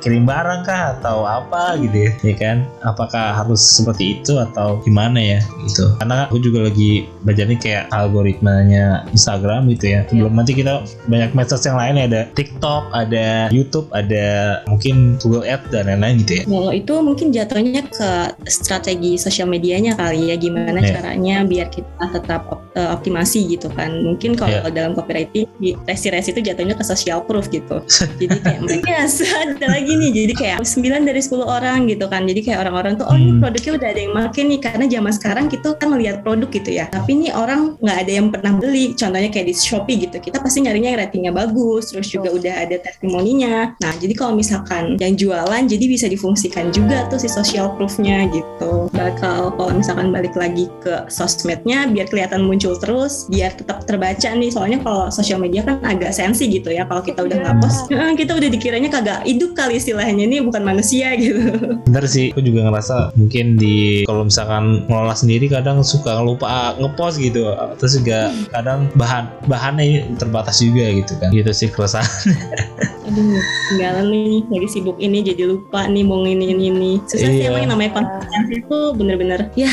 kirim 0.00 0.24
barang 0.24 0.64
kah 0.64 0.96
atau 0.98 1.26
apa 1.26 1.76
gitu 1.82 2.08
ya 2.08 2.10
ya 2.24 2.34
kan 2.38 2.56
apakah 2.86 3.36
harus 3.36 3.60
seperti 3.60 4.20
itu 4.20 4.38
atau 4.38 4.80
gimana 4.86 5.18
ya 5.20 5.40
gitu 5.66 5.96
karena 6.00 6.30
aku 6.30 6.40
juga 6.40 6.70
lagi 6.70 7.10
belajar 7.26 7.44
nih 7.50 7.60
kayak 7.60 7.84
algoritmanya 7.92 9.04
Instagram 9.12 9.29
Instagram 9.30 9.70
gitu 9.70 9.86
ya. 9.94 10.00
Belum 10.10 10.34
nanti 10.34 10.52
kita 10.58 10.82
banyak 11.06 11.30
medsos 11.38 11.62
yang 11.62 11.78
lain 11.78 12.02
ada 12.02 12.26
TikTok, 12.34 12.90
ada 12.90 13.46
YouTube, 13.54 13.86
ada 13.94 14.58
mungkin 14.66 15.14
Google 15.22 15.46
Ads 15.46 15.70
dan 15.70 15.86
lain-lain 15.86 16.26
gitu 16.26 16.32
ya. 16.34 16.44
Kalau 16.50 16.72
itu 16.74 16.94
mungkin 16.98 17.26
jatuhnya 17.30 17.82
ke 17.86 18.10
strategi 18.50 19.14
sosial 19.14 19.46
medianya 19.46 19.94
kali 19.94 20.34
ya 20.34 20.36
gimana 20.36 20.72
Yeah. 20.80 20.96
caranya 20.96 21.36
biar 21.44 21.68
kita 21.68 22.08
tetap 22.08 22.48
eh, 22.74 22.88
optimasi 22.90 23.46
gitu 23.48 23.68
kan. 23.72 23.90
Mungkin 24.02 24.34
kalau 24.34 24.50
Yeah. 24.50 24.70
dalam 24.70 24.92
copywriting 24.92 25.46
di 25.58 25.78
resi-resi 25.86 26.34
itu 26.34 26.42
jatuhnya 26.42 26.74
ke 26.74 26.82
social 26.82 27.22
proof 27.22 27.46
gitu. 27.48 27.80
jadi 28.18 28.36
kayak 28.42 28.60
yes, 28.90 29.22
ada 29.22 29.66
lagi 29.66 29.94
nih. 29.94 30.10
Jadi 30.10 30.32
kayak 30.34 30.58
9 30.62 31.06
dari 31.06 31.20
10 31.22 31.46
orang 31.46 31.86
gitu 31.86 32.04
kan. 32.06 32.26
Jadi 32.26 32.40
kayak 32.42 32.66
orang-orang 32.66 32.98
tuh 32.98 33.06
oh 33.06 33.14
ini 33.14 33.30
Hmm. 33.30 33.40
produknya 33.40 33.72
udah 33.78 33.88
ada 33.94 34.00
yang 34.02 34.12
make 34.12 34.40
nih 34.42 34.60
karena 34.60 34.84
zaman 34.90 35.12
sekarang 35.14 35.44
kita 35.46 35.68
kan 35.78 35.88
melihat 35.94 36.16
produk 36.20 36.50
gitu 36.50 36.70
ya. 36.70 36.84
Tapi 36.90 37.10
nih 37.16 37.32
orang 37.32 37.78
nggak 37.78 37.98
ada 38.04 38.12
yang 38.12 38.26
pernah 38.28 38.52
beli. 38.58 38.92
Contohnya 38.92 39.30
kayak 39.30 39.46
di 39.48 39.54
Shopee 39.54 39.96
gitu. 40.04 40.16
Kita 40.18 40.42
pasti 40.42 40.60
nyarinya 40.60 40.90
yang 40.92 41.00
ratingnya 41.00 41.32
bagus, 41.32 41.94
terus 41.94 42.10
juga 42.10 42.34
udah 42.34 42.54
ada 42.66 42.76
testimoninya. 42.76 43.72
Nah, 43.78 43.92
jadi 43.96 44.12
kalau 44.12 44.36
misalkan 44.36 44.98
yang 44.98 45.16
jualan 45.16 45.62
jadi 45.64 45.84
bisa 45.86 46.06
difungsikan 46.06 46.68
juga 46.68 47.08
tuh 47.08 47.16
si 47.16 47.30
social 47.30 47.72
proof-nya 47.78 48.28
gitu. 48.28 48.90
Bakal 48.92 49.54
kalau 49.56 49.72
misalkan 49.72 50.12
balik 50.12 50.36
lagi 50.36 50.68
ke 50.84 51.08
sosmednya 51.08 51.88
biar 51.88 52.04
kelihatan 52.04 52.44
muncul 52.44 52.59
terus, 52.60 53.24
biar 53.26 53.56
tetap 53.56 53.88
terbaca 53.88 54.28
nih. 54.28 54.52
Soalnya 54.52 54.78
kalau 54.80 55.08
sosial 55.08 55.40
media 55.40 55.64
kan 55.64 55.80
agak 55.80 56.12
sensi 56.12 56.44
gitu 56.46 56.68
ya. 56.68 56.84
Kalau 56.84 57.00
kita 57.00 57.24
udah 57.24 57.32
Iya. 57.32 57.44
ngapus, 57.48 57.74
eh, 57.88 58.12
kita 58.14 58.32
udah 58.36 58.48
dikiranya 58.50 58.88
kagak 58.88 59.20
hidup 59.24 59.56
kali 59.56 59.80
istilahnya 59.80 60.20
ini 60.20 60.44
bukan 60.44 60.60
manusia 60.60 61.16
gitu. 61.20 61.40
Bener 61.88 62.04
sih, 62.04 62.28
aku 62.30 62.42
juga 62.42 62.68
ngerasa 62.68 63.16
mungkin 63.16 63.56
di 63.56 64.04
kalau 64.04 64.26
misalkan 64.26 64.84
ngelola 64.84 65.14
sendiri 65.14 65.48
kadang 65.48 65.80
suka 65.80 66.20
lupa 66.20 66.76
ngepost 66.76 67.16
gitu. 67.16 67.48
Terus 67.78 67.92
juga 67.96 68.18
kadang 68.50 68.92
bahan 68.94 69.24
bahannya 69.46 69.84
ini 69.86 69.96
terbatas 70.16 70.60
juga 70.60 70.84
gitu 70.90 71.16
kan. 71.16 71.32
Gitu 71.32 71.50
sih 71.50 71.68
keresahan. 71.70 72.04
Aduh, 73.10 73.42
tinggalan 73.72 74.06
nih 74.06 74.44
lagi 74.46 74.68
sibuk 74.70 74.94
ini 74.98 75.18
jadi 75.20 75.48
lupa 75.48 75.86
nih 75.86 76.04
mau 76.04 76.22
ini 76.22 76.52
ini 76.52 76.64
ini. 76.68 76.92
Susah 77.06 77.26
sih 77.26 77.42
Iya. 77.42 77.50
emang 77.50 77.60
yang 77.64 77.72
namanya 77.72 77.90
konsistensi 77.96 78.54
itu 78.60 78.78
bener-bener 78.94 79.40
ya 79.54 79.70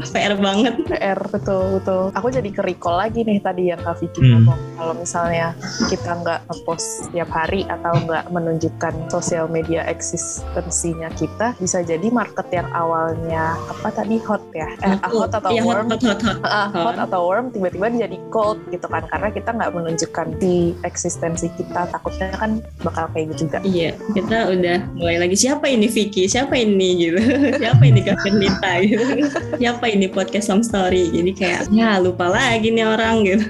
PR 0.14 0.34
banget. 0.36 0.74
PR 0.88 1.20
betul 1.28 1.78
betul. 1.78 2.02
Aku 2.12 2.28
jadi 2.28 2.48
ke 2.48 2.62
recall 2.62 2.98
lagi 2.98 3.22
nih 3.22 3.38
tadi 3.38 3.70
yang 3.70 3.80
Kak 3.80 3.98
Vicky 3.98 4.20
Hmm. 4.22 4.44
ngomong 4.46 4.60
kalau 4.76 4.94
misalnya 4.94 5.46
kita 5.88 6.10
nggak 6.14 6.40
ngepost 6.46 6.86
setiap 7.06 7.28
hari 7.28 7.66
atau 7.66 7.92
nggak 7.98 8.24
menunjukkan 8.30 8.94
sosial 9.08 9.46
media 9.46 9.82
eksistensinya 9.84 11.10
kita, 11.12 11.54
bisa 11.56 11.80
jadi 11.80 12.06
market 12.08 12.46
yang 12.50 12.68
awalnya 12.72 13.58
apa 13.68 13.88
tadi 13.92 14.16
hot 14.20 14.42
ya, 14.52 14.68
eh, 14.80 14.96
hot 15.02 15.32
atau 15.32 15.50
Iya, 15.50 15.62
hot, 15.62 15.68
warm, 15.68 15.86
hot, 15.90 16.02
hot, 16.02 16.20
hot. 16.20 16.38
Ah, 16.42 16.68
hot 16.70 16.94
Hot. 16.94 16.96
atau 17.02 17.20
warm 17.26 17.50
tiba-tiba 17.50 17.90
jadi 17.92 18.16
cold 18.28 18.58
gitu 18.68 18.86
kan 18.86 19.04
karena 19.06 19.28
kita 19.28 19.50
nggak 19.50 19.72
menunjukkan 19.72 20.26
di 20.38 20.56
eksistensi 20.82 21.50
kita 21.52 21.88
takutnya 21.88 22.30
kan 22.34 22.62
bakal 22.80 23.10
kayak 23.12 23.34
gitu 23.34 23.48
juga 23.48 23.58
Iya, 23.62 23.90
kita 24.14 24.38
udah 24.48 24.78
mulai 24.94 25.16
lagi 25.18 25.34
siapa 25.34 25.66
ini 25.66 25.86
Vicky, 25.86 26.26
siapa 26.26 26.54
ini 26.54 26.88
gitu, 27.00 27.18
siapa 27.62 27.82
ini 27.82 28.00
Kak 28.00 28.18
Fernita 28.22 28.70
gitu, 28.80 29.04
siapa 29.60 29.81
ini 29.86 30.10
podcast 30.10 30.50
Some 30.50 30.66
Story. 30.66 31.08
Jadi 31.14 31.30
kayak 31.32 31.60
ya 31.70 32.02
lupa 32.02 32.26
lagi 32.26 32.74
nih 32.74 32.86
orang 32.86 33.22
gitu. 33.22 33.46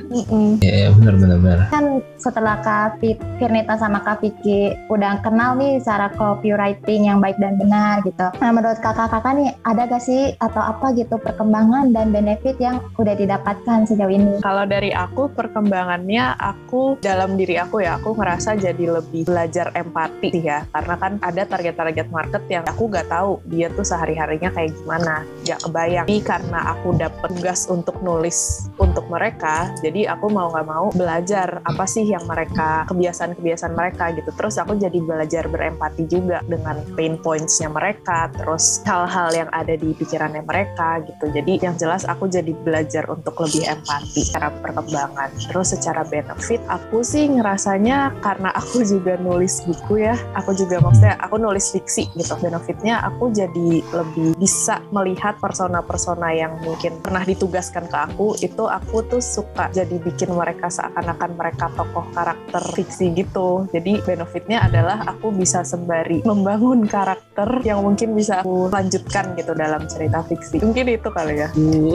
Ya, 0.60 0.92
bener 0.92 1.14
bener 1.16 1.38
bener. 1.40 1.58
kan 1.72 2.04
setelah 2.20 2.60
Kak 2.60 3.02
Firnita 3.40 3.74
sama 3.80 4.04
Kak 4.04 4.22
Vicky 4.22 4.76
udah 4.92 5.18
kenal 5.24 5.56
nih 5.56 5.80
cara 5.82 6.12
copywriting 6.14 7.08
yang 7.10 7.18
baik 7.18 7.40
dan 7.40 7.56
benar 7.56 8.04
gitu. 8.06 8.26
Nah 8.38 8.50
menurut 8.52 8.78
kakak-kakak 8.78 9.34
nih 9.34 9.48
ada 9.66 9.88
gak 9.88 10.02
sih 10.04 10.36
atau 10.38 10.62
apa 10.62 10.94
gitu 10.94 11.18
perkembangan 11.18 11.90
dan 11.90 12.14
benefit 12.14 12.54
yang 12.60 12.78
udah 13.00 13.16
didapatkan 13.16 13.88
sejauh 13.88 14.12
ini? 14.12 14.38
Kalau 14.44 14.68
dari 14.68 14.94
aku 14.94 15.32
perkembangannya 15.32 16.36
aku 16.38 17.00
dalam 17.02 17.34
diri 17.34 17.58
aku 17.58 17.82
ya 17.82 17.98
aku 17.98 18.14
ngerasa 18.14 18.58
jadi 18.58 19.00
lebih 19.00 19.26
belajar 19.26 19.74
empati 19.74 20.32
sih 20.32 20.44
ya 20.46 20.64
karena 20.72 20.94
kan 20.96 21.12
ada 21.20 21.42
target-target 21.46 22.08
market 22.08 22.42
yang 22.48 22.64
aku 22.64 22.88
nggak 22.88 23.06
tahu 23.10 23.38
dia 23.50 23.68
tuh 23.74 23.84
sehari-harinya 23.84 24.50
kayak 24.54 24.72
gimana 24.74 25.26
nggak 25.44 25.60
kebayang 25.62 26.06
tapi 26.06 26.18
karena 26.22 26.74
aku 26.78 26.94
dapet 26.94 27.30
tugas 27.32 27.66
untuk 27.70 27.98
nulis 28.04 28.68
untuk 28.76 29.06
mereka 29.08 29.72
jadi 29.80 30.12
aku 30.12 30.28
mau 30.28 30.52
nggak 30.52 30.68
mau 30.68 30.86
belajar 30.92 31.64
apa 31.64 31.84
sih 31.88 32.04
yang 32.04 32.22
mereka 32.28 32.84
kebiasaan-kebiasaan 32.86 33.72
mereka 33.72 34.12
gitu. 34.12 34.30
Terus 34.36 34.60
aku 34.60 34.76
jadi 34.76 34.98
belajar 35.00 35.48
berempati 35.48 36.04
juga 36.06 36.44
dengan 36.44 36.78
pain 36.94 37.16
pointsnya 37.18 37.72
mereka 37.72 38.28
terus 38.36 38.84
hal-hal 38.84 39.32
yang 39.32 39.50
ada 39.50 39.74
di 39.74 39.96
pikirannya 39.96 40.44
mereka 40.44 41.00
gitu. 41.08 41.32
Jadi 41.32 41.62
yang 41.64 41.74
jelas 41.80 42.04
aku 42.04 42.28
jadi 42.28 42.52
belajar 42.62 43.08
untuk 43.08 43.34
lebih 43.40 43.64
empati 43.64 44.20
secara 44.28 44.52
perkembangan. 44.60 45.32
Terus 45.50 45.72
secara 45.72 46.04
benefit 46.04 46.60
aku 46.68 47.00
sih 47.00 47.26
ngerasanya 47.32 48.12
karena 48.20 48.52
aku 48.52 48.84
juga 48.84 49.16
nulis 49.16 49.64
buku 49.64 50.04
ya 50.04 50.14
aku 50.36 50.52
juga 50.52 50.84
maksudnya 50.84 51.16
aku 51.22 51.40
nulis 51.40 51.72
fiksi 51.72 52.12
gitu. 52.14 52.36
Benefitnya 52.38 53.00
aku 53.08 53.32
jadi 53.32 53.80
lebih 53.80 54.36
bisa 54.36 54.84
melihat 54.92 55.38
persona-persona 55.40 56.11
yang 56.32 56.58
mungkin 56.60 56.98
pernah 57.00 57.22
ditugaskan 57.24 57.88
ke 57.88 57.98
aku 57.98 58.36
itu 58.40 58.64
aku 58.68 59.04
tuh 59.08 59.22
suka 59.22 59.72
jadi 59.72 59.96
bikin 60.02 60.32
mereka 60.34 60.68
seakan-akan 60.68 61.36
mereka 61.36 61.72
tokoh 61.78 62.04
karakter 62.12 62.62
fiksi 62.76 63.12
gitu 63.16 63.64
jadi 63.72 64.02
benefitnya 64.04 64.64
adalah 64.66 65.04
aku 65.08 65.32
bisa 65.32 65.64
sembari 65.64 66.20
membangun 66.26 66.84
karakter 66.84 67.64
yang 67.64 67.80
mungkin 67.80 68.12
bisa 68.12 68.44
aku 68.44 68.68
lanjutkan 68.68 69.32
gitu 69.38 69.52
dalam 69.56 69.84
cerita 69.88 70.20
fiksi 70.26 70.60
mungkin 70.60 70.86
itu 70.92 71.08
kali 71.12 71.40
ya 71.40 71.48
Uh. 71.52 71.94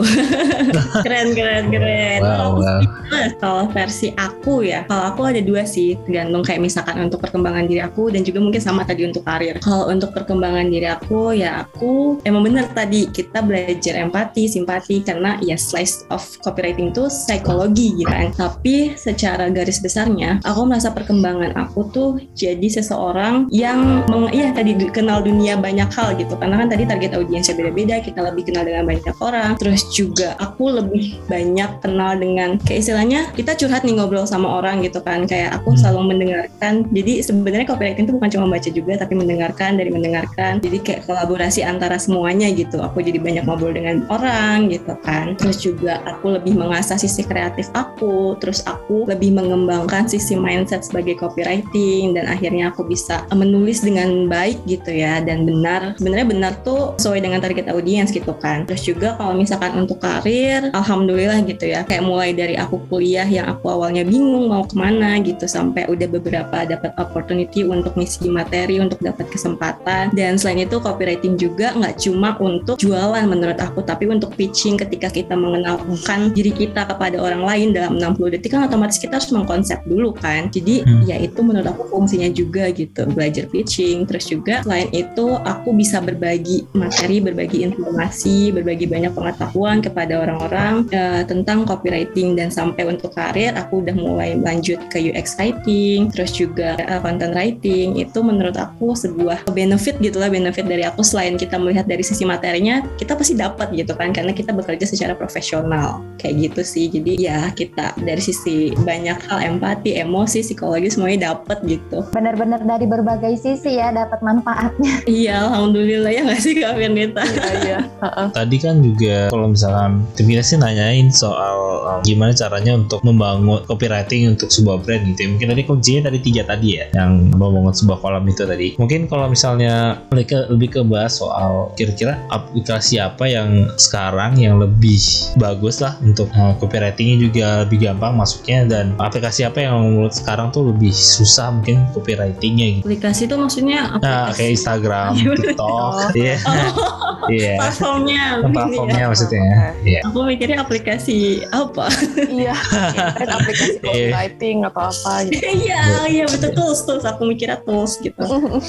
keren 1.06 1.34
keren 1.36 1.66
keren. 1.74 2.20
Wow, 2.24 2.62
wow. 2.62 2.82
eh, 3.14 3.30
kalau 3.42 3.64
versi 3.74 4.14
aku 4.16 4.64
ya, 4.64 4.86
kalau 4.86 5.14
aku 5.14 5.22
ada 5.28 5.42
dua 5.44 5.64
sih, 5.68 5.98
tergantung 6.06 6.44
kayak 6.46 6.62
misalkan 6.64 6.98
untuk 7.04 7.20
perkembangan 7.24 7.66
diri 7.68 7.82
aku 7.84 8.10
dan 8.14 8.22
juga 8.24 8.40
mungkin 8.42 8.62
sama 8.62 8.88
tadi 8.88 9.08
untuk 9.08 9.24
karir. 9.26 9.60
Kalau 9.60 9.90
untuk 9.90 10.14
perkembangan 10.14 10.68
diri 10.70 10.88
aku 10.88 11.36
ya 11.36 11.66
aku 11.66 12.22
emang 12.24 12.46
bener 12.46 12.66
tadi 12.72 13.10
kita 13.10 13.44
belajar 13.44 14.07
empati, 14.08 14.48
simpati 14.48 15.04
karena 15.04 15.38
ya 15.44 15.60
slice 15.60 16.08
of 16.10 16.24
copywriting 16.42 16.90
itu 16.96 17.08
psikologi 17.12 17.94
gitu 18.00 18.10
kan. 18.10 18.32
Tapi 18.34 18.96
secara 18.96 19.52
garis 19.52 19.80
besarnya 19.84 20.40
aku 20.48 20.64
merasa 20.66 20.90
perkembangan 20.92 21.54
aku 21.56 21.88
tuh 21.92 22.10
jadi 22.34 22.68
seseorang 22.68 23.52
yang 23.52 24.08
meng, 24.08 24.32
ya 24.32 24.52
tadi 24.56 24.74
kenal 24.90 25.22
dunia 25.22 25.60
banyak 25.60 25.90
hal 25.92 26.16
gitu. 26.16 26.34
Karena 26.40 26.64
kan 26.64 26.68
tadi 26.72 26.84
target 26.88 27.12
audiensnya 27.18 27.56
beda-beda 27.58 28.00
kita 28.02 28.20
lebih 28.24 28.50
kenal 28.50 28.64
dengan 28.64 28.88
banyak 28.88 29.16
orang. 29.20 29.60
Terus 29.60 29.84
juga 29.92 30.34
aku 30.40 30.72
lebih 30.72 31.20
banyak 31.28 31.84
kenal 31.84 32.16
dengan 32.18 32.58
kayak 32.64 32.80
istilahnya 32.86 33.30
kita 33.36 33.54
curhat 33.58 33.84
nih 33.84 33.98
ngobrol 34.00 34.26
sama 34.26 34.60
orang 34.62 34.82
gitu 34.86 35.02
kan. 35.04 35.26
Kayak 35.28 35.62
aku 35.62 35.74
Hmm. 35.74 35.80
selalu 35.82 36.02
mendengarkan. 36.16 36.74
Jadi 36.94 37.14
sebenarnya 37.22 37.68
copywriting 37.70 38.06
itu 38.06 38.14
bukan 38.16 38.30
cuma 38.34 38.46
baca 38.50 38.70
juga 38.70 38.94
tapi 38.98 39.14
mendengarkan 39.18 39.78
dari 39.78 39.90
mendengarkan. 39.94 40.62
Jadi 40.62 40.78
kayak 40.82 41.02
kolaborasi 41.06 41.62
antara 41.66 41.98
semuanya 41.98 42.50
gitu. 42.54 42.80
Aku 42.82 43.02
jadi 43.02 43.18
banyak 43.22 43.44
ngobrol 43.46 43.74
dengan 43.74 43.97
orang 44.10 44.70
gitu 44.70 44.94
kan. 45.02 45.34
Terus 45.40 45.58
juga 45.64 46.04
aku 46.06 46.38
lebih 46.38 46.54
mengasah 46.54 47.00
sisi 47.00 47.26
kreatif 47.26 47.70
aku 47.74 48.38
terus 48.38 48.62
aku 48.66 49.08
lebih 49.10 49.34
mengembangkan 49.34 50.06
sisi 50.06 50.38
mindset 50.38 50.86
sebagai 50.86 51.18
copywriting 51.18 52.14
dan 52.14 52.30
akhirnya 52.30 52.70
aku 52.70 52.86
bisa 52.86 53.24
menulis 53.34 53.82
dengan 53.82 54.30
baik 54.30 54.62
gitu 54.66 54.92
ya 54.94 55.22
dan 55.22 55.46
benar 55.46 55.98
sebenarnya 55.98 56.28
benar 56.28 56.54
tuh 56.62 56.98
sesuai 57.00 57.22
dengan 57.24 57.40
target 57.40 57.70
audiens 57.72 58.10
gitu 58.12 58.34
kan. 58.38 58.66
Terus 58.68 58.84
juga 58.84 59.16
kalau 59.16 59.34
misalkan 59.38 59.74
untuk 59.78 60.02
karir 60.02 60.70
alhamdulillah 60.74 61.42
gitu 61.46 61.70
ya 61.70 61.86
kayak 61.88 62.04
mulai 62.04 62.34
dari 62.34 62.60
aku 62.60 62.82
kuliah 62.92 63.26
yang 63.26 63.48
aku 63.48 63.72
awalnya 63.72 64.04
bingung 64.04 64.50
mau 64.52 64.66
ke 64.66 64.76
mana 64.76 65.18
gitu 65.24 65.48
sampai 65.48 65.88
udah 65.88 66.08
beberapa 66.10 66.68
dapat 66.68 66.92
opportunity 67.00 67.64
untuk 67.64 67.96
ngisi 67.96 68.28
materi 68.28 68.82
untuk 68.82 69.00
dapat 69.00 69.28
kesempatan. 69.32 70.12
Dan 70.12 70.36
selain 70.36 70.68
itu 70.68 70.78
copywriting 70.82 71.40
juga 71.40 71.74
nggak 71.76 71.96
cuma 72.02 72.36
untuk 72.42 72.76
jualan 72.80 73.26
menurut 73.28 73.58
aku 73.60 73.84
tapi 73.88 74.12
untuk 74.12 74.36
pitching 74.36 74.76
ketika 74.76 75.08
kita 75.08 75.34
mengenalkan 75.34 76.36
diri 76.36 76.52
kita 76.52 76.84
kepada 76.84 77.18
orang 77.24 77.42
lain 77.48 77.68
dalam 77.72 77.96
60 77.96 78.36
detik 78.36 78.52
kan 78.52 78.68
otomatis 78.68 79.00
kita 79.00 79.18
harus 79.18 79.32
mengkonsep 79.32 79.80
dulu 79.88 80.12
kan. 80.12 80.52
Jadi 80.52 80.84
Hmm. 80.84 81.04
ya 81.08 81.16
itu 81.18 81.40
menurut 81.40 81.66
aku 81.72 81.88
fungsinya 81.88 82.28
juga 82.30 82.68
gitu. 82.76 83.08
Belajar 83.16 83.48
pitching 83.48 84.04
terus 84.04 84.28
juga 84.28 84.62
selain 84.68 84.92
itu 84.92 85.40
aku 85.40 85.72
bisa 85.72 86.04
berbagi 86.04 86.68
materi 86.76 87.24
berbagi 87.24 87.64
informasi 87.64 88.52
berbagi 88.52 88.86
banyak 88.86 89.16
pengetahuan 89.16 89.80
kepada 89.80 90.20
orang-orang 90.22 90.84
eh, 90.92 91.24
tentang 91.24 91.64
copywriting. 91.64 92.36
Dan 92.36 92.52
sampai 92.52 92.84
untuk 92.90 93.16
karir 93.16 93.56
aku 93.56 93.82
udah 93.86 93.96
mulai 93.96 94.36
lanjut 94.36 94.78
ke 94.92 95.00
UX 95.00 95.40
writing 95.40 96.12
terus 96.12 96.36
juga 96.36 96.76
eh, 96.78 97.00
content 97.00 97.32
writing. 97.34 97.96
Itu 98.02 98.22
menurut 98.26 98.58
aku 98.60 98.94
sebuah 98.98 99.48
benefit 99.56 99.98
gitulah 100.04 100.28
benefit 100.28 100.68
dari 100.68 100.84
aku. 100.84 101.02
Selain 101.06 101.40
kita 101.40 101.56
melihat 101.56 101.88
dari 101.88 102.04
sisi 102.04 102.28
materinya 102.28 102.84
kita 102.98 103.16
pasti 103.16 103.38
dapat 103.38 103.67
dapat 103.68 103.84
gitu 103.84 103.94
kan 104.00 104.10
karena 104.16 104.32
kita 104.32 104.52
bekerja 104.56 104.86
secara 104.88 105.14
profesional 105.14 106.00
kayak 106.16 106.50
gitu 106.50 106.62
sih 106.64 106.86
jadi 106.88 107.12
ya 107.20 107.40
kita 107.52 107.92
dari 108.00 108.22
sisi 108.24 108.72
banyak 108.88 109.20
hal 109.28 109.40
empati 109.44 110.00
emosi 110.00 110.40
psikologi 110.40 110.88
semuanya 110.88 111.36
dapat 111.36 111.60
gitu 111.68 112.08
Bener-bener 112.16 112.64
dari 112.64 112.88
berbagai 112.88 113.36
sisi 113.38 113.76
ya 113.78 113.92
dapat 113.92 114.24
manfaatnya. 114.24 115.04
iya 115.20 115.44
alhamdulillah 115.44 116.12
ya 116.12 116.22
nggak 116.24 116.42
sih 116.42 116.54
kak 116.56 116.80
Firnita 116.80 117.24
Iya, 117.28 117.54
iya. 117.66 117.80
Heeh. 118.02 118.28
Tadi 118.32 118.58
kan 118.62 118.80
juga 118.80 119.28
kalau 119.34 119.52
misalkan 119.52 120.06
kita 120.16 120.44
sih 120.44 120.58
nanyain 120.58 121.12
soal 121.12 121.58
um, 121.84 122.00
gimana 122.08 122.32
caranya 122.32 122.80
untuk 122.80 123.04
membangun 123.04 123.62
copywriting 123.68 124.38
untuk 124.38 124.48
sebuah 124.54 124.86
brand 124.86 125.04
gitu 125.12 125.28
ya. 125.28 125.30
Mungkin 125.34 125.48
tadi 125.52 125.62
kuncinya 125.68 126.02
tadi 126.08 126.20
tiga 126.24 126.42
tadi 126.48 126.80
ya, 126.80 126.86
yang 126.96 127.34
membangun 127.36 127.74
sebuah 127.74 128.00
kolam 128.00 128.24
itu 128.30 128.44
tadi. 128.48 128.68
Mungkin 128.80 129.10
kalau 129.12 129.28
misalnya 129.28 130.00
lebih 130.14 130.28
ke, 130.30 130.40
lebih 130.54 130.70
ke 130.78 130.82
bahas 130.86 131.20
soal 131.20 131.74
kira-kira 131.76 132.22
aplikasi 132.30 133.02
apa 133.02 133.26
yang 133.26 133.57
sekarang 133.76 134.38
yang 134.38 134.58
lebih 134.58 135.00
bagus 135.36 135.80
lah 135.80 135.98
untuk 136.00 136.30
uh, 136.34 136.54
copywritingnya 136.58 137.18
juga 137.20 137.48
lebih 137.66 137.84
gampang 137.84 138.14
masuknya 138.14 138.68
dan 138.68 138.86
aplikasi 138.98 139.42
apa 139.42 139.66
yang 139.66 139.78
menurut 139.82 140.14
sekarang 140.14 140.50
tuh 140.50 140.70
lebih 140.70 140.92
susah 140.92 141.50
mungkin 141.50 141.82
copywritingnya 141.92 142.80
gitu. 142.80 142.84
aplikasi 142.86 143.22
itu 143.26 143.36
maksudnya 143.36 143.80
Nah, 143.98 144.30
aplikasi 144.30 144.38
kayak 144.38 144.52
Instagram, 144.54 145.10
Iya, 145.18 145.26
bener. 145.28 145.38
TikTok, 145.48 145.94
iya, 146.14 146.36
oh, 146.44 147.30
iya, 147.30 147.54
platformnya 147.58 148.24
platformnya 148.44 148.98
Iya. 148.98 149.06
maksudnya, 149.08 149.44
iya. 149.82 150.00
aku 150.04 150.18
mikirnya 150.24 150.58
aplikasi 150.62 151.18
apa 151.50 151.86
Iya. 152.42 152.54
Kan 153.20 153.28
aplikasi 153.32 153.78
Iya. 153.78 153.82
copywriting 153.82 154.58
atau 154.66 154.82
apa 154.88 155.14
gitu. 155.26 155.40
iya 155.44 155.82
iya 156.06 156.26
betul 156.26 156.52
tools 156.54 156.84
tools 156.84 157.04
aku 157.04 157.22
mikirnya 157.26 157.58
tools 157.64 157.98
gitu 158.00 158.20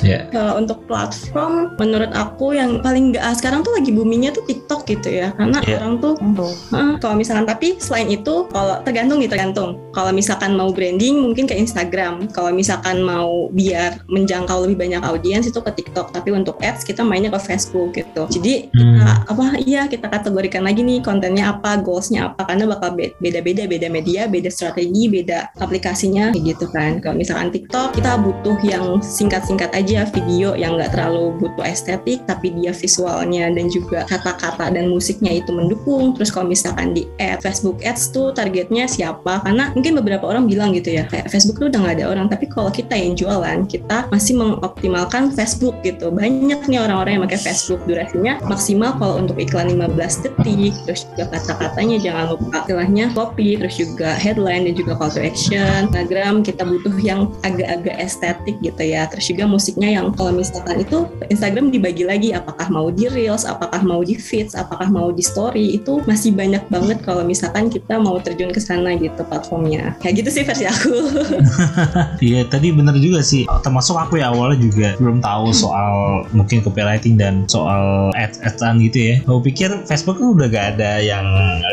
Iya. 0.01 0.31
Kalau 0.31 0.57
untuk 0.57 0.85
platform, 0.87 1.75
menurut 1.77 2.13
aku 2.13 2.53
yang 2.53 2.79
paling 2.79 3.11
nggak 3.11 3.25
ah, 3.25 3.35
sekarang 3.35 3.61
tuh 3.61 3.73
lagi 3.73 3.91
boomingnya 3.91 4.31
tuh 4.31 4.45
TikTok 4.45 4.78
gitu 4.85 5.09
ya, 5.09 5.33
karena 5.35 5.59
Iya. 5.65 5.81
orang 5.81 5.95
tuh 5.99 6.15
Tuh. 6.37 6.55
Heeh, 6.75 6.93
kalau 7.01 7.15
misalkan 7.15 7.47
tapi 7.47 7.79
selain 7.79 8.07
itu 8.09 8.47
kalau 8.51 8.79
tergantung 8.83 9.19
nih 9.19 9.31
tergantung. 9.31 9.79
Kalau 9.91 10.11
misalkan 10.11 10.55
mau 10.55 10.71
branding 10.71 11.19
mungkin 11.19 11.47
ke 11.47 11.55
Instagram. 11.55 12.31
Kalau 12.31 12.55
misalkan 12.55 13.03
mau 13.03 13.51
biar 13.51 14.03
menjangkau 14.07 14.63
lebih 14.67 14.79
banyak 14.79 15.03
audiens 15.03 15.47
itu 15.47 15.59
ke 15.59 15.71
TikTok. 15.73 16.13
Tapi 16.13 16.31
untuk 16.31 16.61
ads 16.63 16.85
kita 16.85 17.03
mainnya 17.03 17.31
ke 17.31 17.41
Facebook 17.41 17.97
gitu. 17.97 18.29
Jadi 18.31 18.71
kita 18.71 19.03
Hmm. 19.25 19.31
apa 19.35 19.45
iya 19.63 19.87
kita 19.87 20.07
kategorikan 20.07 20.63
lagi 20.63 20.83
nih 20.83 21.03
kontennya 21.03 21.51
apa, 21.51 21.81
goalsnya 21.81 22.31
apa 22.31 22.47
karena 22.47 22.69
bakal 22.69 22.95
be- 22.95 23.15
beda-beda 23.19 23.67
beda 23.67 23.89
media, 23.89 24.31
beda 24.31 24.49
strategi, 24.49 25.09
beda 25.09 25.51
aplikasinya 25.59 26.31
gitu 26.35 26.69
kan. 26.71 27.03
Kalau 27.03 27.17
misalkan 27.17 27.51
TikTok 27.51 27.95
kita 27.95 28.19
butuh 28.21 28.59
yang 28.63 29.01
singkat-singkat 29.03 29.75
aja 29.75 30.07
video 30.09 30.55
yang 30.55 30.79
nggak 30.79 30.95
terlalu 30.95 31.35
butuh 31.39 31.67
estetik 31.67 32.23
tapi 32.27 32.53
dia 32.55 32.71
visualnya 32.71 33.51
dan 33.51 33.67
juga 33.67 34.05
kata-kata 34.07 34.68
dan 34.73 34.93
musiknya 34.93 35.33
itu 35.41 35.51
mendukung. 35.51 36.15
Terus 36.17 36.31
kalau 36.33 36.49
misalkan 36.51 36.93
di 36.93 37.09
ad, 37.19 37.41
Facebook 37.41 37.81
Ads 37.83 38.13
tuh 38.15 38.33
targetnya 38.33 38.87
siapa? 38.87 39.43
Karena 39.45 39.73
mungkin 39.73 39.99
beberapa 39.99 40.25
orang 40.29 40.47
bilang 40.47 40.75
gitu 40.75 40.95
ya, 40.95 41.05
kayak 41.09 41.31
Facebook 41.33 41.59
tuh 41.59 41.69
udah 41.73 41.81
nggak 41.81 41.97
ada 42.03 42.07
orang. 42.11 42.27
Tapi 42.29 42.47
kalau 42.51 42.71
kita 42.73 42.95
yang 42.95 43.15
jualan, 43.19 43.67
kita 43.67 44.09
masih 44.13 44.39
mengoptimalkan 44.39 45.33
Facebook 45.35 45.79
gitu. 45.83 46.11
Banyak 46.13 46.67
nih 46.69 46.81
orang-orang 46.81 47.19
yang 47.19 47.25
pakai 47.29 47.41
Facebook 47.41 47.81
durasinya 47.85 48.41
maksimal 48.47 48.97
kalau 48.97 49.21
untuk 49.21 49.37
iklan 49.39 49.73
15 49.75 50.25
detik. 50.25 50.75
Terus 50.87 51.05
juga 51.13 51.25
kata-katanya 51.33 51.97
jangan 52.01 52.25
lupa 52.35 52.65
istilahnya 52.65 53.11
copy, 53.15 53.57
terus 53.57 53.77
juga 53.79 54.15
headline 54.15 54.69
dan 54.69 54.75
juga 54.77 54.93
call 54.99 55.13
to 55.13 55.21
action. 55.23 55.89
Instagram 55.91 56.45
kita 56.45 56.63
butuh 56.67 56.97
yang 57.01 57.33
agak-agak 57.43 57.97
estetik 57.99 58.57
gitu 58.61 58.83
ya. 58.83 59.07
Terus 59.09 59.25
juga 59.31 59.45
musiknya 59.49 59.89
yang 59.89 60.13
kalau 60.15 60.35
misalkan 60.35 60.83
itu 60.83 61.07
Instagram 61.33 61.71
dibagi 61.73 62.05
lagi 62.05 62.29
apakah 62.35 62.69
mau 62.69 62.93
di 62.93 63.07
reels, 63.09 63.47
apakah 63.47 63.81
mau 63.83 64.03
di 64.03 64.19
feeds, 64.19 64.58
apakah 64.59 64.91
mau 64.91 65.09
di 65.09 65.23
story 65.23 65.79
itu 65.79 66.03
masih 66.05 66.35
banyak 66.35 66.67
banget 66.69 66.99
kalau 67.01 67.23
misalkan 67.23 67.71
kita 67.71 67.97
mau 67.97 68.19
terjun 68.19 68.51
ke 68.51 68.59
sana 68.59 68.93
gitu 68.95 69.23
platformnya. 69.23 69.95
Kayak 70.03 70.27
gitu 70.27 70.31
sih 70.31 70.43
versi 70.43 70.65
aku. 70.67 70.93
Iya 72.19 72.45
tadi 72.49 72.75
bener 72.75 72.99
juga 72.99 73.23
sih 73.23 73.47
termasuk 73.63 73.95
aku 73.95 74.19
ya 74.19 74.31
awalnya 74.33 74.59
juga 74.59 74.89
belum 74.99 75.23
tahu 75.23 75.55
soal 75.55 76.25
mungkin 76.35 76.61
copywriting 76.61 77.15
dan 77.15 77.47
soal 77.47 78.11
ads 78.19 78.43
adsan 78.43 78.83
gitu 78.83 78.99
ya 78.99 79.15
aku 79.23 79.41
pikir 79.45 79.71
Facebook 79.87 80.19
udah 80.19 80.51
gak 80.51 80.77
ada 80.77 80.99
yang 80.99 81.25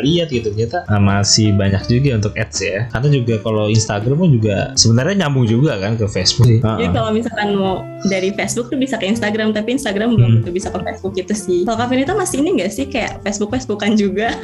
lihat 0.06 0.30
gitu 0.30 0.54
ternyata 0.54 0.86
ah, 0.86 1.02
masih 1.02 1.52
banyak 1.56 1.82
juga 1.88 2.22
untuk 2.22 2.34
ads 2.38 2.62
ya 2.62 2.86
karena 2.94 3.08
juga 3.12 3.36
kalau 3.42 3.66
Instagram 3.68 4.18
pun 4.18 4.30
juga 4.32 4.56
sebenarnya 4.78 5.26
nyambung 5.26 5.46
juga 5.46 5.78
kan 5.80 5.98
ke 5.98 6.06
Facebook 6.08 6.46
sih. 6.46 6.60
Jadi 6.62 6.66
Ah, 6.66 6.78
ah. 6.78 6.94
kalau 6.94 7.10
misalkan 7.12 7.48
mau 7.56 7.76
dari 8.06 8.30
Facebook 8.32 8.68
tuh 8.70 8.78
bisa 8.78 8.96
ke 8.96 9.08
Instagram, 9.08 9.50
tapi 9.50 9.74
Instagram 9.74 10.14
belum 10.14 10.32
Hmm. 10.46 10.52
bisa 10.52 10.70
ke 10.70 10.78
Facebook 10.78 11.14
gitu 11.16 11.34
sih. 11.34 11.60
Kalau 11.64 11.78
Kak 11.78 11.90
Finita 11.90 12.14
masih 12.14 12.44
ini 12.44 12.62
nggak 12.62 12.72
sih 12.76 12.86
kayak 12.92 13.24
Facebook 13.24 13.56
Facebookan 13.56 13.96
juga? 13.96 14.36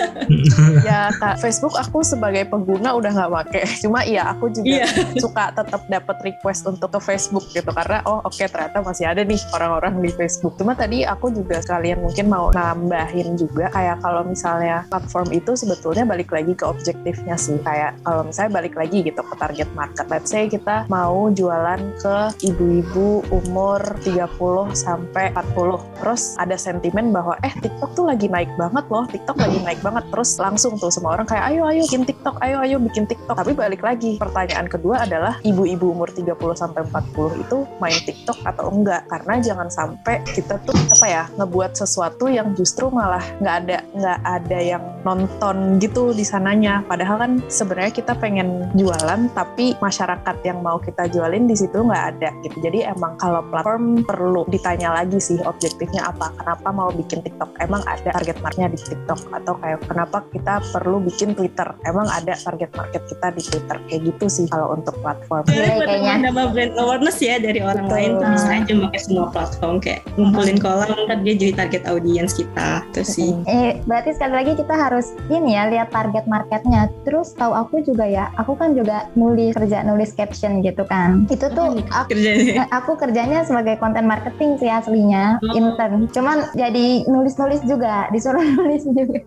Ya 0.81 1.11
kak 1.19 1.41
Facebook 1.41 1.75
aku 1.75 2.01
sebagai 2.01 2.47
pengguna 2.47 2.95
udah 2.95 3.11
nggak 3.11 3.31
pakai. 3.31 3.63
Cuma 3.83 4.01
iya 4.05 4.31
aku 4.31 4.47
juga 4.49 4.83
Iya. 4.83 4.87
suka 5.19 5.51
tetap 5.51 5.83
dapat 5.87 6.17
request 6.23 6.63
untuk 6.65 6.93
ke 6.95 6.99
Facebook 7.01 7.45
gitu 7.51 7.67
karena 7.71 7.99
oh 8.07 8.23
oke 8.23 8.39
ternyata 8.39 8.79
masih 8.81 9.09
ada 9.09 9.21
nih 9.25 9.39
orang-orang 9.51 9.99
di 9.99 10.09
Facebook. 10.13 10.55
Cuma 10.55 10.73
tadi 10.73 11.03
aku 11.03 11.33
juga 11.33 11.59
sekalian 11.59 11.99
mungkin 12.01 12.31
mau 12.31 12.49
nambahin 12.53 13.35
juga 13.35 13.67
kayak 13.73 13.99
kalau 13.99 14.21
misalnya 14.23 14.87
platform 14.87 15.27
itu 15.33 15.51
sebetulnya 15.53 16.03
balik 16.07 16.31
lagi 16.31 16.53
ke 16.55 16.63
objektifnya 16.63 17.35
sih. 17.35 17.57
Kayak 17.61 17.97
kalau 18.05 18.23
misalnya 18.23 18.51
balik 18.55 18.75
lagi 18.77 18.97
gitu 19.03 19.21
ke 19.21 19.33
target 19.35 19.69
market. 19.75 20.05
Let's 20.07 20.29
say 20.31 20.47
kita 20.47 20.85
mau 20.87 21.27
jualan 21.29 21.81
ke 21.99 22.17
ibu-ibu 22.47 23.25
umur 23.29 23.81
30 24.03 24.29
sampai 24.73 25.33
40. 25.33 25.81
Terus 26.01 26.21
ada 26.37 26.55
sentimen 26.55 27.09
bahwa 27.11 27.35
eh 27.41 27.53
TikTok 27.59 27.91
tuh 27.93 28.05
lagi 28.07 28.20
naik 28.27 28.51
banget 28.59 28.85
loh, 28.91 29.05
TikTok 29.07 29.37
lagi 29.39 29.57
naik 29.63 29.79
banget. 29.81 30.03
Terus 30.11 30.31
langsung 30.37 30.75
tuh 30.77 30.91
semua 30.93 31.17
orang 31.17 31.25
kayak 31.29 31.45
ayo 31.53 31.65
ayo 31.69 31.81
bikin 31.87 32.03
TikTok, 32.05 32.35
ayo 32.43 32.57
ayo 32.61 32.77
bikin 32.77 33.05
TikTok. 33.07 33.37
Tapi 33.37 33.53
balik 33.55 33.81
lagi, 33.81 34.19
pertanyaan 34.19 34.67
kedua 34.67 35.05
adalah 35.05 35.39
ibu-ibu 35.41 35.95
umur 35.95 36.09
30 36.11 36.35
sampai 36.53 36.85
40 36.89 37.41
itu 37.41 37.57
main 37.79 37.99
TikTok 38.03 38.37
atau 38.43 38.69
enggak? 38.69 39.07
Karena 39.07 39.33
jangan 39.41 39.67
sampai 39.71 40.21
kita 40.35 40.59
tuh 40.67 40.75
apa 40.91 41.05
ya, 41.07 41.23
ngebuat 41.39 41.77
sesuatu 41.77 42.27
yang 42.27 42.53
justru 42.53 42.91
malah 42.91 43.23
nggak 43.39 43.55
ada 43.65 43.77
nggak 43.95 44.19
ada 44.25 44.59
yang 44.59 44.83
nonton 45.07 45.79
gitu 45.79 46.13
di 46.13 46.25
sananya. 46.25 46.83
Padahal 46.85 47.17
kan 47.21 47.31
sebenarnya 47.47 47.93
kita 47.93 48.13
pengen 48.17 48.69
jualan 48.77 49.31
tapi 49.33 49.73
masyarakat 49.79 50.35
yang 50.45 50.61
mau 50.61 50.77
kita 50.77 51.09
jualin 51.09 51.49
di 51.49 51.55
situ 51.57 51.81
nggak 51.81 52.05
ada 52.17 52.29
gitu. 52.45 52.57
Jadi 52.61 52.85
emang 52.85 53.17
kalau 53.17 53.41
platform 53.49 54.03
perlu 54.05 54.43
ditanya 54.49 54.93
lagi 54.93 55.17
sih 55.17 55.37
objektifnya 55.43 56.09
apa. 56.09 56.33
Kenapa 56.37 56.69
mau 56.69 56.89
bikin 56.93 57.23
TikTok? 57.25 57.57
Emang 57.61 57.81
ada 57.87 58.10
target 58.11 58.37
marketnya 58.43 58.69
di 58.75 58.79
TikTok 58.79 59.19
atau 59.31 59.53
kayak 59.57 59.79
kenapa 59.87 60.17
kita 60.29 60.53
perlu 60.75 60.97
bikin 61.01 61.33
Twitter? 61.33 61.67
Emang 61.87 62.07
ada 62.11 62.35
target 62.35 62.71
market 62.75 63.01
kita 63.07 63.27
di 63.33 63.41
Twitter? 63.41 63.77
Kayak 63.89 64.01
gitu 64.13 64.25
sih 64.27 64.45
kalau 64.51 64.75
untuk 64.75 64.95
platform. 65.01 65.43
Buat 65.47 65.87
kayaknya. 65.87 66.13
menambah 66.21 66.47
brand 66.53 66.73
awareness 66.77 67.17
ya 67.23 67.35
dari 67.39 67.59
orang 67.63 67.87
Betul. 67.87 67.97
lain 67.97 68.11
tuh 68.19 68.27
bisa 68.35 68.47
aja 68.51 68.73
pakai 68.87 69.01
semua 69.01 69.27
platform 69.31 69.75
kayak 69.81 70.01
ngumpulin 70.19 70.57
kolam 70.59 70.89
ntar 71.07 71.17
dia 71.23 71.35
jadi 71.35 71.53
target 71.55 71.83
audiens 71.89 72.31
kita 72.35 72.69
itu 72.91 73.01
sih. 73.07 73.31
Eh, 73.47 73.79
berarti 73.87 74.11
sekali 74.15 74.33
lagi 74.35 74.51
kita 74.59 74.75
harus 74.75 75.15
ini 75.31 75.55
ya 75.55 75.71
lihat 75.71 75.89
target 75.95 76.25
marketnya. 76.27 76.91
Terus 77.07 77.33
tahu 77.35 77.55
aku 77.55 77.81
juga 77.87 78.03
ya, 78.05 78.29
aku 78.35 78.59
kan 78.59 78.75
juga 78.75 79.07
nulis 79.15 79.55
kerja 79.55 79.83
nulis 79.87 80.11
caption 80.13 80.59
gitu 80.61 80.83
kan. 80.85 81.25
Itu 81.31 81.47
tuh 81.51 81.79
aku, 81.91 82.11
kerjanya. 82.11 82.67
aku 82.77 82.91
kerjanya 82.99 83.39
sebagai 83.47 83.79
konten 83.79 84.05
marketing 84.05 84.59
sih 84.59 84.69
aslinya, 84.69 85.39
Oh. 85.41 85.55
intern. 85.57 86.05
Cuman 86.11 86.51
jadi 86.53 87.07
nulis-nulis 87.07 87.63
juga, 87.65 87.90
disuruh 88.11 88.41
nulis 88.57 88.83
juga. 88.85 89.19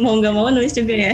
mau 0.00 0.16
nggak 0.18 0.32
mau 0.34 0.48
nulis 0.48 0.72
juga 0.72 0.94
ya. 0.94 1.12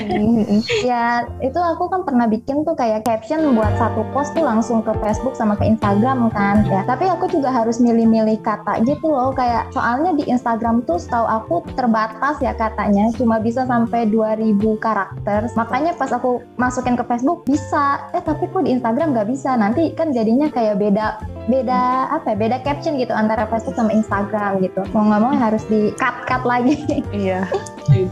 Ya 0.83 1.05
itu 1.43 1.59
aku 1.59 1.91
kan 1.91 2.03
pernah 2.07 2.27
bikin 2.29 2.63
tuh 2.63 2.77
kayak 2.79 3.07
caption 3.07 3.55
buat 3.57 3.75
satu 3.79 4.07
post 4.15 4.33
tuh 4.37 4.45
langsung 4.45 4.83
ke 4.83 4.93
Facebook 5.03 5.35
sama 5.35 5.55
ke 5.59 5.65
Instagram 5.67 6.29
kan 6.33 6.67
ya. 6.69 6.83
Tapi 6.87 7.09
aku 7.11 7.31
juga 7.31 7.51
harus 7.51 7.79
milih-milih 7.83 8.41
kata 8.43 8.83
gitu 8.85 9.11
loh 9.11 9.33
kayak 9.35 9.71
soalnya 9.75 10.15
di 10.17 10.25
Instagram 10.29 10.83
tuh 10.85 11.01
setahu 11.01 11.27
aku 11.27 11.57
terbatas 11.75 12.39
ya 12.41 12.53
katanya 12.55 13.11
cuma 13.15 13.43
bisa 13.43 13.67
sampai 13.67 14.09
2000 14.09 14.57
karakter. 14.79 15.51
Makanya 15.59 15.99
pas 15.99 16.11
aku 16.13 16.43
masukin 16.57 16.95
ke 16.95 17.05
Facebook 17.05 17.45
bisa, 17.45 18.07
eh 18.15 18.23
tapi 18.23 18.47
kok 18.49 18.65
di 18.65 18.75
Instagram 18.77 19.13
nggak 19.13 19.29
bisa. 19.29 19.55
Nanti 19.59 19.93
kan 19.93 20.15
jadinya 20.15 20.49
kayak 20.51 20.79
beda 20.79 21.21
beda 21.47 22.11
apa 22.11 22.35
ya, 22.35 22.37
beda 22.37 22.57
caption 22.63 22.99
gitu 22.99 23.15
antara 23.15 23.47
Facebook 23.51 23.75
sama 23.75 23.95
Instagram 23.95 24.63
gitu. 24.63 24.83
Mau 24.95 25.07
nggak 25.11 25.23
mau 25.23 25.33
harus 25.35 25.63
di 25.67 25.91
cut 25.99 26.27
cut 26.27 26.43
lagi. 26.47 26.86
Iya. 27.11 27.47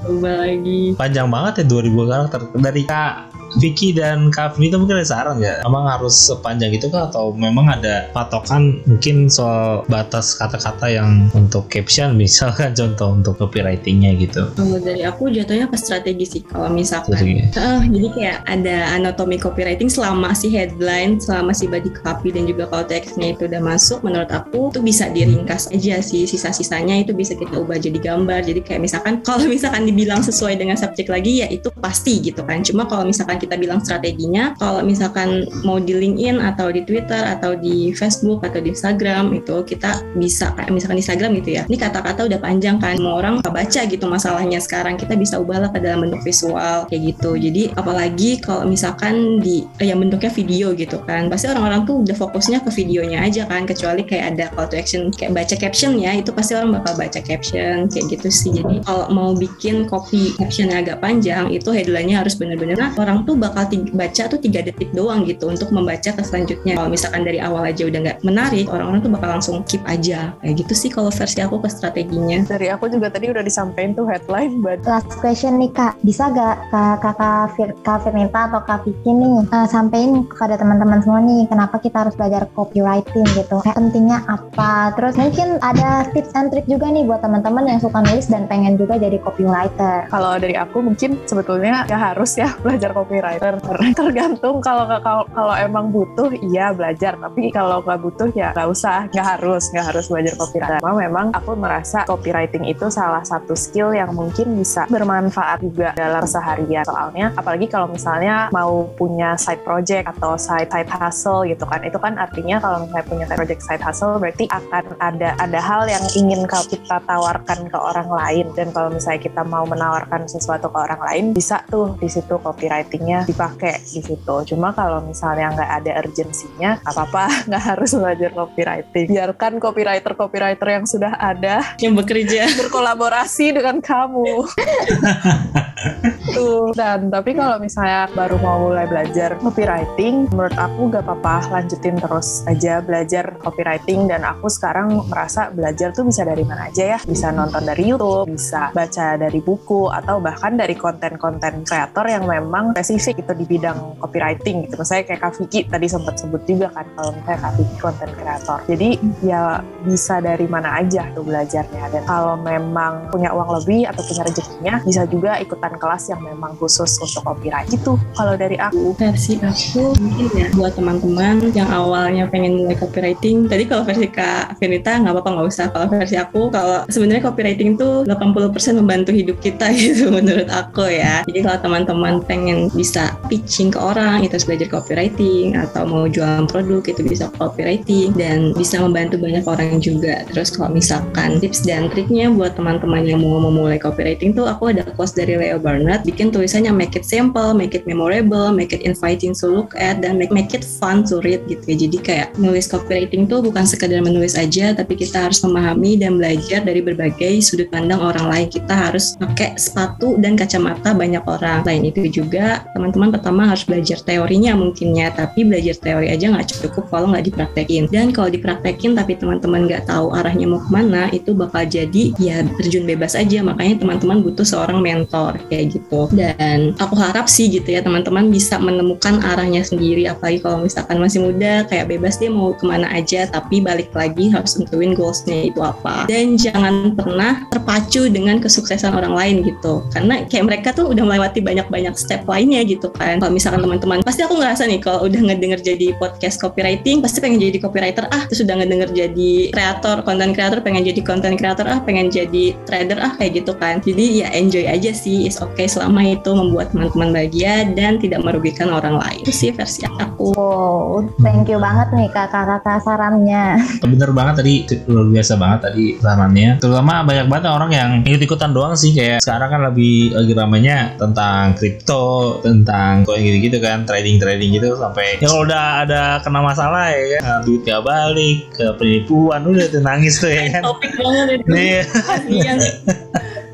Coba 0.05 0.47
lagi. 0.47 0.95
panjang 0.97 1.29
banget 1.29 1.63
ya 1.63 1.65
2000 1.67 2.11
karakter 2.11 2.41
dari 2.59 2.83
Kak 2.87 3.34
Vicky 3.59 3.95
dan 3.95 4.31
Kavni 4.35 4.69
itu 4.71 4.77
mungkin 4.81 4.99
ada 4.99 5.09
saran 5.09 5.39
nggak? 5.39 5.63
Memang 5.67 5.85
harus 5.87 6.15
sepanjang 6.15 6.75
itu 6.75 6.87
kah 6.91 7.11
atau 7.11 7.35
memang 7.35 7.71
ada 7.71 8.09
patokan 8.11 8.83
mungkin 8.89 9.31
soal 9.31 9.87
batas 9.87 10.35
kata-kata 10.39 10.91
yang 10.91 11.31
untuk 11.33 11.71
caption 11.71 12.15
misalkan 12.23 12.75
contoh 12.75 13.15
untuk 13.15 13.35
copywritingnya 13.39 14.17
gitu. 14.19 14.51
Kalau 14.55 14.79
dari 14.81 15.03
aku 15.07 15.31
jatuhnya 15.31 15.71
ke 15.71 15.77
strategi 15.79 16.25
sih. 16.27 16.43
Kalau 16.45 16.71
misalkan, 16.71 17.15
Strategi. 17.15 17.43
Eh, 17.55 17.83
jadi 17.91 18.09
kayak 18.15 18.39
ada 18.49 18.77
anatomi 18.97 19.37
copywriting 19.39 19.91
selama 19.91 20.33
si 20.33 20.51
headline, 20.51 21.21
selama 21.21 21.55
si 21.55 21.71
body 21.71 21.91
copy 21.93 22.35
dan 22.35 22.49
juga 22.49 22.67
call 22.71 22.87
to 22.87 22.95
action-nya 22.97 23.37
itu 23.37 23.47
udah 23.47 23.61
masuk, 23.63 24.03
menurut 24.03 24.31
aku 24.31 24.73
itu 24.73 24.81
bisa 24.83 25.11
diringkas 25.11 25.71
aja 25.71 26.01
sih. 26.01 26.25
Sisa-sisanya 26.25 27.05
itu 27.05 27.13
bisa 27.13 27.37
kita 27.37 27.61
ubah 27.61 27.79
jadi 27.79 27.99
gambar. 28.01 28.45
Jadi 28.47 28.61
kayak 28.65 28.81
misalkan 28.83 29.21
kalau 29.23 29.47
misalkan 29.47 29.85
dibilang 29.87 30.21
sesuai 30.25 30.59
dengan 30.59 30.79
subjek 30.79 31.07
lagi 31.11 31.45
ya 31.45 31.47
itu 31.51 31.69
pasti 31.79 32.21
gitu 32.25 32.43
kan. 32.43 32.65
Cuma 32.65 32.89
kalau 32.89 33.05
misalkan 33.07 33.39
kita 33.45 33.61
bilang 33.61 33.85
strateginya, 33.85 34.57
kalau 34.57 34.81
misalkan 34.81 35.45
mau 35.63 35.77
di 35.77 35.93
LinkedIn 35.93 36.41
atau 36.41 36.73
di 36.73 36.83
Twitter 36.83 37.21
atau 37.21 37.55
di 37.55 37.93
Facebook 37.93 38.41
atau 38.41 38.59
di 38.59 38.73
Instagram 38.73 39.37
itu 39.37 39.61
kita 39.63 40.01
bisa 40.17 40.57
kayak 40.57 40.73
misalkan 40.73 40.99
Instagram 40.99 41.31
gitu 41.45 41.61
ya. 41.61 41.63
Ini 41.69 41.77
kata-kata 41.77 42.27
udah 42.27 42.41
panjang 42.41 42.81
kan, 42.81 42.97
mau 42.99 43.21
orang 43.21 43.45
baca 43.45 43.87
gitu 43.87 44.05
masalahnya 44.11 44.59
sekarang 44.59 44.99
kita 44.99 45.15
bisa 45.15 45.39
ubahlah 45.39 45.71
ke 45.71 45.79
dalam 45.79 46.09
bentuk 46.09 46.25
visual 46.27 46.89
kayak 46.91 47.15
gitu. 47.15 47.39
Jadi 47.39 47.71
apalagi 47.79 48.43
kalau 48.43 48.67
misalkan 48.67 49.39
di 49.39 49.63
eh, 49.79 49.93
yang 49.93 50.03
bentuknya 50.03 50.33
video 50.33 50.75
gitu 50.75 50.99
kan, 51.05 51.31
pasti 51.31 51.47
orang-orang 51.47 51.87
tuh 51.87 52.03
udah 52.03 52.17
fokusnya 52.17 52.65
ke 52.67 52.71
videonya 52.75 53.23
aja 53.23 53.47
kan, 53.47 53.69
kecuali 53.69 54.03
kayak 54.03 54.25
ada 54.35 54.45
call 54.57 54.67
to 54.67 54.75
action 54.81 55.13
kayak 55.15 55.37
baca 55.37 55.55
caption 55.55 55.95
ya, 56.01 56.17
itu 56.17 56.35
pasti 56.35 56.57
orang 56.57 56.75
bakal 56.75 56.99
baca 56.99 57.21
caption 57.21 57.87
kayak 57.87 58.07
gitu 58.11 58.29
sih. 58.33 58.51
Jadi 58.55 58.83
kalau 58.83 59.07
mau 59.13 59.31
bikin 59.37 59.87
copy 59.87 60.35
captionnya 60.35 60.83
agak 60.83 60.99
panjang, 60.99 61.51
itu 61.53 61.71
headline-nya 61.71 62.25
harus 62.25 62.35
bener-bener 62.35 62.75
nah, 62.75 62.91
orang 62.99 63.23
tuh 63.23 63.34
bakal 63.37 63.65
ti- 63.67 63.91
baca 63.91 64.23
tuh 64.27 64.39
tiga 64.39 64.61
detik 64.61 64.91
doang 64.93 65.25
gitu 65.25 65.49
untuk 65.49 65.71
membaca 65.71 66.11
ke 66.11 66.23
selanjutnya. 66.23 66.75
Kalau 66.75 66.91
misalkan 66.91 67.23
dari 67.23 67.39
awal 67.39 67.67
aja 67.67 67.85
udah 67.85 68.01
nggak 68.01 68.19
menarik, 68.23 68.67
orang-orang 68.69 69.01
tuh 69.01 69.13
bakal 69.13 69.29
langsung 69.39 69.57
keep 69.65 69.83
aja 69.85 70.33
kayak 70.41 70.55
gitu 70.61 70.75
sih 70.75 70.91
kalau 70.91 71.11
versi 71.11 71.41
aku 71.41 71.59
ke 71.59 71.69
strateginya. 71.69 72.43
Dari 72.45 72.69
aku 72.71 72.89
juga 72.89 73.11
tadi 73.11 73.31
udah 73.31 73.43
disampaikan 73.43 73.93
tuh 73.95 74.07
headline, 74.07 74.61
but 74.61 74.81
Last 74.85 75.11
question 75.19 75.59
nih 75.59 75.71
kak, 75.71 75.99
bisa 76.03 76.31
gak 76.31 76.71
kak 76.71 76.97
kakak 77.01 77.45
Fir- 77.57 77.77
kak 77.83 77.99
Firnita 78.03 78.51
atau 78.51 78.61
kak 78.63 78.85
Vicky 78.85 79.11
nih 79.11 79.37
eh, 79.49 79.67
sampein 79.67 80.25
kepada 80.27 80.55
teman-teman 80.57 81.01
semua 81.01 81.21
nih 81.21 81.49
kenapa 81.49 81.81
kita 81.81 82.07
harus 82.07 82.15
belajar 82.15 82.47
copywriting 82.53 83.27
gitu? 83.35 83.57
Kayak 83.61 83.77
pentingnya 83.77 84.19
apa? 84.27 84.93
Terus 84.95 85.15
mungkin 85.17 85.49
ada 85.61 86.07
tips 86.13 86.33
and 86.35 86.49
trick 86.51 86.67
juga 86.67 86.89
nih 86.89 87.05
buat 87.05 87.21
teman-teman 87.21 87.65
yang 87.67 87.81
suka 87.81 88.01
nulis 88.01 88.27
dan 88.29 88.47
pengen 88.47 88.77
juga 88.77 88.97
jadi 88.97 89.17
copywriter. 89.21 90.07
kalau 90.09 90.37
dari 90.37 90.55
aku 90.55 90.79
mungkin 90.81 91.19
sebetulnya 91.25 91.85
ya 91.89 91.99
harus 91.99 92.37
ya 92.37 92.53
belajar 92.65 92.91
copywriter. 93.25 93.55
Tergantung 94.01 94.57
kalau 94.61 94.85
kalau 95.33 95.55
emang 95.57 95.89
butuh 95.89 96.29
iya 96.45 96.77
belajar, 96.77 97.17
tapi 97.17 97.49
kalau 97.49 97.81
nggak 97.81 98.01
butuh 98.05 98.29
ya 98.37 98.53
nggak 98.53 98.69
usah, 98.69 99.09
nggak 99.11 99.27
harus 99.37 99.73
nggak 99.73 99.87
harus 99.95 100.05
belajar 100.13 100.35
copywriter. 100.37 100.79
Cuma 100.85 100.95
memang 101.01 101.27
aku 101.33 101.57
merasa 101.57 102.05
copywriting 102.05 102.69
itu 102.69 102.87
salah 102.93 103.25
satu 103.25 103.57
skill 103.57 103.97
yang 103.97 104.13
mungkin 104.13 104.61
bisa 104.61 104.85
bermanfaat 104.93 105.65
juga 105.65 105.97
dalam 105.97 106.25
seharian. 106.29 106.85
Soalnya 106.85 107.33
apalagi 107.35 107.67
kalau 107.71 107.89
misalnya 107.89 108.53
mau 108.53 108.85
punya 108.95 109.35
side 109.41 109.65
project 109.65 110.05
atau 110.17 110.37
side 110.37 110.69
side 110.69 110.91
hustle 110.91 111.49
gitu 111.49 111.65
kan, 111.65 111.81
itu 111.83 111.97
kan 111.97 112.21
artinya 112.21 112.61
kalau 112.61 112.85
misalnya 112.85 113.07
punya 113.09 113.25
side 113.25 113.39
project 113.41 113.63
side 113.65 113.85
hustle 113.85 114.21
berarti 114.21 114.45
akan 114.53 114.85
ada 115.01 115.33
ada 115.41 115.61
hal 115.61 115.89
yang 115.89 116.05
ingin 116.13 116.45
kalau 116.45 116.67
kita 116.69 117.01
tawarkan 117.09 117.67
ke 117.71 117.79
orang 117.79 118.09
lain 118.11 118.47
dan 118.53 118.69
kalau 118.75 118.93
misalnya 118.93 119.21
kita 119.25 119.43
mau 119.47 119.65
menawarkan 119.65 120.27
sesuatu 120.29 120.69
ke 120.69 120.79
orang 120.79 121.01
lain 121.01 121.25
bisa 121.33 121.63
tuh 121.71 121.95
di 121.99 122.11
situ 122.11 122.37
copywritingnya 122.39 123.14
dipakai 123.23 123.79
di 123.87 124.03
situ. 124.03 124.37
Cuma 124.51 124.75
kalau 124.75 124.99
misalnya 125.07 125.55
nggak 125.55 125.71
ada 125.71 125.93
urgensinya, 126.03 126.71
apa-apa 126.83 127.31
nggak 127.49 127.63
harus 127.63 127.91
belajar 127.95 128.31
copywriting. 128.35 129.07
Biarkan 129.15 129.53
copywriter-copywriter 129.63 130.69
yang 130.69 130.85
sudah 130.91 131.13
ada 131.23 131.63
Yang 131.79 131.95
bekerja. 132.03 132.43
berkolaborasi 132.67 133.55
dengan 133.55 133.79
kamu. 133.79 134.43
Tuh. 136.35 136.73
Dan 136.73 137.13
tapi 137.13 137.37
kalau 137.37 137.61
misalnya 137.61 138.09
baru 138.17 138.41
mau 138.41 138.57
mulai 138.67 138.89
belajar 138.89 139.37
copywriting, 139.39 140.27
menurut 140.33 140.57
aku 140.57 140.89
gak 140.91 141.05
apa-apa 141.05 141.61
lanjutin 141.61 142.01
terus 142.01 142.43
aja 142.49 142.81
belajar 142.81 143.37
copywriting 143.39 144.09
dan 144.09 144.25
aku 144.25 144.49
sekarang 144.49 145.05
merasa 145.07 145.53
belajar 145.53 145.93
tuh 145.93 146.09
bisa 146.09 146.25
dari 146.25 146.43
mana 146.43 146.73
aja 146.73 146.97
ya. 146.97 146.99
Bisa 147.05 147.29
nonton 147.31 147.63
dari 147.69 147.93
YouTube, 147.93 148.33
bisa 148.33 148.73
baca 148.73 149.21
dari 149.21 149.39
buku 149.45 149.93
atau 149.93 150.19
bahkan 150.19 150.57
dari 150.57 150.73
konten-konten 150.75 151.63
kreator 151.69 152.09
yang 152.09 152.25
memang 152.25 152.73
spesifik 152.73 152.94
itu 152.99 153.33
di 153.35 153.45
bidang 153.47 153.99
copywriting 153.99 154.67
gitu. 154.69 154.75
Misalnya 154.79 155.05
kayak 155.11 155.21
Kak 155.21 155.33
Vicky 155.39 155.61
tadi 155.67 155.87
sempat 155.91 156.15
sebut 156.21 156.43
juga 156.47 156.71
kan 156.71 156.87
kalau 156.95 157.11
misalnya 157.15 157.41
Kak 157.43 157.53
Vicky 157.59 157.77
konten 157.83 158.09
kreator. 158.15 158.59
Jadi 158.71 158.89
ya 159.25 159.43
bisa 159.83 160.21
dari 160.23 160.47
mana 160.47 160.81
aja 160.81 161.09
tuh 161.13 161.25
belajarnya. 161.27 161.85
Dan 161.91 162.03
kalau 162.07 162.35
memang 162.41 163.11
punya 163.11 163.31
uang 163.35 163.51
lebih 163.63 163.89
atau 163.91 164.03
punya 164.07 164.23
rezekinya 164.27 164.75
bisa 164.85 165.03
juga 165.09 165.39
ikutan 165.41 165.75
kelas 165.77 166.11
yang 166.11 166.21
memang 166.23 166.57
khusus 166.59 166.99
untuk 167.01 167.23
copyright 167.25 167.69
gitu 167.71 167.99
kalau 168.15 168.35
dari 168.39 168.57
aku. 168.59 168.95
Versi 168.97 169.39
aku 169.41 169.95
mungkin 169.99 170.27
ya 170.35 170.47
buat 170.55 170.75
teman-teman 170.79 171.51
yang 171.53 171.69
awalnya 171.71 172.27
pengen 172.31 172.65
mulai 172.65 172.77
copywriting. 172.79 173.47
Tadi 173.51 173.65
kalau 173.69 173.83
versi 173.83 174.09
Kak 174.09 174.59
Firnita 174.59 175.01
nggak 175.01 175.13
apa-apa 175.15 175.31
nggak 175.35 175.49
usah. 175.49 175.67
Kalau 175.71 175.87
versi 175.91 176.17
aku 176.17 176.49
kalau 176.53 176.87
sebenarnya 176.89 177.23
copywriting 177.31 177.77
tuh 177.77 178.07
80% 178.07 178.81
membantu 178.81 179.11
hidup 179.11 179.39
kita 179.41 179.71
gitu 179.79 180.13
menurut 180.13 180.49
aku 180.51 180.87
ya. 180.89 181.25
Jadi 181.27 181.39
kalau 181.45 181.59
teman-teman 181.61 182.15
pengen 182.25 182.69
bisa 182.85 183.17
pitching 183.33 183.73
ke 183.73 183.81
orang 183.81 184.29
itu 184.29 184.37
harus 184.37 184.45
belajar 184.45 184.69
copywriting 184.69 185.57
atau 185.57 185.89
mau 185.89 186.05
jualan 186.05 186.45
produk 186.45 186.85
itu 186.85 187.01
bisa 187.01 187.33
copywriting 187.41 188.13
dan 188.13 188.53
bisa 188.53 188.77
membantu 188.77 189.17
banyak 189.17 189.49
orang 189.49 189.81
juga 189.81 190.29
terus 190.29 190.53
kalau 190.53 190.69
misalkan 190.77 191.41
tips 191.41 191.65
dan 191.65 191.89
triknya 191.89 192.29
buat 192.29 192.53
teman-teman 192.61 193.09
yang 193.09 193.25
mau 193.25 193.41
memulai 193.41 193.81
copywriting 193.81 194.37
tuh 194.37 194.45
aku 194.45 194.69
ada 194.77 194.85
quotes 194.93 195.17
dari 195.17 195.41
Leo 195.41 195.57
Burnett 195.57 196.05
bikin 196.05 196.29
tulisannya 196.29 196.75
make 196.85 196.93
it 196.93 197.09
simple, 197.09 197.55
make 197.55 197.73
it 197.73 197.87
memorable, 197.87 198.51
make 198.51 198.75
it 198.75 198.83
inviting 198.83 199.33
to 199.33 199.47
look 199.47 199.73
at 199.79 200.03
dan 200.03 200.19
make 200.19 200.35
make 200.35 200.53
it 200.53 200.67
fun 200.67 201.07
to 201.07 201.23
read 201.23 201.41
gitu 201.47 201.63
ya. 201.71 201.77
Jadi 201.87 201.97
kayak 202.03 202.29
nulis 202.37 202.67
copywriting 202.67 203.25
tuh 203.31 203.41
bukan 203.41 203.65
sekedar 203.65 204.03
menulis 204.03 204.35
aja 204.35 204.75
tapi 204.75 204.99
kita 204.99 205.31
harus 205.31 205.41
memahami 205.47 205.97
dan 205.97 206.19
belajar 206.19 206.61
dari 206.67 206.85
berbagai 206.85 207.41
sudut 207.41 207.71
pandang 207.71 208.03
orang 208.03 208.27
lain. 208.29 208.47
Kita 208.51 208.75
harus 208.75 209.15
pakai 209.17 209.57
sepatu 209.57 210.19
dan 210.19 210.35
kacamata 210.35 210.93
banyak 210.93 211.23
orang. 211.25 211.63
Selain 211.65 211.87
itu 211.87 212.03
juga 212.11 212.67
teman-teman 212.75 213.15
pertama 213.15 213.47
harus 213.47 213.63
belajar 213.63 214.03
teorinya 214.03 214.59
mungkinnya 214.59 215.15
tapi 215.15 215.47
belajar 215.47 215.79
teori 215.79 216.11
aja 216.11 216.27
nggak 216.27 216.51
cukup 216.67 216.91
kalau 216.91 217.15
nggak 217.15 217.31
dipraktekin. 217.31 217.87
Dan 217.89 218.11
kalau 218.11 218.29
dipraktekin 218.29 218.99
tapi 218.99 219.15
teman-teman 219.15 219.71
nggak 219.71 219.87
tahu 219.87 220.11
arahnya 220.11 220.51
mau 220.51 220.59
ke 220.59 220.71
mana 220.75 221.07
itu 221.15 221.31
bakal 221.31 221.63
jadi 221.63 222.11
ya 222.19 222.43
terjun 222.59 222.83
bebas 222.85 223.15
aja. 223.15 223.47
Makanya 223.47 223.79
teman-teman 223.79 224.27
butuh 224.27 224.43
seorang 224.43 224.83
mentor 224.83 225.39
kayak 225.47 225.79
gitu. 225.79 226.11
Dan 226.11 226.75
aku 226.83 226.99
harap 226.99 227.31
sih 227.31 227.47
gitu 227.47 227.71
ya 227.71 227.81
teman-teman 227.81 228.29
bisa 228.29 228.59
menemukan 228.59 229.23
arahnya 229.23 229.63
sendiri. 229.63 230.11
Apalagi 230.11 230.43
kalau 230.43 230.67
misalkan 230.67 230.99
masih 230.99 231.23
muda 231.23 231.63
kayak 231.71 231.87
bebas 231.87 232.19
dia 232.19 232.29
mau 232.29 232.51
ke 232.59 232.67
mana 232.67 232.91
aja 232.91 233.31
tapi 233.31 233.63
balik 233.63 233.95
lagi 233.95 234.35
harus 234.35 234.59
tentuin 234.59 234.99
goalsnya 234.99 235.47
itu 235.47 235.63
apa. 235.63 236.11
Dan 236.11 236.35
jangan 236.35 236.99
pernah 236.99 237.47
terpacu 237.55 238.11
dengan 238.11 238.43
kesuksesan 238.43 238.99
orang 238.99 239.15
lain 239.15 239.37
gitu. 239.47 239.87
Karena 239.95 240.27
kayak 240.27 240.45
mereka 240.51 240.69
tuh 240.75 240.91
udah 240.91 241.07
melewati 241.07 241.39
banyak-banyak 241.39 241.95
step 241.95 242.27
lainnya 242.27 242.64
gitu 242.67 242.89
kan. 242.93 243.21
Kalau 243.21 243.33
misalkan 243.33 243.61
teman-teman 243.63 244.01
pasti 244.03 244.25
aku 244.25 244.41
ngerasa 244.41 244.67
nih 244.69 244.81
kalau 244.81 245.07
udah 245.07 245.21
ngedenger 245.21 245.61
jadi 245.61 245.95
podcast 246.01 246.41
copywriting 246.41 247.01
pasti 247.05 247.21
pengen 247.21 247.41
jadi 247.41 247.59
copywriter. 247.61 248.09
Ah 248.11 248.25
terus 248.27 248.43
udah 248.45 248.57
ngedenger 248.61 248.91
jadi 248.93 249.33
kreator 249.55 250.03
konten 250.03 250.33
kreator 250.33 250.59
pengen 250.65 250.83
jadi 250.85 251.01
konten 251.05 251.37
kreator 251.39 251.67
ah 251.69 251.81
pengen 251.85 252.09
jadi 252.09 252.57
trader. 252.67 252.99
Ah 253.01 253.13
kayak 253.17 253.45
gitu 253.45 253.53
kan. 253.57 253.81
Jadi 253.85 254.25
ya 254.25 254.29
enjoy 254.35 254.65
aja 254.67 254.91
sih. 254.91 255.29
Is 255.29 255.41
okay 255.41 255.71
selama 255.71 256.05
itu 256.05 256.31
membuat 256.33 256.75
teman-teman 256.75 257.15
bahagia 257.15 257.69
dan 257.73 257.97
tidak 258.01 258.21
merugikan 258.25 258.73
orang 258.73 258.99
lain. 258.99 259.23
Itu 259.23 259.33
sih 259.33 259.51
versi 259.55 259.87
aku. 259.87 260.35
Wow, 260.35 261.05
thank 261.21 261.51
you 261.51 261.61
banget 261.61 261.93
nih 261.93 262.09
kakak-kakak 262.11 262.81
sarannya. 262.83 263.61
Bener 263.93 264.11
banget 264.11 264.35
tadi 264.43 264.55
luar 264.89 265.07
biasa 265.11 265.33
banget 265.37 265.59
tadi 265.71 265.85
sarannya. 266.01 266.51
Terutama 266.59 267.05
banyak 267.05 267.27
banget 267.29 267.45
orang 267.51 267.71
yang 267.73 267.91
ikut-ikutan 268.03 268.51
doang 268.53 268.75
sih. 268.75 268.93
Kayak 268.95 269.21
sekarang 269.21 269.49
kan 269.53 269.61
lebih 269.73 270.15
lagi 270.15 270.33
ramainya 270.33 270.77
tentang 270.97 271.55
kripto, 271.59 272.41
tentang 272.63 273.03
koin 273.03 273.23
gitu-gitu 273.27 273.59
kan, 273.59 273.83
trading-trading 273.83 274.51
gitu 274.55 274.79
sampai 274.79 275.19
ya 275.19 275.27
kalau 275.27 275.43
udah 275.43 275.65
ada 275.83 276.03
kena 276.23 276.41
masalah 276.45 276.95
ya 276.95 277.19
kan, 277.19 277.23
nah, 277.27 277.39
duit 277.43 277.67
gak 277.67 277.83
balik 277.83 278.39
ke 278.55 278.67
penipuan 278.79 279.41
udah 279.43 279.67
tuh 279.67 279.83
nangis 279.83 280.23
tuh 280.23 280.31
ya 280.31 280.55
kan. 280.55 280.63
topik 280.63 280.93
banget 280.95 281.27
itu 281.43 281.51
Iya. 281.51 281.83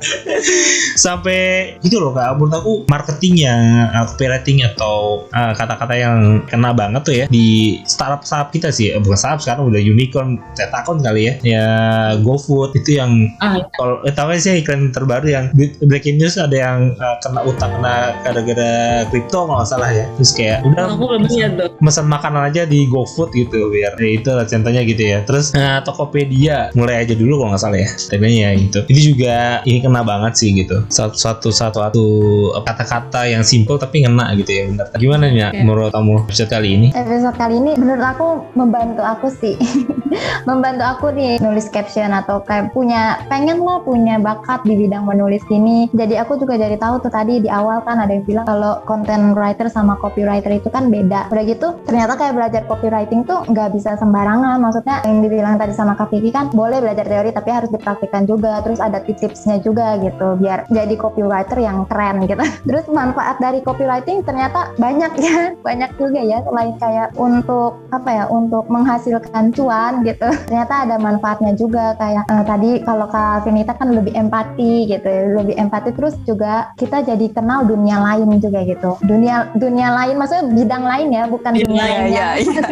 sampai 1.04 1.74
itu 1.84 1.96
loh 2.00 2.12
kak. 2.12 2.36
Menurut 2.36 2.54
aku 2.54 2.72
marketingnya 2.88 3.54
uh, 3.94 4.04
copywriting 4.10 4.64
atau 4.64 5.26
uh, 5.32 5.52
kata-kata 5.54 5.94
yang 5.96 6.18
kena 6.48 6.72
banget 6.74 7.02
tuh 7.04 7.14
ya 7.14 7.26
di 7.28 7.80
startup 7.84 8.24
startup 8.24 8.50
kita 8.52 8.68
sih. 8.72 8.92
Eh, 8.92 9.00
bukan 9.00 9.18
startup 9.18 9.40
sekarang 9.42 9.70
udah 9.70 9.80
unicorn 9.80 10.40
tetakon 10.56 11.00
kali 11.00 11.30
ya. 11.30 11.34
Ya 11.44 11.66
GoFood 12.20 12.76
itu 12.76 13.00
yang 13.00 13.32
Ah, 13.40 13.56
kalau 13.76 14.02
eh, 14.04 14.14
tahu 14.14 14.36
sih 14.36 14.60
iklan 14.60 14.92
terbaru 14.92 15.26
yang 15.28 15.44
breaking 15.84 16.20
news 16.20 16.36
ada 16.36 16.52
yang 16.52 16.92
uh, 16.98 17.16
kena 17.24 17.40
utang 17.46 17.70
kena 17.78 18.14
gara-gara 18.24 19.04
kripto 19.08 19.44
kalau 19.46 19.60
nggak 19.60 19.68
salah 19.70 19.90
ya. 19.90 20.06
Terus 20.18 20.32
kayak 20.36 20.58
udah 20.66 20.82
aku 20.90 21.04
belum 21.06 21.24
lihat 21.28 21.52
tuh. 21.56 21.68
pesan 21.80 22.06
makanan 22.06 22.42
aja 22.52 22.62
di 22.68 22.86
GoFood 22.86 23.32
gitu 23.34 23.72
biar 23.72 23.96
ya, 23.96 24.10
itu 24.20 24.30
lah 24.30 24.46
contohnya 24.46 24.82
gitu 24.84 25.02
ya. 25.02 25.18
Terus 25.24 25.52
eh, 25.56 25.80
Tokopedia 25.82 26.70
mulai 26.76 27.02
aja 27.02 27.14
dulu 27.16 27.40
kalau 27.40 27.50
nggak 27.54 27.62
salah 27.62 27.78
ya. 27.80 27.88
Temanya 28.12 28.48
gitu. 28.56 28.80
Ini 28.86 29.00
juga 29.00 29.36
ini 29.64 29.78
kena 29.90 30.06
banget 30.06 30.32
sih 30.38 30.54
gitu. 30.54 30.86
Satu 30.86 31.18
satu 31.18 31.50
satu, 31.50 31.82
satu 31.82 32.06
kata-kata 32.62 33.26
yang 33.26 33.42
simple 33.42 33.74
tapi 33.74 34.06
ngena 34.06 34.30
gitu 34.38 34.50
ya 34.54 34.62
benar 34.70 34.86
gimana 34.94 35.24
nih 35.26 35.42
Oke. 35.50 35.58
menurut 35.66 35.90
kamu 35.90 36.12
episode 36.22 36.50
kali 36.54 36.68
ini? 36.78 36.88
Episode 36.94 37.34
kali 37.34 37.54
ini 37.58 37.72
menurut 37.74 38.04
aku 38.06 38.28
membantu 38.54 39.02
aku 39.02 39.26
sih. 39.34 39.58
Membantu 40.48 40.82
aku 40.82 41.06
nih 41.14 41.38
nulis 41.38 41.70
caption 41.70 42.10
atau 42.10 42.42
kayak 42.42 42.74
punya 42.74 43.22
pengen 43.30 43.62
lah 43.62 43.78
punya 43.86 44.18
bakat 44.18 44.62
di 44.66 44.74
bidang 44.74 45.06
menulis 45.06 45.42
ini. 45.54 45.86
Jadi 45.94 46.18
aku 46.18 46.34
juga 46.34 46.58
jadi 46.58 46.74
tahu 46.76 46.98
tuh 47.06 47.12
tadi 47.14 47.38
di 47.38 47.46
awal 47.46 47.82
kan 47.86 48.02
ada 48.02 48.10
yang 48.10 48.26
bilang 48.26 48.46
kalau 48.46 48.82
content 48.90 49.38
writer 49.38 49.70
sama 49.70 49.94
copywriter 50.02 50.50
itu 50.50 50.66
kan 50.66 50.90
beda. 50.90 51.30
Udah 51.30 51.44
gitu 51.46 51.78
ternyata 51.86 52.18
kayak 52.18 52.34
belajar 52.34 52.62
copywriting 52.66 53.22
tuh 53.22 53.46
nggak 53.46 53.70
bisa 53.70 53.94
sembarangan. 54.02 54.58
Maksudnya 54.58 55.02
yang 55.06 55.22
dibilang 55.22 55.54
tadi 55.56 55.72
sama 55.74 55.94
Kak 55.94 56.10
Vicky 56.10 56.34
kan 56.34 56.50
boleh 56.50 56.82
belajar 56.82 57.06
teori 57.06 57.30
tapi 57.30 57.50
harus 57.54 57.70
dipraktikkan 57.70 58.26
juga. 58.26 58.58
Terus 58.66 58.82
ada 58.82 58.98
tips-tipsnya 58.98 59.62
juga 59.62 59.79
gitu 60.00 60.26
biar 60.38 60.66
jadi 60.68 60.94
copywriter 60.96 61.58
yang 61.60 61.84
keren 61.88 62.24
gitu. 62.24 62.40
Terus 62.68 62.86
manfaat 62.90 63.36
dari 63.38 63.60
copywriting 63.64 64.22
ternyata 64.22 64.72
banyak 64.76 65.12
ya 65.20 65.36
banyak 65.66 65.90
juga 65.96 66.20
ya 66.20 66.38
selain 66.44 66.74
kayak 66.78 67.08
untuk 67.16 67.80
apa 67.90 68.10
ya 68.10 68.24
untuk 68.28 68.64
menghasilkan 68.68 69.52
cuan 69.54 70.02
gitu. 70.04 70.28
Ternyata 70.48 70.74
ada 70.88 70.96
manfaatnya 70.98 71.52
juga 71.56 71.94
kayak 71.96 72.24
eh, 72.28 72.44
tadi 72.44 72.70
kalau 72.82 73.06
Kak 73.08 73.46
Vinita 73.46 73.72
kan 73.74 73.90
lebih 73.92 74.12
empati 74.14 74.86
gitu 74.86 75.06
ya, 75.06 75.22
lebih 75.36 75.56
empati. 75.56 75.90
Terus 75.94 76.14
juga 76.24 76.72
kita 76.76 77.02
jadi 77.02 77.26
kenal 77.32 77.64
dunia 77.64 77.98
lain 78.00 78.38
juga 78.38 78.62
gitu. 78.62 78.96
Dunia 79.02 79.48
dunia 79.56 79.92
lain 79.94 80.18
maksudnya 80.18 80.44
bidang 80.50 80.84
lain 80.84 81.08
ya 81.10 81.22
bukan 81.26 81.52
Bidang 81.54 81.66
dunia 81.66 81.78
Iya, 81.80 81.86
lainnya 81.96 82.08
iya, 82.10 82.26
iya. 82.42 82.62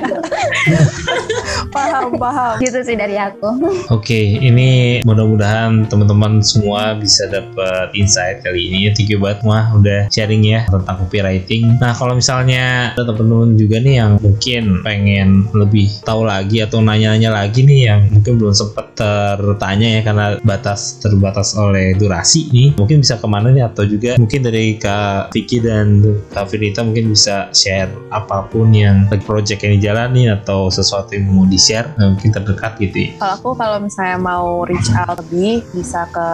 paham, 1.73 2.11
paham. 2.19 2.55
gitu 2.61 2.79
sih 2.85 2.97
dari 2.99 3.17
aku. 3.17 3.49
Oke, 3.93 4.39
ini 4.39 5.01
mudah-mudahan 5.05 5.87
teman-teman 5.89 6.43
semua 6.43 6.97
bisa 6.99 7.30
dapat 7.30 7.94
insight 7.94 8.42
kali 8.42 8.68
ini. 8.68 8.90
Thank 8.92 9.14
you 9.14 9.22
banget 9.22 9.46
Mah 9.46 9.72
udah 9.78 10.01
sharing 10.11 10.44
ya 10.44 10.66
tentang 10.66 10.96
copywriting. 11.07 11.78
Nah, 11.78 11.94
kalau 11.94 12.18
misalnya 12.18 12.92
ada 12.92 13.07
teman-teman 13.07 13.55
juga 13.55 13.78
nih 13.78 13.94
yang 14.03 14.12
mungkin 14.18 14.82
pengen 14.82 15.49
lebih 15.55 15.88
tahu 16.03 16.26
lagi 16.26 16.61
atau 16.62 16.82
nanya-nanya 16.82 17.30
lagi 17.32 17.64
nih 17.64 17.80
yang 17.88 18.01
mungkin 18.11 18.36
belum 18.36 18.55
sempat 18.55 18.99
tertanya 18.99 19.99
ya 19.99 20.01
karena 20.03 20.26
batas 20.42 20.99
terbatas 20.99 21.55
oleh 21.55 21.94
durasi 21.94 22.51
nih, 22.51 22.68
mungkin 22.74 23.01
bisa 23.01 23.16
ke 23.16 23.26
mana 23.30 23.55
nih 23.55 23.64
atau 23.64 23.86
juga 23.86 24.18
mungkin 24.18 24.42
dari 24.42 24.76
Kak 24.76 25.30
Vicky 25.30 25.62
dan 25.62 26.03
Kak 26.34 26.51
Vinita 26.51 26.82
mungkin 26.82 27.14
bisa 27.14 27.49
share 27.55 27.90
apa 28.11 28.51
pun 28.51 28.74
yang 28.74 29.07
project 29.22 29.62
yang 29.66 29.78
dijalani 29.78 30.30
atau 30.30 30.72
sesuatu 30.72 31.14
yang 31.14 31.28
mau 31.28 31.44
di-share 31.44 31.90
nah, 32.01 32.14
mungkin 32.14 32.30
terdekat 32.32 32.80
gitu 32.80 32.96
ya. 33.07 33.11
Kalau 33.20 33.34
aku 33.38 33.51
kalau 33.59 33.78
misalnya 33.82 34.18
mau 34.18 34.64
reach 34.64 34.90
out 34.94 35.20
lebih 35.20 35.62
bisa 35.74 36.07
ke 36.11 36.28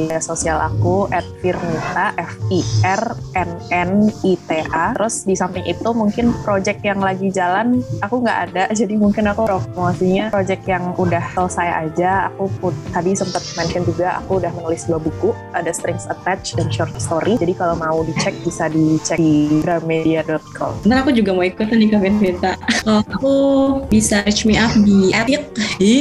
media 0.00 0.20
sosial 0.20 0.56
aku 0.56 1.04
@firnita 1.44 2.16
F 2.16 2.32
I 2.48 2.60
R 2.88 3.04
N 3.36 3.50
N 3.68 3.92
I 4.24 4.32
T 4.36 4.50
A. 4.72 4.96
Terus 4.96 5.28
di 5.28 5.36
samping 5.36 5.68
itu 5.68 5.92
mungkin 5.92 6.32
project 6.40 6.80
yang 6.80 7.04
lagi 7.04 7.28
jalan 7.28 7.84
aku 8.00 8.24
nggak 8.24 8.38
ada 8.50 8.64
jadi 8.80 8.96
mungkin 8.96 9.28
aku 9.28 9.44
promosinya 9.44 10.32
project 10.32 10.64
yang 10.64 10.96
udah 10.96 11.22
selesai 11.36 11.68
aja. 11.88 12.32
Aku 12.32 12.48
put, 12.58 12.74
tadi 12.96 13.12
sempat 13.12 13.44
mention 13.60 13.84
juga 13.84 14.24
aku 14.24 14.40
udah 14.40 14.50
menulis 14.56 14.88
dua 14.88 14.96
buku 14.96 15.36
ada 15.52 15.68
strings 15.74 16.08
attached 16.08 16.56
dan 16.56 16.72
short 16.72 16.92
story. 16.96 17.36
Jadi 17.36 17.52
kalau 17.52 17.76
mau 17.76 18.00
dicek 18.06 18.32
bisa 18.42 18.72
dicek 18.72 19.20
di 19.20 19.60
gramedia.com. 19.60 20.80
Ntar 20.88 21.04
aku 21.04 21.10
juga 21.12 21.36
mau 21.36 21.44
ikutan 21.44 21.76
nih 21.76 21.88
Kak. 22.40 22.56
Kalau 22.80 23.04
aku 23.04 23.34
bisa 23.92 24.24
reach 24.24 24.48
me 24.48 24.56
up 24.56 24.72
di 24.78 25.10
Fikhi 25.10 25.94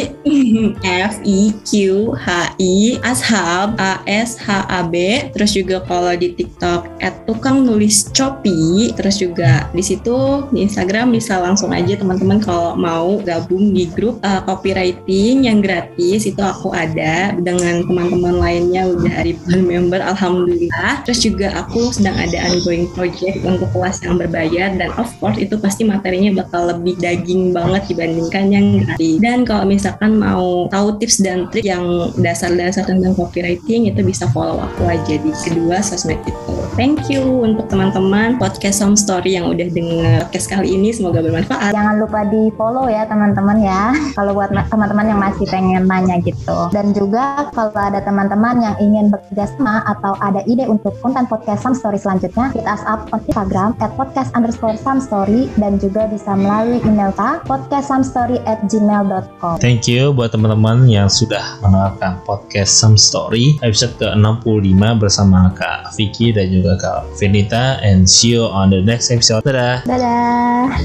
F 0.86 1.14
I 1.26 1.40
Q 1.66 1.72
H 2.16 2.28
I 2.60 3.00
Ashab 3.04 3.80
S 4.06 4.38
H 4.38 4.66
A 4.70 4.82
B. 4.86 5.26
Terus 5.34 5.58
juga 5.58 5.82
kalau 5.86 6.14
di 6.14 6.36
TikTok 6.36 7.02
at 7.02 7.26
tukang 7.26 7.66
nulis 7.66 8.10
Shopee. 8.14 8.94
Terus 8.94 9.22
juga 9.22 9.70
di 9.72 9.84
situ 9.86 10.46
di 10.54 10.66
Instagram 10.66 11.16
bisa 11.16 11.40
langsung 11.40 11.72
aja 11.74 11.96
teman-teman 11.96 12.44
kalau 12.44 12.76
mau 12.76 13.22
gabung 13.24 13.72
di 13.72 13.88
grup 13.90 14.20
uh, 14.22 14.44
copywriting 14.44 15.48
yang 15.48 15.64
gratis 15.64 16.28
itu 16.28 16.42
aku 16.42 16.76
ada 16.76 17.34
dengan 17.40 17.86
teman-teman 17.86 18.36
lainnya 18.42 18.90
udah 18.90 19.24
ribuan 19.24 19.62
member 19.64 20.02
alhamdulillah. 20.04 21.06
Terus 21.08 21.24
juga 21.24 21.48
aku 21.56 21.94
sedang 21.96 22.18
ada 22.20 22.38
ongoing 22.52 22.90
project 22.92 23.46
untuk 23.46 23.72
kelas 23.72 24.04
yang 24.04 24.20
berbayar 24.20 24.76
dan 24.76 24.90
of 25.00 25.08
course 25.24 25.40
itu 25.40 25.56
pasti 25.56 25.88
materinya 25.88 26.44
bakal 26.44 26.74
lebih 26.76 27.00
daging 27.00 27.56
banget 27.56 27.88
dibandingkan 27.88 28.46
yang 28.52 28.66
gratis. 28.84 29.16
Dan 29.24 29.48
kalau 29.48 29.64
misalkan 29.70 30.20
mau 30.20 30.68
tahu 30.68 31.00
tips 31.00 31.22
dan 31.24 31.48
trik 31.54 31.64
yang 31.64 32.12
dasar-dasar 32.20 32.84
tentang 32.84 33.16
copywriting 33.16 33.79
itu 33.86 34.02
bisa 34.02 34.26
follow 34.34 34.58
aku 34.58 34.90
aja 34.90 35.16
di 35.22 35.30
kedua 35.30 35.80
sosmed 35.80 36.18
itu. 36.26 36.52
Thank 36.74 37.08
you 37.08 37.46
untuk 37.46 37.70
teman-teman 37.70 38.42
podcast 38.42 38.82
Some 38.82 38.98
Story 38.98 39.38
yang 39.38 39.48
udah 39.54 39.68
denger 39.70 40.26
podcast 40.26 40.48
kali 40.50 40.74
ini 40.74 40.90
semoga 40.90 41.22
bermanfaat. 41.22 41.72
Jangan 41.72 42.02
lupa 42.02 42.26
di 42.28 42.50
follow 42.58 42.90
ya 42.90 43.06
teman-teman 43.06 43.62
ya. 43.62 43.94
Kalau 44.18 44.34
buat 44.34 44.50
ma- 44.50 44.66
teman-teman 44.66 45.06
yang 45.06 45.20
masih 45.22 45.46
pengen 45.54 45.86
nanya 45.86 46.18
gitu. 46.26 46.58
Dan 46.74 46.98
juga 46.98 47.46
kalau 47.54 47.78
ada 47.78 48.02
teman-teman 48.02 48.58
yang 48.66 48.76
ingin 48.82 49.14
bekerja 49.14 49.54
sama 49.54 49.86
atau 49.86 50.18
ada 50.18 50.42
ide 50.50 50.66
untuk 50.66 50.98
konten 51.06 51.30
podcast 51.30 51.62
Some 51.62 51.78
Story 51.78 52.02
selanjutnya, 52.02 52.50
hit 52.58 52.66
us 52.66 52.82
up 52.90 53.06
on 53.14 53.22
Instagram 53.30 53.78
at 53.84 53.94
podcast 53.94 54.34
underscore 54.34 54.74
some 54.82 54.98
story 54.98 55.52
dan 55.62 55.78
juga 55.78 56.10
bisa 56.10 56.34
melalui 56.34 56.82
email 56.88 57.12
kita 57.20 57.44
podcastsomestory 57.52 58.40
at 58.48 58.64
gmail.com. 58.72 59.60
Thank 59.60 59.92
you 59.92 60.16
buat 60.16 60.32
teman-teman 60.32 60.88
yang 60.88 61.12
sudah 61.12 61.60
mendengarkan 61.60 62.16
podcast 62.24 62.80
Some 62.80 62.96
Story 62.96 63.59
episode 63.62 63.96
ke-65 64.00 64.82
bersama 65.00 65.52
Kak 65.56 65.96
Vicky 65.98 66.32
dan 66.32 66.50
juga 66.54 66.78
Kak 66.80 67.18
Venita 67.20 67.80
and 67.84 68.08
see 68.08 68.36
you 68.38 68.46
on 68.48 68.70
the 68.72 68.82
next 68.82 69.12
episode. 69.12 69.44
Dadah. 69.44 69.84
Dadah. 69.88 70.78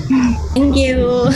Thank 0.54 0.78
you. 0.78 1.30